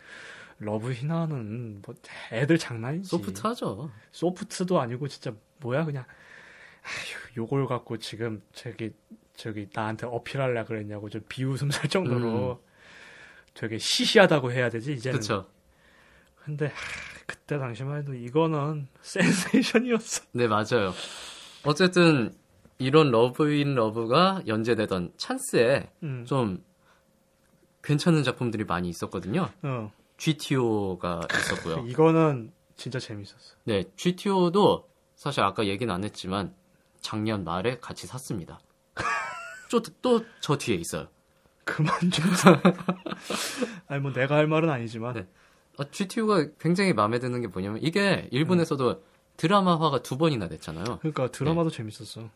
러브 0.64 0.92
히나는 0.92 1.82
뭐 1.82 1.94
애들 2.32 2.58
장난이지. 2.58 3.08
소프트하죠. 3.08 3.90
소프트도 4.12 4.80
아니고 4.80 5.08
진짜 5.08 5.32
뭐야 5.60 5.84
그냥 5.84 6.04
아휴 6.82 7.42
요걸 7.42 7.66
갖고 7.66 7.98
지금 7.98 8.42
저기 8.52 8.92
저기 9.36 9.68
나한테 9.72 10.06
어필하려 10.06 10.64
그랬냐고 10.64 11.08
좀 11.08 11.22
비웃음 11.28 11.70
살 11.70 11.88
정도로 11.88 12.62
되게 13.54 13.78
시시하다고 13.78 14.52
해야 14.52 14.68
되지 14.68 14.92
이제는. 14.92 15.20
그렇죠. 15.20 15.48
근데 16.44 16.66
하, 16.66 16.72
그때 17.26 17.58
당시만 17.58 17.98
해도 17.98 18.14
이거는 18.14 18.88
센세이션이었어. 19.00 20.24
네, 20.32 20.46
맞아요. 20.46 20.92
어쨌든 21.64 22.34
이런 22.78 23.10
러브 23.10 23.58
인 23.58 23.74
러브가 23.74 24.42
연재되던 24.46 25.14
찬스에 25.16 25.90
음. 26.02 26.24
좀 26.26 26.62
괜찮은 27.82 28.22
작품들이 28.22 28.64
많이 28.64 28.88
있었거든요. 28.88 29.48
어. 29.62 29.92
GTO가 30.24 31.20
있었고요. 31.30 31.84
이거는 31.88 32.50
진짜 32.76 32.98
재밌었어. 32.98 33.56
네, 33.64 33.84
GTO도 33.96 34.88
사실 35.14 35.42
아까 35.42 35.66
얘기는 35.66 35.92
안 35.92 36.02
했지만 36.02 36.54
작년 37.00 37.44
말에 37.44 37.78
같이 37.78 38.06
샀습니다. 38.06 38.58
또 40.02 40.22
저 40.40 40.56
뒤에 40.56 40.76
있어요. 40.76 41.08
그만 41.64 41.98
좀. 42.10 42.24
아니 43.88 44.00
뭐 44.00 44.12
내가 44.12 44.36
할 44.36 44.46
말은 44.46 44.70
아니지만 44.70 45.14
네. 45.14 45.26
아, 45.76 45.84
GTO가 45.90 46.46
굉장히 46.58 46.92
마음에 46.94 47.18
드는 47.18 47.40
게 47.42 47.46
뭐냐면 47.48 47.80
이게 47.82 48.28
일본에서도 48.30 49.02
드라마화가 49.36 50.02
두 50.02 50.16
번이나 50.16 50.48
됐잖아요. 50.48 51.00
그러니까 51.00 51.30
드라마도 51.32 51.68
재밌었어. 51.70 52.30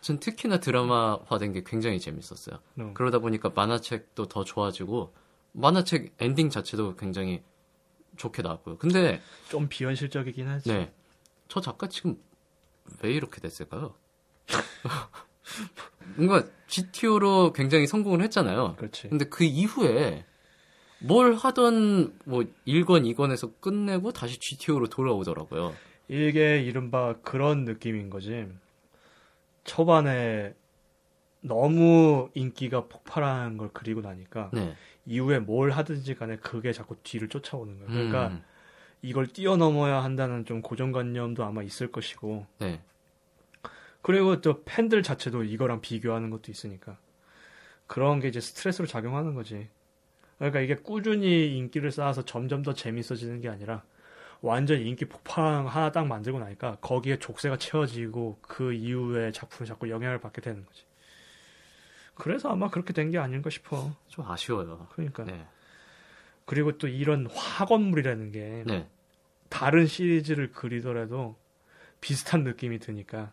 전 0.00 0.20
특히나 0.20 0.60
드라마화된 0.60 1.52
게 1.54 1.62
굉장히 1.64 1.98
재밌었어요. 1.98 2.58
어. 2.78 2.90
그러다 2.94 3.18
보니까 3.18 3.50
만화책도 3.54 4.28
더 4.28 4.44
좋아지고 4.44 5.12
만화책 5.56 6.14
엔딩 6.20 6.50
자체도 6.50 6.96
굉장히 6.96 7.42
좋게 8.16 8.42
나왔고요. 8.42 8.76
근데 8.78 9.20
좀 9.48 9.68
비현실적이긴 9.68 10.48
하지. 10.48 10.68
네, 10.70 10.92
저 11.48 11.60
작가 11.60 11.88
지금 11.88 12.18
왜 13.02 13.12
이렇게 13.12 13.40
됐을까요? 13.40 13.94
뭔가 16.16 16.46
GTO로 16.66 17.52
굉장히 17.52 17.86
성공을 17.86 18.22
했잖아요. 18.22 18.76
그렇지. 18.76 19.08
근데 19.08 19.24
그 19.24 19.44
이후에 19.44 20.24
뭘 20.98 21.34
하던 21.34 22.18
뭐 22.24 22.44
1권, 22.66 23.14
2권에서 23.14 23.60
끝내고 23.60 24.12
다시 24.12 24.38
GTO로 24.38 24.88
돌아오더라고요. 24.88 25.74
이게 26.08 26.62
이른바 26.62 27.16
그런 27.22 27.64
느낌인 27.64 28.10
거지. 28.10 28.46
초반에 29.64 30.54
너무 31.40 32.30
인기가 32.34 32.86
폭발한 32.86 33.56
걸 33.56 33.70
그리고 33.72 34.00
나니까 34.00 34.50
네. 34.52 34.74
이후에 35.06 35.38
뭘 35.38 35.70
하든지 35.70 36.14
간에 36.14 36.36
그게 36.36 36.72
자꾸 36.72 36.96
뒤를 37.02 37.28
쫓아오는 37.28 37.78
거야. 37.78 37.88
그러니까 37.88 38.28
음, 38.28 38.42
이걸 39.02 39.26
뛰어넘어야 39.26 40.02
한다는 40.02 40.44
좀 40.44 40.62
고정관념도 40.62 41.44
아마 41.44 41.62
있을 41.62 41.92
것이고 41.92 42.46
네. 42.58 42.80
그리고 44.02 44.40
또 44.40 44.62
팬들 44.64 45.02
자체도 45.02 45.44
이거랑 45.44 45.80
비교하는 45.80 46.30
것도 46.30 46.50
있으니까 46.50 46.98
그런 47.86 48.20
게 48.20 48.28
이제 48.28 48.40
스트레스로 48.40 48.86
작용하는 48.86 49.34
거지. 49.34 49.68
그러니까 50.38 50.60
이게 50.60 50.74
꾸준히 50.74 51.56
인기를 51.56 51.90
쌓아서 51.90 52.24
점점 52.24 52.62
더 52.62 52.74
재밌어지는 52.74 53.40
게 53.40 53.48
아니라 53.48 53.84
완전 54.40 54.80
인기 54.80 55.06
폭발 55.06 55.66
하나 55.66 55.92
딱 55.92 56.06
만들고 56.06 56.38
나니까 56.38 56.76
거기에 56.80 57.18
족쇄가 57.18 57.56
채워지고 57.56 58.38
그 58.42 58.72
이후에 58.72 59.32
작품이 59.32 59.66
자꾸 59.66 59.88
영향을 59.88 60.20
받게 60.20 60.40
되는 60.40 60.64
거지. 60.64 60.84
그래서 62.16 62.48
아마 62.50 62.68
그렇게 62.68 62.92
된 62.92 63.10
게 63.10 63.18
아닌가 63.18 63.50
싶어. 63.50 63.92
좀 64.08 64.24
아쉬워요. 64.28 64.88
그러니까 64.92 65.24
네. 65.24 65.46
그리고 66.44 66.76
또 66.78 66.88
이런 66.88 67.26
화건물이라는 67.32 68.32
게 68.32 68.64
네. 68.66 68.88
다른 69.48 69.86
시리즈를 69.86 70.50
그리더라도 70.52 71.36
비슷한 72.00 72.42
느낌이 72.44 72.78
드니까 72.78 73.32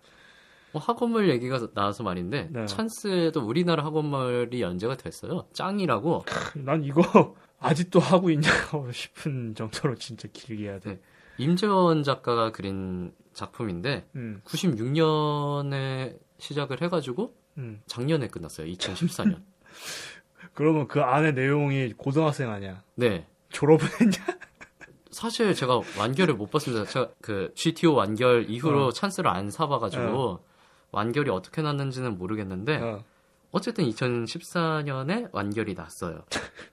뭐 0.71 0.81
학원물 0.81 1.29
얘기가 1.29 1.67
나와서 1.73 2.03
말인데 2.03 2.49
네. 2.51 2.65
찬스에도 2.65 3.41
우리나라 3.41 3.83
학원물이 3.85 4.61
연재가 4.61 4.97
됐어요. 4.97 5.47
짱이라고. 5.53 6.25
난 6.55 6.83
이거 6.83 7.35
아직도 7.59 7.99
하고 7.99 8.29
있냐 8.31 8.49
싶은 8.91 9.55
정도로 9.55 9.95
진짜 9.95 10.27
길게 10.33 10.63
해야 10.65 10.79
돼. 10.79 10.89
네. 10.95 10.99
임재원 11.37 12.03
작가가 12.03 12.51
그린 12.51 13.13
작품인데 13.33 14.07
음, 14.15 14.41
96년에 14.45 16.17
시작을 16.37 16.81
해가지고 16.81 17.35
음. 17.57 17.81
작년에 17.85 18.27
끝났어요. 18.27 18.67
2014년. 18.67 19.41
그러면 20.53 20.87
그 20.87 21.01
안에 21.01 21.31
내용이 21.31 21.93
고등학생 21.93 22.49
아니야? 22.49 22.83
네. 22.95 23.25
졸업을 23.49 23.87
했냐? 23.99 24.17
사실 25.11 25.53
제가 25.53 25.79
완결을 25.97 26.35
못 26.35 26.49
봤습니다. 26.49 26.85
제가 26.85 27.11
그 27.21 27.51
GTO 27.55 27.93
완결 27.93 28.49
이후로 28.49 28.87
어. 28.87 28.91
찬스를 28.91 29.29
안 29.29 29.49
사봐가지고 29.51 30.43
완결이 30.91 31.29
어떻게 31.29 31.61
났는지는 31.61 32.17
모르겠는데 32.17 32.77
어. 32.77 33.03
어쨌든 33.51 33.85
2014년에 33.85 35.29
완결이 35.31 35.75
났어요. 35.75 36.23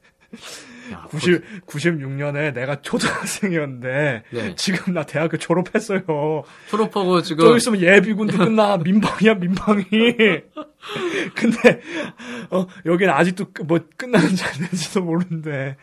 야, 0.92 1.02
90, 1.10 1.66
96년에 1.66 2.52
내가 2.54 2.80
초등학생이었는데 2.82 4.24
네. 4.30 4.54
지금 4.56 4.94
나 4.94 5.04
대학교 5.04 5.36
졸업했어요. 5.36 6.00
졸업하고 6.68 7.22
지금 7.22 7.44
좀 7.46 7.56
있으면 7.56 7.80
예비군도 7.80 8.36
끝나 8.38 8.76
민방이야 8.78 9.34
민방이. 9.34 9.84
근데 11.34 11.80
어 12.50 12.66
여기는 12.86 13.12
아직도 13.12 13.52
끝- 13.52 13.62
뭐 13.64 13.78
끝나는지 13.96 14.44
안 14.44 14.52
되는지도 14.54 15.02
모르는데 15.02 15.76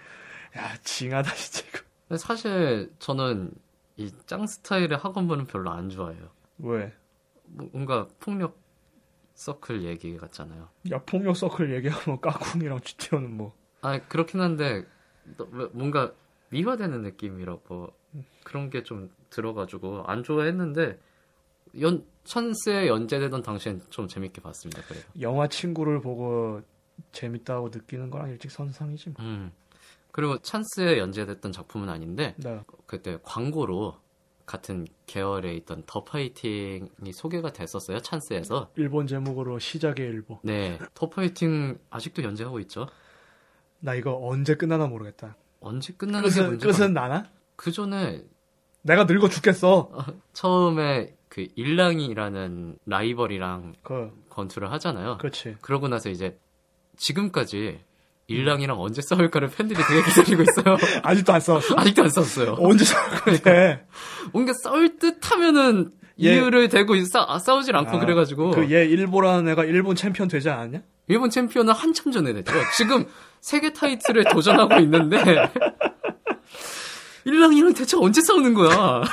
야 0.57 0.73
징하다 0.83 1.33
진짜 1.33 1.67
이거. 1.69 2.17
사실 2.17 2.91
저는 2.99 3.51
이 3.97 4.11
짱 4.27 4.45
스타일의 4.47 4.97
학원물은 4.97 5.45
별로 5.47 5.71
안 5.71 5.89
좋아해요. 5.89 6.29
왜? 6.59 6.93
뭐- 7.45 7.69
뭔가 7.73 8.07
폭력 8.19 8.59
서클 9.35 9.83
얘기 9.83 10.17
같잖아요. 10.17 10.69
야 10.91 10.99
폭력 11.05 11.35
서클 11.37 11.73
얘기하면 11.75 12.19
까꿍이랑 12.21 12.81
GTO는 12.81 13.35
뭐 13.37 13.53
아 13.81 13.99
그렇긴 14.07 14.41
한데 14.41 14.85
뭔가 15.73 16.13
미화되는 16.49 17.01
느낌이라고 17.03 17.93
그런 18.43 18.69
게 18.69 18.83
좀 18.83 19.09
들어가지고 19.29 20.03
안 20.07 20.23
좋아했는데 20.23 20.97
연 21.81 22.05
찬스에 22.23 22.87
연재되던 22.87 23.43
당시엔 23.43 23.81
좀 23.89 24.07
재밌게 24.07 24.41
봤습니다. 24.41 24.81
그래요. 24.83 25.03
영화 25.21 25.47
친구를 25.47 26.01
보고 26.01 26.61
재밌다고 27.11 27.69
느끼는 27.69 28.09
거랑 28.09 28.29
일직선상이지 28.29 29.09
뭐. 29.11 29.25
음. 29.25 29.51
그리고 30.11 30.37
찬스에 30.39 30.97
연재됐던 30.97 31.51
작품은 31.51 31.89
아닌데 31.89 32.33
나 32.37 32.63
그때 32.85 33.19
광고로 33.21 33.97
같은 34.45 34.87
계열에 35.05 35.53
있던 35.57 35.83
더 35.85 36.05
파이팅이 36.05 37.11
소개가 37.13 37.51
됐었어요. 37.51 37.99
찬스에서. 37.99 38.71
일본 38.77 39.05
제목으로 39.05 39.59
시작의 39.59 40.05
일보. 40.07 40.39
네. 40.43 40.79
더 40.93 41.09
파이팅 41.09 41.77
아직도 41.89 42.23
연재하고 42.23 42.59
있죠. 42.61 42.87
나 43.79 43.93
이거 43.95 44.17
언제 44.21 44.55
끝나나 44.55 44.87
모르겠다. 44.87 45.35
언제 45.59 45.93
끝나는 45.97 46.29
게 46.29 46.35
끝은 46.35 46.49
문제가 46.49 46.71
끝은 46.73 46.93
나나? 46.93 47.25
그 47.55 47.71
전에 47.71 48.23
내가 48.81 49.03
늙어 49.05 49.29
죽겠어. 49.29 49.89
처음에 50.33 51.13
그 51.29 51.47
일랑이라는 51.55 52.77
라이벌이랑 52.85 53.73
그 53.83 54.11
권투를 54.29 54.71
하잖아요. 54.73 55.17
그렇지. 55.17 55.57
그러고 55.61 55.87
나서 55.87 56.09
이제 56.09 56.37
지금까지 56.97 57.79
일랑이랑 58.27 58.79
언제 58.79 59.01
싸울까를 59.01 59.49
팬들이 59.49 59.79
되게 59.81 60.01
기다리고 60.03 60.43
있어요. 60.43 60.77
아직도 61.03 61.33
안 61.33 61.39
싸웠어? 61.39 61.75
아직도 61.77 62.03
안 62.03 62.09
싸웠어요. 62.09 62.55
언제 62.59 62.83
싸울 62.85 63.09
건데? 63.21 63.85
뭔가 64.33 64.53
싸울 64.63 64.97
듯 64.97 65.19
하면은 65.31 65.91
얘- 66.21 66.33
이유를 66.35 66.69
대고 66.69 66.95
싸, 67.05 67.23
아, 67.27 67.39
싸우질 67.39 67.75
않고 67.75 67.99
그래가지고. 67.99 68.51
그 68.51 68.63
얘 68.71 68.85
일보라는 68.85 69.47
애가 69.51 69.65
일본 69.65 69.95
챔피언 69.95 70.27
되지 70.27 70.49
않았냐? 70.49 70.81
일본 71.07 71.29
챔피언은 71.29 71.73
한참 71.73 72.11
전에 72.11 72.33
됐죠. 72.33 72.51
지금 72.75 73.05
세계 73.39 73.71
타이틀에 73.71 74.23
도전하고 74.31 74.79
있는데 74.81 75.17
일랑이랑 77.25 77.73
대체 77.73 77.97
언제 77.97 78.21
싸우는 78.21 78.53
거야? 78.53 79.03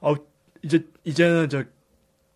어 0.00 0.14
이제 0.62 0.86
이제는 1.04 1.48
저 1.48 1.64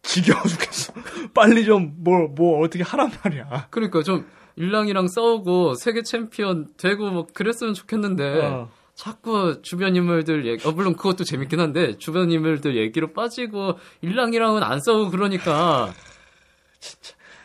지겨워 0.03 0.43
죽겠어. 0.43 0.93
빨리 1.35 1.65
좀뭐뭐 1.65 2.65
어떻게 2.65 2.83
하란 2.83 3.11
말이야. 3.23 3.69
그러니까 3.71 4.03
좀 4.03 4.27
일랑이랑 4.57 5.09
싸우고 5.09 5.75
세계 5.75 6.03
챔피언 6.03 6.69
되고 6.77 7.11
뭐 7.11 7.27
그랬으면 7.33 7.75
좋겠는데 7.75 8.41
어. 8.43 8.71
자꾸 8.95 9.63
주변 9.63 9.97
인물들 9.97 10.47
얘기, 10.47 10.69
어, 10.69 10.73
물론 10.73 10.95
그것도 10.95 11.25
재밌긴 11.25 11.59
한데 11.59 11.97
주변 11.97 12.31
인물들 12.31 12.77
얘기로 12.77 13.15
빠지고 13.15 13.79
일랑이랑은 14.03 14.63
안 14.63 14.81
싸우고 14.81 15.11
그러니까 15.11 15.93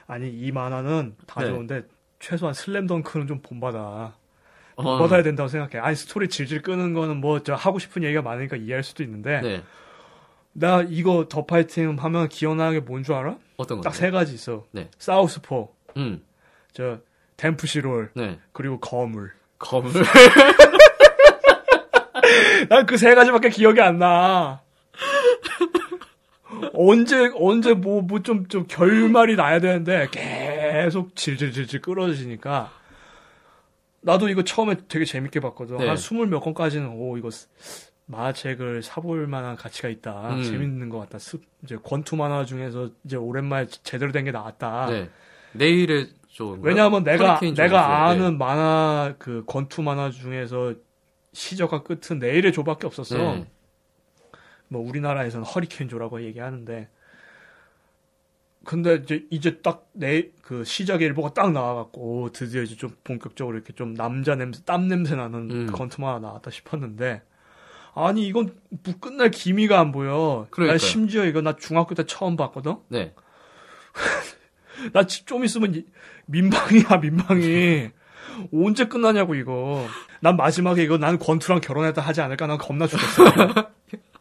아니 0.07 0.29
이 0.29 0.51
만화는 0.51 1.15
다 1.27 1.41
네. 1.41 1.47
좋은데 1.49 1.83
최소한 2.19 2.53
슬램덩크는 2.53 3.27
좀 3.27 3.41
본받아. 3.41 4.13
어, 4.77 4.97
받아야 4.99 5.23
된다고 5.23 5.47
생각해. 5.47 5.81
아니 5.83 5.95
스토리 5.95 6.27
질질 6.27 6.61
끄는 6.61 6.93
거는 6.93 7.17
뭐 7.21 7.39
저 7.39 7.53
하고 7.55 7.79
싶은 7.79 8.03
얘기가 8.03 8.21
많으니까 8.21 8.57
이해할 8.57 8.83
수도 8.83 9.03
있는데 9.03 9.41
네 9.41 9.61
나 10.57 10.81
이거 10.87 11.25
더 11.27 11.45
파이팅 11.45 11.97
하면 11.99 12.29
기억나는 12.29 12.79
게 12.79 12.85
뭔 12.85 13.03
줄 13.03 13.13
알아? 13.15 13.35
어떤 13.57 13.81
딱 13.81 13.89
건데? 13.91 13.97
세 13.99 14.09
가지 14.11 14.33
있어. 14.35 14.65
네. 14.71 14.89
사우스포, 14.97 15.73
음, 15.97 16.23
저 16.71 16.99
댐프시롤, 17.37 18.11
네 18.15 18.39
그리고 18.53 18.79
거물. 18.79 19.31
거물 19.59 19.91
난 22.69 22.85
그 22.85 22.97
세 22.97 23.13
가지밖에 23.15 23.49
기억이 23.49 23.81
안 23.81 23.99
나. 23.99 24.61
언제 26.73 27.31
언제 27.35 27.73
뭐 27.73 28.01
뭐 28.01 28.21
좀 28.23 28.47
좀 28.47 28.65
결말이 28.67 29.35
나야 29.35 29.59
되는데 29.59 30.07
계속 30.11 31.15
질질질질 31.15 31.81
끌어지니까 31.81 32.71
나도 34.01 34.29
이거 34.29 34.43
처음에 34.43 34.75
되게 34.87 35.03
재밌게 35.05 35.39
봤거든. 35.39 35.77
네. 35.77 35.87
한 35.87 35.97
스물 35.97 36.27
몇 36.27 36.39
권까지는 36.39 36.89
오 36.89 37.17
이거 37.17 37.31
스- 37.31 37.47
만화책을 38.07 38.83
사볼 38.83 39.25
만한 39.25 39.55
가치가 39.55 39.89
있다. 39.89 40.35
음. 40.35 40.43
재밌는 40.43 40.89
것 40.89 40.99
같다. 40.99 41.17
스- 41.17 41.39
이제 41.63 41.75
권투 41.81 42.15
만화 42.15 42.45
중에서 42.45 42.89
이제 43.03 43.15
오랜만에 43.15 43.65
제대로 43.83 44.11
된 44.11 44.25
게 44.25 44.31
나왔다. 44.31 44.87
네. 44.91 45.09
내일의 45.53 46.09
조 46.27 46.59
왜냐하면 46.61 47.03
내가 47.03 47.39
내가. 47.39 48.05
아는 48.07 48.31
네. 48.33 48.37
만화 48.37 49.15
그 49.17 49.43
권투 49.47 49.81
만화 49.81 50.11
중에서 50.11 50.75
시작과 51.33 51.81
끝은 51.83 52.19
내일의 52.19 52.53
조밖에 52.53 52.85
없었어. 52.85 53.17
네. 53.17 53.47
뭐 54.67 54.81
우리나라에서는 54.87 55.45
허리케인조라고 55.45 56.21
얘기하는데 56.23 56.87
근데 58.63 58.95
이제 58.95 59.25
이제 59.29 59.61
딱 59.61 59.89
내 59.93 60.31
그 60.41 60.63
시작의 60.63 61.07
일보가 61.07 61.33
딱 61.33 61.51
나와갖고 61.53 62.01
오, 62.23 62.31
드디어 62.31 62.61
이제 62.61 62.75
좀 62.75 62.91
본격적으로 63.03 63.55
이렇게 63.57 63.73
좀 63.73 63.93
남자 63.95 64.35
냄새 64.35 64.61
땀 64.65 64.87
냄새 64.87 65.15
나는 65.15 65.49
음. 65.49 65.67
권투 65.71 66.01
만화 66.01 66.19
나왔다 66.19 66.51
싶었는데 66.51 67.21
아니 67.95 68.27
이건 68.27 68.53
뭐 68.83 68.93
끝날 68.99 69.31
기미가 69.31 69.79
안 69.79 69.91
보여. 69.91 70.45
그러니까요. 70.51 70.73
나 70.73 70.77
심지어 70.77 71.25
이거 71.25 71.41
나 71.41 71.55
중학교 71.55 71.95
때 71.95 72.03
처음 72.05 72.35
봤거든. 72.35 72.75
네. 72.89 73.13
나 74.93 75.03
좀 75.07 75.45
있으면 75.45 75.73
이- 75.73 75.85
민방이야 76.27 76.97
민방이 77.01 77.89
언제 78.53 78.85
끝나냐고 78.85 79.33
이거 79.35 79.87
난 80.19 80.35
마지막에 80.37 80.83
이거 80.83 80.97
난 80.97 81.17
권투랑 81.17 81.61
결혼했다 81.61 82.01
하지 82.01 82.21
않을까 82.21 82.45
난 82.47 82.57
겁나 82.57 82.85
죽겠어 82.85 83.23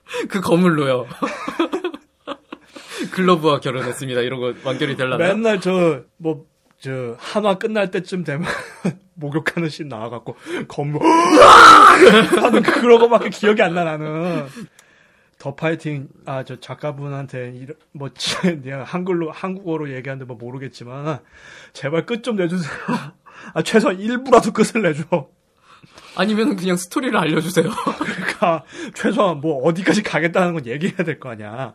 그 0.29 0.41
거물로요. 0.41 1.07
글러브와 3.13 3.61
결혼했습니다. 3.61 4.21
이런 4.23 4.41
거 4.41 4.55
완결이 4.65 4.97
되려나? 4.97 5.17
맨날 5.17 5.61
저 5.61 6.05
뭐 6.19 6.47
저 6.81 7.17
한화 7.19 7.55
끝날 7.57 7.91
때쯤 7.91 8.25
되면 8.25 8.47
목욕하는 9.15 9.71
씬 9.71 9.89
나와갖고 9.89 10.37
건물 10.69 11.01
하는 11.03 12.63
그런 12.63 12.99
거밖에 12.99 13.31
기억이 13.31 13.63
안 13.63 13.73
나 13.75 13.85
나는 13.85 14.47
더 15.39 15.55
파이팅 15.55 16.09
아 16.27 16.45
저 16.45 16.61
작가분한테 16.61 17.53
이런 17.55 17.77
뭐 17.93 18.11
지- 18.13 18.61
내가 18.61 18.85
한글로 18.85 19.31
한국어로 19.31 19.95
얘기하는데 19.95 20.27
뭐 20.27 20.37
모르겠지만 20.37 21.21
제발 21.73 22.05
끝 22.05 22.23
좀 22.23 22.37
내주세요 22.37 22.71
아 23.55 23.63
최소한 23.63 23.99
일부라도 23.99 24.53
끝을 24.53 24.83
내줘 24.83 25.29
아니면 26.17 26.57
그냥 26.57 26.77
스토리를 26.77 27.17
알려주세요. 27.17 27.69
그러니까 27.99 28.65
최소한 28.95 29.41
뭐 29.41 29.63
어디까지 29.65 30.03
가겠다는 30.03 30.55
건 30.55 30.67
얘기해야 30.67 30.99
될 30.99 31.19
거 31.19 31.31
아니야. 31.31 31.75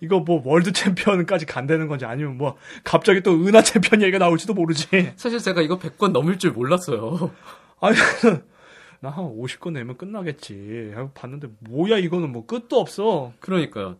이거 0.00 0.20
뭐 0.20 0.40
world 0.44 0.72
챔피언까지 0.72 1.46
간다는 1.46 1.88
건지 1.88 2.04
아니면 2.04 2.36
뭐 2.36 2.56
갑자기 2.84 3.20
또 3.22 3.32
은하 3.32 3.62
챔피언 3.62 4.02
얘기가 4.02 4.18
나올지도 4.18 4.54
모르지. 4.54 5.12
사실 5.16 5.38
제가 5.38 5.62
이거 5.62 5.78
100권 5.78 6.12
넘을 6.12 6.38
줄 6.38 6.52
몰랐어요. 6.52 7.32
아니 7.80 7.96
나 9.00 9.10
한 9.10 9.24
50권 9.24 9.72
내면 9.72 9.96
끝나겠지. 9.96 10.92
하고 10.94 11.10
봤는데 11.14 11.48
뭐야 11.60 11.98
이거는 11.98 12.30
뭐 12.30 12.46
끝도 12.46 12.78
없어. 12.78 13.32
그러니까요. 13.40 13.96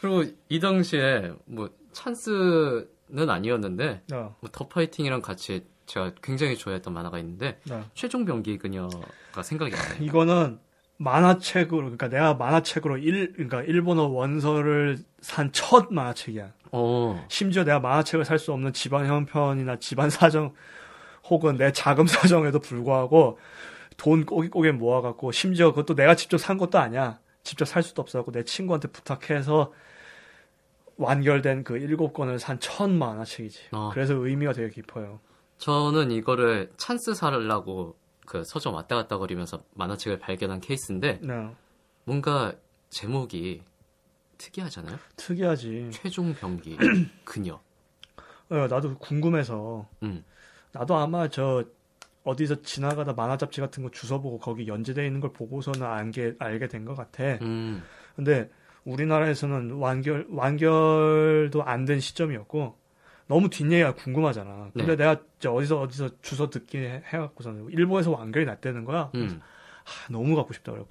그리고 0.00 0.24
이 0.50 0.60
당시에 0.60 1.32
뭐 1.46 1.70
찬스는 1.92 3.30
아니었는데 3.30 4.02
야, 4.12 4.34
뭐더 4.40 4.68
파이팅이랑 4.68 5.22
같이 5.22 5.64
제가 5.86 6.12
굉장히 6.22 6.56
좋아했던 6.56 6.92
만화가 6.92 7.18
있는데 7.20 7.58
야. 7.70 7.84
최종 7.94 8.24
병기 8.24 8.58
그녀가 8.58 9.42
생각이 9.42 9.72
나요. 9.72 9.82
이거는 10.00 10.58
만화책으로 10.98 11.82
그러니까 11.82 12.08
내가 12.08 12.34
만화책으로 12.34 12.98
일 12.98 13.32
그러니까 13.34 13.62
일본어 13.62 14.06
원서를 14.06 14.98
산 15.20 15.50
첫 15.52 15.92
만화책이야. 15.92 16.52
어, 16.72 17.26
심지어 17.28 17.64
내가 17.64 17.80
만화책을 17.80 18.24
살 18.24 18.38
수 18.38 18.52
없는 18.52 18.72
집안 18.72 19.06
형편이나 19.06 19.76
집안 19.78 20.10
사정 20.10 20.54
혹은 21.28 21.56
내 21.56 21.72
자금 21.72 22.06
사정에도 22.08 22.58
불구하고 22.60 23.38
돈 23.96 24.24
꼬깃꼬깃 24.26 24.74
모아갖고 24.74 25.32
심지어 25.32 25.70
그것도 25.70 25.94
내가 25.94 26.14
직접 26.14 26.38
산 26.38 26.58
것도 26.58 26.78
아니야. 26.78 27.18
직접 27.42 27.64
살 27.66 27.82
수도 27.82 28.02
없어갖고 28.02 28.32
내 28.32 28.42
친구한테 28.44 28.88
부탁해서 28.88 29.72
완결된 30.96 31.62
그 31.64 31.76
일곱 31.76 32.12
권을 32.12 32.38
산 32.38 32.58
첫 32.58 32.88
만화책이지. 32.90 33.60
어. 33.72 33.90
그래서 33.92 34.14
의미가 34.14 34.52
되게 34.54 34.70
깊어요. 34.70 35.20
저는 35.58 36.10
이거를 36.10 36.72
찬스 36.76 37.14
사려고 37.14 37.96
그 38.26 38.44
서점 38.44 38.74
왔다 38.74 38.96
갔다 38.96 39.18
거리면서 39.18 39.62
만화책을 39.74 40.18
발견한 40.18 40.60
케이스인데 40.60 41.20
네. 41.22 41.50
뭔가 42.04 42.52
제목이 42.90 43.62
특이하잖아요. 44.38 44.98
특이하지. 45.16 45.90
최종 45.92 46.34
병기 46.34 46.76
그녀. 47.24 47.58
어, 48.50 48.54
나도 48.68 48.98
궁금해서 48.98 49.88
음. 50.02 50.24
나도 50.72 50.94
아마 50.96 51.28
저 51.28 51.64
어디서 52.24 52.62
지나가다 52.62 53.12
만화 53.14 53.36
잡지 53.36 53.60
같은 53.60 53.82
거 53.82 53.90
주워 53.90 54.20
보고 54.20 54.38
거기 54.38 54.66
연재되어 54.66 55.04
있는 55.04 55.20
걸 55.20 55.32
보고서는 55.32 55.82
알게 55.86 56.34
알게 56.38 56.68
된 56.68 56.84
것 56.84 56.94
같아. 56.96 57.22
음. 57.42 57.82
근데 58.14 58.50
우리나라에서는 58.84 59.72
완결 59.72 60.26
완결도 60.30 61.62
안 61.64 61.84
된 61.86 61.98
시점이었고 62.00 62.76
너무 63.28 63.50
뒷얘기가 63.50 63.94
궁금하잖아. 63.94 64.70
근데 64.72 64.96
네. 64.96 65.04
내가 65.04 65.20
저 65.38 65.52
어디서 65.52 65.80
어디서 65.80 66.10
주워 66.22 66.48
듣기 66.48 66.78
해- 66.78 67.02
해갖고서는 67.06 67.68
일본에서 67.70 68.12
완결이 68.12 68.44
났다는 68.46 68.84
거야. 68.84 69.10
음. 69.14 69.40
하, 69.84 70.12
너무 70.12 70.36
갖고 70.36 70.52
싶다 70.52 70.72
그래고 70.72 70.88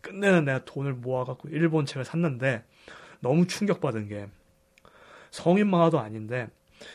끝내는 0.00 0.44
내가 0.44 0.64
돈을 0.64 0.94
모아갖고 0.94 1.48
일본 1.48 1.86
책을 1.86 2.04
샀는데 2.04 2.64
너무 3.20 3.46
충격받은 3.46 4.08
게 4.08 4.28
성인 5.30 5.68
만화도 5.68 5.98
아닌데 5.98 6.48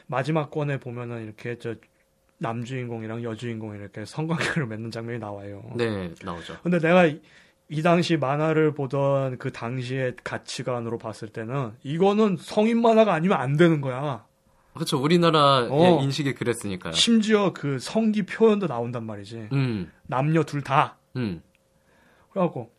마지막 0.08 0.50
권에 0.52 0.80
보면은 0.80 1.24
이렇게 1.26 1.58
저 1.60 1.76
남주인공이랑 2.39 3.24
여주인공이 3.24 3.78
이렇게 3.80 4.06
성관계를 4.06 4.66
맺는 4.68 4.91
장면이 4.91 5.20
나와요. 5.20 5.64
네, 5.76 6.14
나오죠. 6.24 6.58
근데 6.62 6.80
내가 6.80 7.06
이, 7.06 7.22
이 7.70 7.82
당시 7.82 8.18
만화를 8.18 8.74
보던 8.74 9.38
그 9.38 9.52
당시의 9.52 10.16
가치관으로 10.24 10.98
봤을 10.98 11.30
때는 11.30 11.72
이거는 11.84 12.38
성인 12.38 12.82
만화가 12.82 13.14
아니면 13.14 13.39
안 13.39 13.56
되는 13.58 13.82
거야. 13.82 14.26
그렇죠. 14.74 15.01
우리나라의 15.01 15.69
어. 15.71 16.01
인식이 16.01 16.34
그랬으니까요. 16.34 16.93
심지어 16.93 17.53
그 17.53 17.80
성기 17.80 18.24
표현도 18.24 18.67
나온단 18.67 19.05
말이지. 19.05 19.49
음. 19.51 19.91
남녀 20.03 20.43
둘 20.43 20.63
다. 20.63 20.97
음. 21.15 21.41
그래갖고 22.32 22.71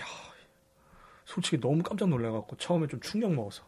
야 0.00 0.04
솔직히 1.24 1.60
너무 1.60 1.82
깜짝 1.82 2.08
놀래갖고 2.08 2.56
처음에 2.56 2.88
좀 2.88 3.00
충격 3.00 3.32
먹었어. 3.32 3.62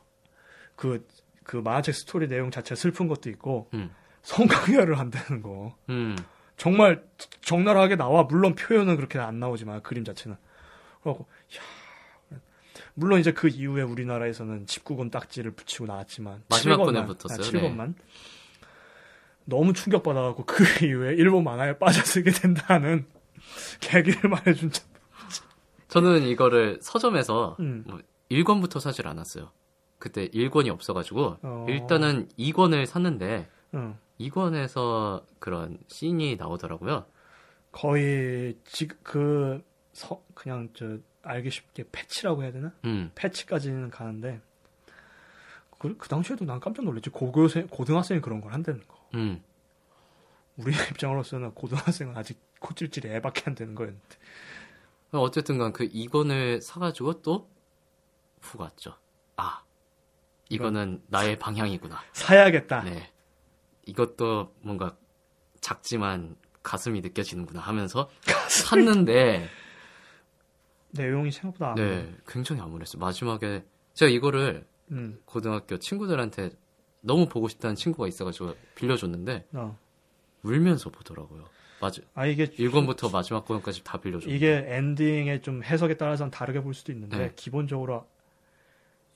그, 0.74 1.06
그 1.44 1.56
만화책 1.56 1.94
스토리 1.94 2.26
내용 2.26 2.50
자체가 2.50 2.74
슬픈 2.74 3.06
것도 3.06 3.30
있고 3.30 3.68
음. 3.74 3.94
성관계를 4.22 4.98
한다는 4.98 5.42
거. 5.42 5.76
음. 5.90 6.16
정말 6.56 7.04
적나라하게 7.40 7.96
나와. 7.96 8.24
물론 8.24 8.54
표현은 8.54 8.96
그렇게 8.96 9.18
안 9.18 9.38
나오지만 9.38 9.82
그림 9.82 10.04
자체는. 10.04 10.36
그래갖고 11.02 11.26
야 11.56 11.60
물론 12.94 13.20
이제 13.20 13.32
그 13.32 13.48
이후에 13.48 13.82
우리나라에서는 13.82 14.66
19금 14.66 15.10
딱지를 15.10 15.52
붙이고 15.52 15.86
나왔지만 15.86 16.42
마지막 16.48 16.78
7권만, 16.78 16.84
권에 16.84 17.06
붙었어요. 17.06 17.40
아, 17.40 17.50
7권만. 17.50 17.94
너무 19.44 19.72
충격받아갖고 19.72 20.44
그 20.44 20.64
이후에 20.84 21.14
일본 21.14 21.44
만화에 21.44 21.78
빠져쓰게 21.78 22.30
된다는 22.30 23.06
계기를 23.80 24.28
말해준 24.30 24.70
참. 24.70 24.86
저는 25.88 26.22
이거를 26.22 26.78
서점에서 26.80 27.56
음. 27.60 27.84
뭐 27.86 28.00
1권부터 28.30 28.80
사질 28.80 29.06
않았어요. 29.08 29.50
그때 29.98 30.28
1권이 30.28 30.68
없어가지고 30.68 31.38
어. 31.42 31.66
일단은 31.68 32.28
2권을 32.38 32.86
샀는데 32.86 33.48
응. 33.74 33.98
2권에서 34.20 35.22
그런 35.38 35.78
씬이 35.88 36.36
나오더라고요. 36.36 37.04
거의 37.70 38.56
지금 38.64 38.96
그 39.02 39.62
서, 39.92 40.22
그냥 40.34 40.68
저 40.74 40.98
알기 41.22 41.50
쉽게 41.50 41.84
패치라고 41.90 42.42
해야 42.42 42.52
되나? 42.52 42.72
음. 42.84 43.10
패치까지는 43.14 43.90
가는데 43.90 44.40
그, 45.78 45.96
그 45.96 46.08
당시에도 46.08 46.44
난 46.44 46.60
깜짝 46.60 46.84
놀랐지 46.84 47.10
고교생 47.10 47.66
고등학생이 47.68 48.20
그런 48.20 48.40
걸 48.40 48.52
한다는 48.52 48.86
거. 48.86 48.96
음. 49.14 49.42
우리 50.56 50.72
입장으로서는 50.90 51.54
고등학생은 51.54 52.16
아직 52.16 52.38
코찔찔이 52.60 53.12
애밖에 53.14 53.42
안 53.46 53.54
되는 53.54 53.74
거였는데. 53.74 54.16
어쨌든 55.12 55.58
간그 55.58 55.88
2권을 55.88 56.60
사가지고 56.60 57.20
또훅 57.22 58.60
왔죠. 58.60 58.96
아, 59.36 59.62
이거는 60.48 61.02
나의 61.08 61.38
방향이구나. 61.38 62.00
사야겠다. 62.12 62.82
네. 62.84 63.12
이것도 63.84 64.54
뭔가 64.60 64.96
작지만 65.60 66.36
가슴이 66.62 67.00
느껴지는구나 67.00 67.60
하면서 67.60 68.08
샀는데 68.48 69.48
내용이 70.92 71.30
생각보다 71.32 71.70
안 71.70 71.74
네, 71.76 72.14
굉장히 72.26 72.60
암울했어요. 72.60 73.00
마지막에 73.00 73.64
제가 73.94 74.10
이거를 74.10 74.64
음. 74.90 75.20
고등학교 75.24 75.78
친구들한테 75.78 76.50
너무 77.00 77.28
보고 77.28 77.48
싶다는 77.48 77.74
친구가 77.74 78.08
있어가지고 78.08 78.54
빌려줬는데 78.74 79.48
어. 79.52 79.78
울면서 80.42 80.90
보더라고요. 80.90 81.44
맞아. 81.80 82.00
아 82.14 82.26
이게 82.26 82.46
1권부터 82.46 83.12
마지막 83.12 83.44
권까지 83.44 83.82
다 83.82 84.00
빌려줘. 84.00 84.28
이게 84.28 84.64
엔딩의 84.68 85.42
좀 85.42 85.64
해석에 85.64 85.96
따라서는 85.96 86.30
다르게 86.30 86.60
볼 86.60 86.74
수도 86.74 86.92
있는데 86.92 87.18
네. 87.18 87.32
기본적으로 87.34 88.06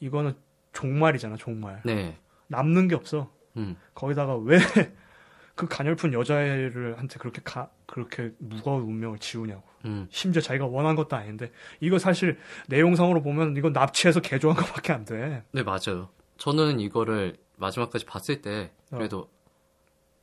이거는 0.01 0.35
종말이잖아 0.73 1.37
종말 1.37 1.81
네. 1.85 2.19
남는 2.49 2.89
게 2.89 2.95
없어 2.95 3.33
음. 3.57 3.77
거기다가 3.95 4.37
왜 4.37 4.59
그 5.55 5.67
가냘픈 5.67 6.13
여자애를 6.13 6.99
한테 6.99 7.19
그렇게 7.19 7.41
가, 7.43 7.71
그렇게 7.87 8.33
무거운 8.39 8.83
운명을 8.83 9.19
지우냐고 9.19 9.63
음. 9.87 10.07
심지어 10.11 10.43
자기가 10.43 10.67
원한 10.67 10.97
것도 10.97 11.17
아닌데 11.17 11.51
이거 11.81 11.99
사실 11.99 12.39
내용상으로 12.69 13.23
보면 13.23 13.57
이건 13.57 13.73
납치해서 13.73 14.21
개조한 14.21 14.57
것밖에 14.57 14.93
안 14.93 15.05
돼. 15.05 15.43
네, 15.53 15.63
맞아요. 15.63 16.09
저는 16.39 16.81
이거를 16.81 17.37
마지막까지 17.57 18.05
봤을 18.05 18.43
때 18.43 18.71
어. 18.93 18.97
그래도 18.97 19.31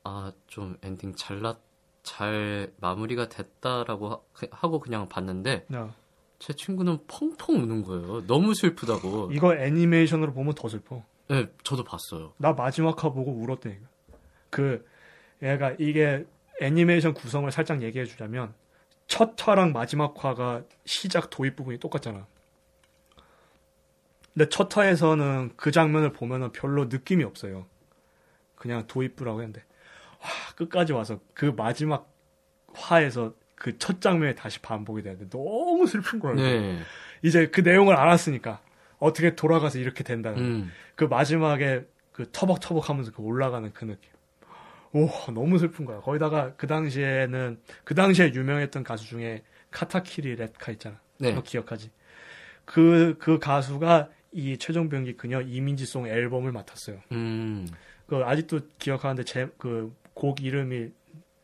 아, 0.03 0.31
좀 0.47 0.77
엔딩 0.83 1.15
잘났 1.15 1.59
잘 2.03 2.71
마무리가 2.81 3.29
됐다라고 3.29 4.09
하- 4.09 4.47
하고 4.51 4.79
그냥 4.79 5.07
봤는데 5.07 5.65
야, 5.73 5.95
제 6.39 6.51
친구는 6.53 6.99
펑펑 7.07 7.55
우는 7.63 7.83
거예요. 7.83 8.27
너무 8.27 8.53
슬프다고. 8.53 9.29
이거 9.31 9.55
애니메이션으로 9.55 10.33
보면 10.33 10.53
더 10.55 10.67
슬퍼. 10.67 11.01
네, 11.29 11.47
저도 11.63 11.85
봤어요. 11.85 12.33
나 12.37 12.51
마지막 12.51 13.01
화 13.01 13.09
보고 13.09 13.31
울었대. 13.31 13.69
이거. 13.79 13.85
그 14.49 14.85
얘가 15.41 15.73
이게 15.79 16.25
애니메이션 16.61 17.13
구성을 17.13 17.49
살짝 17.51 17.81
얘기해 17.81 18.05
주자면 18.05 18.53
첫 19.07 19.35
화랑 19.39 19.73
마지막 19.73 20.13
화가 20.23 20.63
시작 20.85 21.29
도입 21.29 21.55
부분이 21.55 21.79
똑같잖아. 21.79 22.25
근데 24.33 24.49
첫 24.49 24.75
화에서는 24.75 25.51
그 25.55 25.71
장면을 25.71 26.11
보면은 26.11 26.51
별로 26.51 26.85
느낌이 26.85 27.23
없어요. 27.23 27.65
그냥 28.55 28.87
도입부라고 28.87 29.41
했는데 29.41 29.63
와 30.19 30.29
끝까지 30.55 30.93
와서 30.93 31.19
그 31.33 31.53
마지막 31.55 32.11
화에서 32.73 33.33
그 33.63 33.77
첫 33.79 34.01
장면이 34.01 34.35
다시 34.35 34.59
반복이 34.59 35.03
되는데 35.03 35.29
너무 35.29 35.87
슬픈 35.87 36.19
거예요. 36.19 36.35
네. 36.35 36.79
이제 37.21 37.47
그 37.47 37.61
내용을 37.61 37.95
알았으니까 37.95 38.59
어떻게 38.99 39.35
돌아가서 39.35 39.79
이렇게 39.79 40.03
된다는 40.03 40.39
음. 40.39 40.71
그 40.95 41.05
마지막에 41.05 41.85
그 42.11 42.29
터벅터벅 42.29 42.89
하면서 42.89 43.11
그 43.13 43.21
올라가는 43.21 43.71
그 43.73 43.85
느낌. 43.85 44.11
오, 44.93 45.09
너무 45.33 45.57
슬픈 45.57 45.85
거야. 45.85 45.99
거기다가 45.99 46.53
그 46.55 46.67
당시에는, 46.67 47.59
그 47.83 47.95
당시에 47.95 48.33
유명했던 48.33 48.83
가수 48.83 49.05
중에 49.05 49.43
카타키리 49.71 50.35
레카 50.35 50.71
있잖아. 50.73 50.99
네. 51.19 51.33
너 51.33 51.41
기억하지? 51.41 51.91
그, 52.65 53.15
그 53.19 53.39
가수가 53.39 54.09
이 54.31 54.57
최종병기 54.57 55.17
그녀 55.17 55.41
이민지송 55.41 56.07
앨범을 56.07 56.51
맡았어요. 56.51 57.01
음. 57.11 57.67
그 58.07 58.17
아직도 58.23 58.61
기억하는데 58.79 59.23
제, 59.23 59.47
그 59.57 59.93
곡 60.13 60.41
이름이 60.43 60.89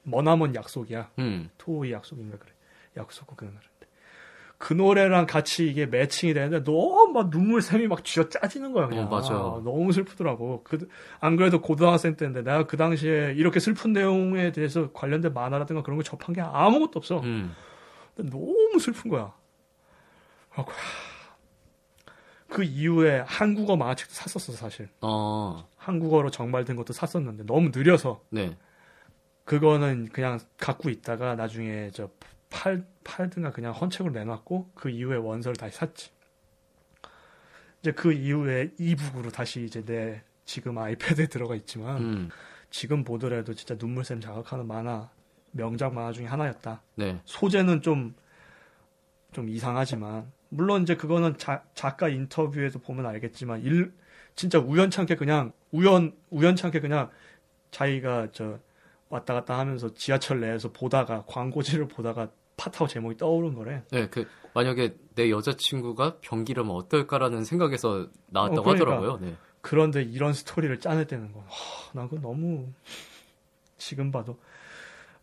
머나먼 0.04 0.56
약속이야. 0.56 1.12
음. 1.20 1.50
토의 1.58 1.92
약속인가 1.92 2.38
그래. 2.38 2.52
약속과 2.98 3.36
그 3.36 3.46
노래인데. 3.46 3.69
그 4.60 4.74
노래랑 4.74 5.26
같이 5.26 5.68
이게 5.70 5.86
매칭이 5.86 6.34
되는데 6.34 6.66
너무 6.66 7.14
막 7.14 7.30
눈물 7.30 7.62
샘이 7.62 7.88
막 7.88 8.04
쥐어 8.04 8.28
짜지는 8.28 8.74
거야 8.74 8.88
그냥. 8.88 9.06
어, 9.06 9.10
맞아요. 9.10 9.62
너무 9.64 9.94
슬프더라고. 9.94 10.64
그, 10.66 10.86
안 11.22 11.38
그래도 11.38 11.62
고등학생 11.62 12.18
때인데 12.18 12.44
내가 12.44 12.68
그 12.68 12.76
당시에 12.76 13.34
이렇게 13.38 13.62
슬픈 13.62 13.94
내용에 13.94 14.52
대해서 14.52 14.92
관련된 14.92 15.34
만화라든가 15.34 15.82
그런 15.82 15.96
거 15.96 16.04
접한 16.04 16.36
게 16.36 16.42
아무것도 16.42 17.00
없어. 17.00 17.22
음. 17.22 17.56
근데 18.18 18.30
너무 18.30 18.78
슬픈 18.80 19.10
거야. 19.10 19.34
그래갖고 20.50 20.74
그 22.50 22.64
이후에 22.64 23.24
한국어 23.26 23.78
만화책도 23.78 24.14
샀었어 24.14 24.52
사실. 24.52 24.90
어. 25.00 25.70
한국어로 25.78 26.32
정발된 26.32 26.76
것도 26.76 26.92
샀었는데 26.92 27.46
너무 27.46 27.72
느려서 27.74 28.24
네. 28.30 28.58
그거는 29.46 30.10
그냥 30.12 30.38
갖고 30.58 30.90
있다가 30.90 31.36
나중에 31.36 31.92
저 31.94 32.10
팔, 32.50 32.84
팔든가 33.14 33.52
그냥 33.52 33.74
헌책으로 33.74 34.14
내놨고 34.14 34.70
그 34.76 34.90
이후에 34.90 35.18
원서를 35.18 35.56
다시 35.56 35.78
샀지. 35.78 36.12
이제 37.82 37.92
그 37.92 38.12
이후에 38.14 38.72
이북으로 38.78 39.32
다시 39.32 39.64
이제 39.64 39.84
내 39.84 40.22
지금 40.46 40.78
아이패드에 40.78 41.28
들어가 41.28 41.56
있지만 41.56 41.98
음. 41.98 42.30
지금 42.70 43.04
보더라도 43.04 43.54
진짜 43.54 43.76
눈물샘 43.80 44.22
자극하는 44.22 44.68
만화 44.68 45.10
명작 45.52 45.94
만화 45.94 46.12
중에 46.12 46.26
하나였다. 46.26 46.82
네. 46.96 47.20
소재는 47.26 47.82
좀, 47.82 48.14
좀 49.32 49.50
이상하지만, 49.50 50.32
물론 50.50 50.84
이제 50.84 50.96
그거는 50.96 51.38
자- 51.38 51.64
작가 51.74 52.08
인터뷰에서 52.10 52.78
보면 52.78 53.08
알겠지만, 53.08 53.62
일, 53.62 53.92
진짜 54.36 54.60
우연찮게 54.60 55.16
그냥, 55.16 55.52
우연, 55.72 56.16
우연찮게 56.30 56.82
그냥 56.82 57.10
자기가 57.72 58.28
저 58.32 58.60
왔다 59.10 59.34
갔다 59.34 59.58
하면서 59.58 59.92
지하철 59.96 60.42
내에서 60.42 60.72
보다가, 60.72 61.24
광고지를 61.26 61.88
보다가 61.88 62.30
파타고 62.60 62.88
제목이 62.88 63.16
떠오른 63.18 63.56
거래. 63.56 63.84
네, 63.90 64.10
그 64.10 64.28
만약에 64.54 64.96
내 65.16 65.32
여자친구가 65.32 66.18
병기라면 66.20 66.76
어떨까라는 66.76 67.46
생각에서 67.46 68.08
나왔다고 68.28 68.60
어, 68.60 68.64
그러니까. 68.64 68.86
하더라고요. 68.92 69.18
네. 69.26 69.36
그런데 69.62 70.04
이런 70.04 70.34
스토리를 70.34 70.78
짜냈다는 70.80 71.32
거. 71.32 71.40
하, 71.48 71.94
나 71.94 72.08
그거 72.08 72.22
너무, 72.22 72.68
지금 73.78 74.12
봐도. 74.12 74.38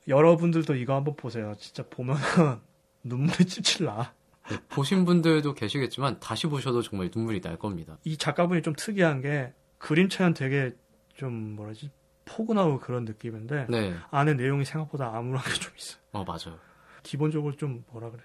여러분들도 0.08 0.74
이거 0.76 0.94
한번 0.94 1.14
보세요. 1.16 1.54
진짜 1.58 1.84
보면은 1.88 2.20
눈물이 3.04 3.44
찔찔 3.44 3.86
나. 3.86 4.14
네, 4.48 4.56
보신 4.68 5.04
분들도 5.04 5.54
계시겠지만 5.54 6.20
다시 6.20 6.46
보셔도 6.46 6.80
정말 6.80 7.10
눈물이 7.14 7.40
날 7.40 7.58
겁니다. 7.58 7.98
이 8.04 8.16
작가분이 8.16 8.62
좀 8.62 8.74
특이한 8.76 9.20
게 9.20 9.52
그림체는 9.78 10.34
되게 10.34 10.72
좀 11.14 11.56
뭐라지 11.56 11.90
포근하고 12.24 12.78
그런 12.78 13.04
느낌인데 13.04 13.66
네. 13.68 13.94
안에 14.10 14.34
내용이 14.34 14.64
생각보다 14.64 15.14
암울하게 15.16 15.52
좀 15.54 15.72
있어. 15.76 15.98
어, 16.12 16.24
맞아요. 16.24 16.58
기본적으로 17.06 17.56
좀 17.56 17.84
뭐라 17.90 18.10
그래 18.10 18.22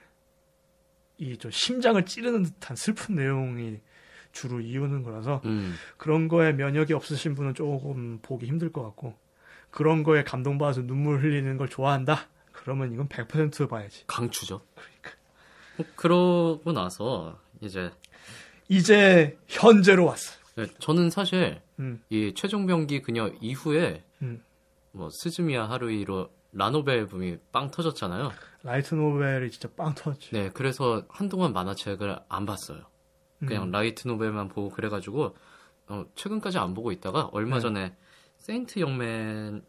이 1.18 1.38
좀 1.38 1.52
심장을 1.52 2.04
찌르는 2.04 2.44
듯한 2.44 2.76
슬픈 2.76 3.16
내용이 3.16 3.80
주로 4.32 4.60
이유는 4.60 5.04
거라서 5.04 5.42
음. 5.46 5.76
그런 5.98 6.28
거에 6.28 6.54
면역이 6.54 6.94
없으신 6.94 7.36
분은 7.36 7.54
조금 7.54 8.20
보기 8.22 8.48
힘들 8.48 8.72
것 8.72 8.82
같고 8.84 9.14
그런 9.70 10.04
거에 10.04 10.24
감동받아서 10.24 10.82
눈물 10.82 11.22
흘리는 11.22 11.58
걸 11.58 11.70
좋아한다. 11.70 12.28
그러면 12.52 12.92
이건 12.94 13.08
100% 13.08 13.70
봐야지. 13.70 14.04
강추죠. 14.08 14.56
어, 15.78 15.84
그러고 15.96 16.72
나서 16.74 17.40
이제 17.62 17.92
이제 18.68 19.38
현재로 19.48 20.06
왔어. 20.06 20.34
네, 20.56 20.66
저는 20.80 21.10
사실 21.10 21.62
음. 21.80 22.02
이 22.10 22.34
최종병기 22.36 23.02
그녀 23.02 23.28
이후에 23.42 24.04
음. 24.22 24.44
뭐 24.92 25.10
스즈미야 25.12 25.70
하루이로 25.70 26.30
라노벨 26.54 27.08
붐이 27.08 27.38
빵 27.52 27.72
터졌잖아요. 27.72 28.32
light 28.64 28.96
novel이 28.96 29.50
진짜 29.52 29.70
빵 29.76 29.96
터졌지. 29.96 30.30
네, 30.34 30.50
그래서 30.54 31.04
한동안 31.10 31.54
만화책을 31.54 32.20
안 32.30 32.46
봤어요. 32.46 32.82
그냥 33.40 33.64
음. 33.64 33.72
light 33.72 34.08
novel만 34.08 34.50
보고 34.50 34.70
그래가지고 34.70 35.36
어, 35.88 36.06
최근까지 36.16 36.58
안 36.60 36.74
보고 36.74 36.92
있다가 36.92 37.30
얼마 37.32 37.56
네. 37.56 37.62
전에 37.62 37.96
세인트 38.38 38.80
영맨이랑 38.80 39.62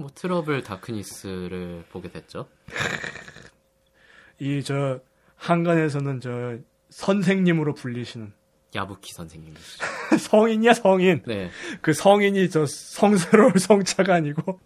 뭐 0.00 0.08
트러블 0.14 0.62
다크니스를 0.62 1.84
보게 1.90 2.10
됐죠. 2.10 2.48
이 4.40 4.62
저 4.64 5.00
한간에서는 5.36 6.20
저 6.20 6.58
선생님으로 6.90 7.74
불리시는 7.74 8.32
야부키 8.74 9.12
선생님. 9.12 9.54
성인이야 10.18 10.74
성인. 10.74 11.22
네, 11.26 11.50
그 11.80 11.92
성인이 11.92 12.50
저 12.50 12.66
성스러울 12.66 13.58
성차가 13.58 14.14
아니고. 14.14 14.58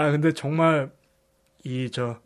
아 0.00 0.10
근데 0.10 0.32
정말 0.32 0.90
이 1.64 1.88
저 1.92 2.20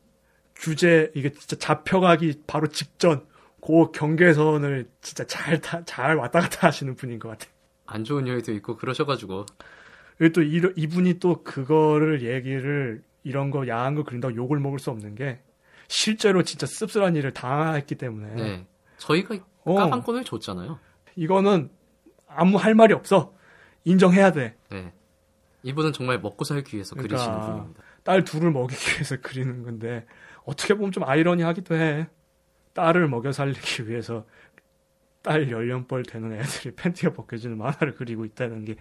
규제 0.56 1.10
이게 1.14 1.30
진짜 1.32 1.56
잡혀가기 1.56 2.42
바로 2.46 2.68
직전 2.68 3.26
그 3.60 3.90
경계선을 3.92 4.88
진짜 5.00 5.24
잘 5.26 5.60
타, 5.60 5.84
잘 5.84 6.16
왔다 6.16 6.40
갔다 6.40 6.68
하시는 6.68 6.94
분인 6.94 7.18
것 7.18 7.30
같아. 7.30 7.46
안 7.86 8.04
좋은 8.04 8.26
일도 8.26 8.52
있고 8.52 8.76
그러셔가지고 8.76 9.46
그리고 10.16 10.32
또 10.32 10.42
이, 10.42 10.62
이분이 10.76 11.18
또 11.18 11.42
그거를 11.42 12.22
얘기를 12.22 13.02
이런 13.24 13.50
거 13.50 13.66
야한 13.66 13.94
거 13.94 14.04
그린다고 14.04 14.36
욕을 14.36 14.60
먹을 14.60 14.78
수 14.78 14.90
없는 14.90 15.14
게 15.16 15.40
실제로 15.88 16.42
진짜 16.42 16.66
씁쓸한 16.66 17.16
일을 17.16 17.32
당했기 17.32 17.96
때문에 17.96 18.34
네 18.34 18.66
저희가 18.98 19.36
어. 19.64 19.74
까방권을 19.74 20.24
줬잖아요. 20.24 20.78
이거는 21.16 21.70
아무 22.28 22.56
할 22.58 22.74
말이 22.74 22.94
없어 22.94 23.34
인정해야 23.84 24.32
돼. 24.32 24.56
네, 24.70 24.92
이분은 25.64 25.92
정말 25.92 26.20
먹고 26.20 26.44
살기 26.44 26.76
위해서 26.76 26.94
그러니까. 26.94 27.16
그리시는 27.16 27.40
분입니다. 27.40 27.82
딸 28.04 28.22
둘을 28.24 28.50
먹이기 28.52 28.92
위해서 28.92 29.16
그리는 29.20 29.62
건데 29.64 30.06
어떻게 30.44 30.74
보면 30.74 30.92
좀 30.92 31.04
아이러니하기도 31.04 31.74
해. 31.74 32.06
딸을 32.74 33.08
먹여 33.08 33.32
살리기 33.32 33.88
위해서 33.88 34.26
딸 35.22 35.50
연령벌 35.50 36.02
되는 36.02 36.32
애들이 36.32 36.74
팬티가 36.74 37.14
벗겨지는 37.14 37.56
만화를 37.56 37.94
그리고 37.94 38.24
있다는 38.26 38.64
게 38.66 38.76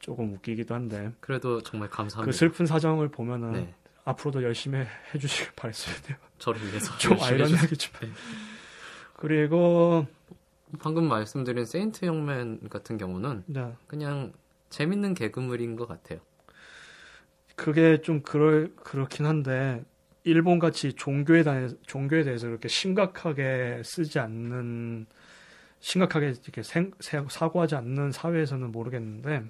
조금 0.00 0.32
웃기기도 0.34 0.74
한데 0.74 1.12
그래도 1.18 1.60
정말 1.62 1.88
그 1.90 1.96
감사합니다. 1.96 2.36
슬픈 2.36 2.66
사정을 2.66 3.08
보면은 3.08 3.52
네, 3.52 3.74
앞으로도 4.04 4.44
열심히 4.44 4.84
해주시길 5.12 5.52
바랬어야 5.56 5.96
돼요. 6.02 6.16
저를 6.38 6.60
위해서 6.68 6.96
좀. 6.98 7.16
아이러니하겠지만 7.20 8.12
그리고 9.16 10.06
방금 10.78 11.08
말씀드린 11.08 11.64
세인트 11.64 12.04
영맨 12.04 12.68
같은 12.68 12.96
경우는 12.96 13.44
네, 13.46 13.72
그냥 13.88 14.32
재밌는 14.72 15.14
개그물인 15.14 15.76
것 15.76 15.86
같아요. 15.86 16.18
그게 17.54 18.00
좀 18.00 18.22
그럴 18.22 18.74
그렇긴 18.76 19.26
한데 19.26 19.84
일본 20.24 20.58
같이 20.58 20.94
종교에 20.94 21.42
대해 21.42 21.68
종교에 21.86 22.24
대해서 22.24 22.48
이렇게 22.48 22.68
심각하게 22.68 23.82
쓰지 23.84 24.18
않는 24.18 25.06
심각하게 25.80 26.34
이렇게 26.42 26.62
생, 26.62 26.92
세- 27.00 27.22
사고하지 27.28 27.74
않는 27.76 28.12
사회에서는 28.12 28.72
모르겠는데 28.72 29.44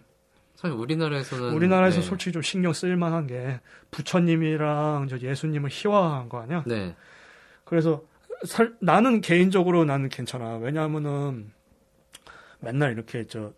사실 0.56 0.76
우리나라에서는 0.76 1.54
우리나라에서 1.54 2.00
네. 2.00 2.06
솔직히 2.06 2.32
좀 2.32 2.42
신경 2.42 2.72
쓸 2.72 2.96
만한 2.96 3.26
게 3.26 3.60
부처님이랑 3.92 5.06
저 5.08 5.18
예수님을 5.18 5.70
희화화한 5.72 6.28
거 6.28 6.40
아니야? 6.40 6.64
네. 6.66 6.96
그래서 7.64 8.02
살- 8.44 8.74
나는 8.80 9.20
개인적으로 9.20 9.84
나는 9.84 10.08
괜찮아. 10.08 10.56
왜냐하면은 10.56 11.52
맨날 12.60 12.92
이렇게 12.92 13.24
저 13.26 13.52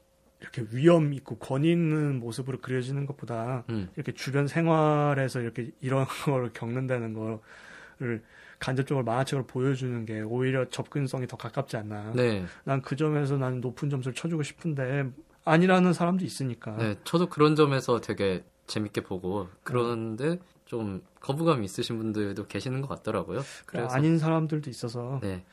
이렇게 0.45 0.65
위험 0.77 1.13
있고 1.15 1.37
권위 1.39 1.73
있는 1.73 2.21
모습으로 2.21 2.61
그려지는 2.61 3.07
것보다 3.07 3.65
음. 3.71 3.89
이렇게 3.97 4.13
주변 4.13 4.47
생활에서 4.47 5.41
이렇게 5.41 5.71
이런 5.81 6.05
걸 6.27 6.53
겪는다는 6.53 7.15
거를 7.15 8.23
간접적으로 8.59 9.05
만화책으로 9.05 9.47
보여주는 9.47 10.05
게 10.05 10.21
오히려 10.21 10.69
접근성이 10.69 11.27
더 11.27 11.37
가깝지 11.37 11.77
않나. 11.77 12.13
네. 12.15 12.45
난 12.65 12.81
그 12.83 12.97
점에서 12.97 13.37
나는 13.37 13.61
높은 13.61 13.89
점수를 13.91 14.15
쳐주고 14.15 14.43
싶은데 14.43 15.11
아니라는 15.45 15.93
사람도 15.93 16.25
있으니까. 16.25 16.77
네. 16.77 16.97
저도 17.05 17.29
그런 17.29 17.57
점에서 17.57 18.01
되게 18.01 18.45
재밌게 18.67 19.03
보고 19.03 19.49
그런데 19.63 20.39
좀 20.67 21.03
거부감이 21.21 21.65
있으신 21.65 21.99
분들도 21.99 22.47
계시는 22.47 22.81
것 22.81 22.89
같더라고요. 22.89 23.41
그래, 23.67 23.87
아닌 23.91 24.19
사람들도 24.19 24.71
있어서 24.71 25.21
네. 25.23 25.45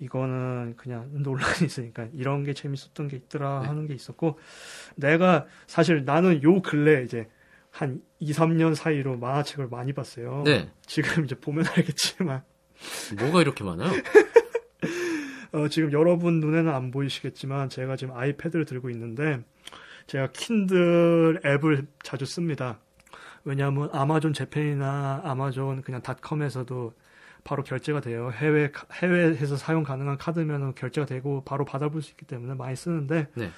이거는 0.00 0.74
그냥 0.76 1.08
논란이 1.12 1.64
있으니까 1.64 2.08
이런 2.12 2.44
게 2.44 2.52
재밌었던 2.52 3.08
게 3.08 3.16
있더라 3.16 3.60
네. 3.60 3.68
하는 3.68 3.86
게 3.86 3.94
있었고 3.94 4.38
내가 4.96 5.46
사실 5.66 6.04
나는 6.04 6.42
요 6.42 6.60
근래 6.62 7.02
이제 7.02 7.28
한 7.70 8.00
2, 8.20 8.32
3년 8.32 8.74
사이로 8.74 9.18
만화책을 9.18 9.68
많이 9.68 9.92
봤어요. 9.92 10.42
네. 10.44 10.70
지금 10.86 11.24
이제 11.24 11.34
보면 11.34 11.64
알겠지만 11.66 12.42
뭐가 13.18 13.40
이렇게 13.40 13.64
많아요? 13.64 13.90
어, 15.52 15.68
지금 15.68 15.92
여러분 15.92 16.40
눈에는 16.40 16.72
안 16.72 16.90
보이시겠지만 16.90 17.68
제가 17.68 17.96
지금 17.96 18.16
아이패드를 18.16 18.64
들고 18.64 18.90
있는데 18.90 19.40
제가 20.06 20.30
킨들 20.32 21.40
앱을 21.44 21.86
자주 22.02 22.26
씁니다. 22.26 22.80
왜냐하면 23.44 23.88
아마존 23.92 24.32
재팬이나 24.32 25.22
아마존 25.24 25.82
그냥 25.82 26.02
닷컴에서도 26.02 26.92
바로 27.44 27.62
결제가 27.62 28.00
돼요. 28.00 28.30
해외 28.32 28.72
해외에서 28.92 29.56
사용 29.56 29.82
가능한 29.84 30.16
카드면 30.18 30.74
결제가 30.74 31.06
되고 31.06 31.44
바로 31.44 31.64
받아볼 31.64 32.00
수 32.02 32.10
있기 32.12 32.24
때문에 32.26 32.54
많이 32.54 32.74
쓰는데 32.74 33.28
네. 33.34 33.50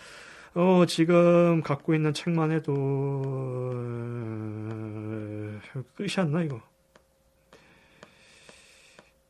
어 0.54 0.84
지금 0.86 1.62
갖고 1.62 1.94
있는 1.94 2.12
책만 2.12 2.50
해도 2.50 2.72
어, 5.74 5.82
끝이 5.94 6.08
안 6.18 6.32
나 6.32 6.42
이거 6.42 6.60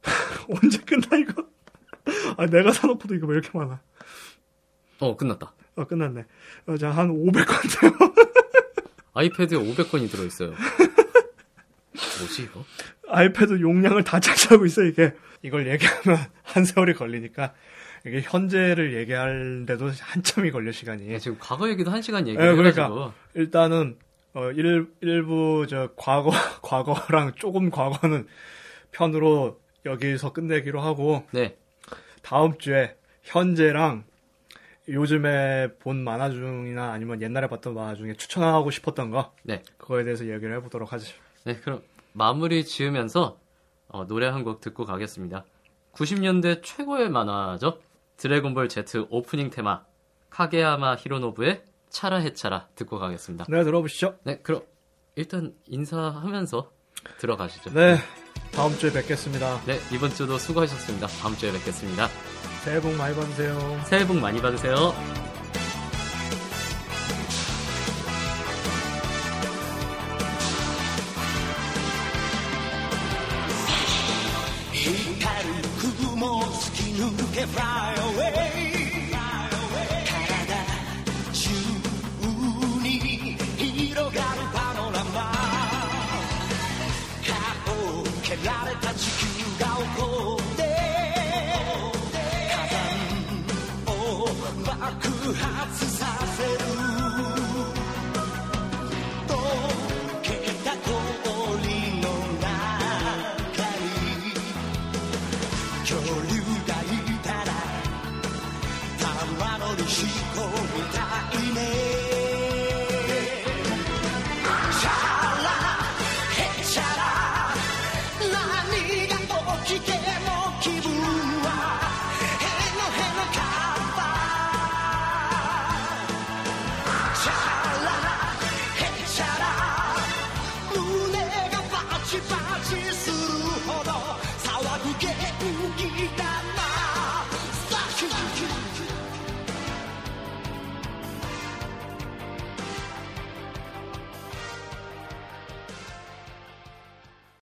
언제 0.48 0.78
끝나 0.78 1.16
이거 1.18 1.44
아 2.36 2.46
내가 2.46 2.72
사놓고도 2.72 3.14
이거 3.14 3.26
왜 3.26 3.34
이렇게 3.38 3.56
많아 3.56 3.80
어, 5.00 5.16
끝났다. 5.16 5.52
어 5.74 5.84
끝났네 5.84 6.24
어, 6.66 6.76
자한 6.76 7.08
500권 7.10 7.80
돼요 7.80 7.92
아이패드에 9.12 9.58
500건이 9.58 10.10
들어있어요. 10.10 10.52
뭐지, 12.18 12.42
이거? 12.44 12.62
아이패드 13.08 13.60
용량을 13.60 14.04
다 14.04 14.20
차지하고 14.20 14.66
있어 14.66 14.82
이게 14.82 15.12
이걸 15.42 15.68
얘기하면 15.68 16.18
한 16.42 16.64
세월이 16.64 16.94
걸리니까 16.94 17.54
이게 18.04 18.20
현재를 18.20 18.94
얘기하는데도 18.94 19.90
한참이 20.00 20.50
걸려 20.50 20.72
시간이 20.72 21.08
예, 21.08 21.18
지금 21.18 21.36
과거 21.40 21.68
얘기도 21.68 21.90
한 21.90 22.02
시간 22.02 22.26
예, 22.26 22.32
얘기를 22.32 22.56
그러니까. 22.56 22.84
해가지고. 22.84 23.12
일단은 23.34 23.98
어, 24.34 24.50
일, 24.52 24.88
일부 25.00 25.66
저 25.68 25.90
과거 25.96 26.30
과거랑 26.62 27.32
조금 27.36 27.70
과거는 27.70 28.26
편으로 28.92 29.60
여기서 29.84 30.32
끝내기로 30.32 30.80
하고 30.80 31.26
네. 31.32 31.56
다음 32.22 32.58
주에 32.58 32.96
현재랑 33.22 34.04
요즘에 34.88 35.68
본 35.78 36.04
만화 36.04 36.30
중이나 36.30 36.92
아니면 36.92 37.20
옛날에 37.22 37.48
봤던 37.48 37.74
만화 37.74 37.94
중에 37.94 38.14
추천하고 38.14 38.70
싶었던 38.70 39.10
거 39.10 39.32
네. 39.42 39.62
그거에 39.78 40.04
대해서 40.04 40.26
얘기를 40.26 40.54
해보도록 40.56 40.92
하죠. 40.92 41.12
네, 41.44 41.56
그럼 41.56 41.82
마무리 42.16 42.64
지으면서 42.64 43.38
어, 43.88 44.06
노래 44.06 44.26
한 44.26 44.42
곡 44.44 44.60
듣고 44.60 44.84
가겠습니다. 44.84 45.44
90년대 45.92 46.62
최고의 46.62 47.08
만화죠. 47.10 47.78
드래곤볼 48.16 48.68
Z 48.68 49.06
오프닝 49.10 49.50
테마 49.50 49.82
카게야마 50.30 50.96
히로노부의 50.96 51.62
차라 51.88 52.16
해차라 52.18 52.68
듣고 52.74 52.98
가겠습니다. 52.98 53.46
네 53.48 53.64
들어보시죠. 53.64 54.16
네, 54.24 54.38
그럼 54.42 54.62
일단 55.14 55.54
인사하면서 55.66 56.70
들어가시죠. 57.18 57.70
네 57.72 57.96
다음 58.52 58.76
주에 58.76 58.92
뵙겠습니다. 58.92 59.60
네, 59.66 59.78
이번 59.92 60.10
주도 60.10 60.38
수고하셨습니다. 60.38 61.06
다음 61.06 61.34
주에 61.36 61.52
뵙겠습니다. 61.52 62.08
새해 62.64 62.80
복 62.80 62.94
많이 62.96 63.14
받으세요. 63.14 63.80
새해 63.84 64.06
복 64.06 64.18
많이 64.18 64.40
받으세요. 64.40 65.25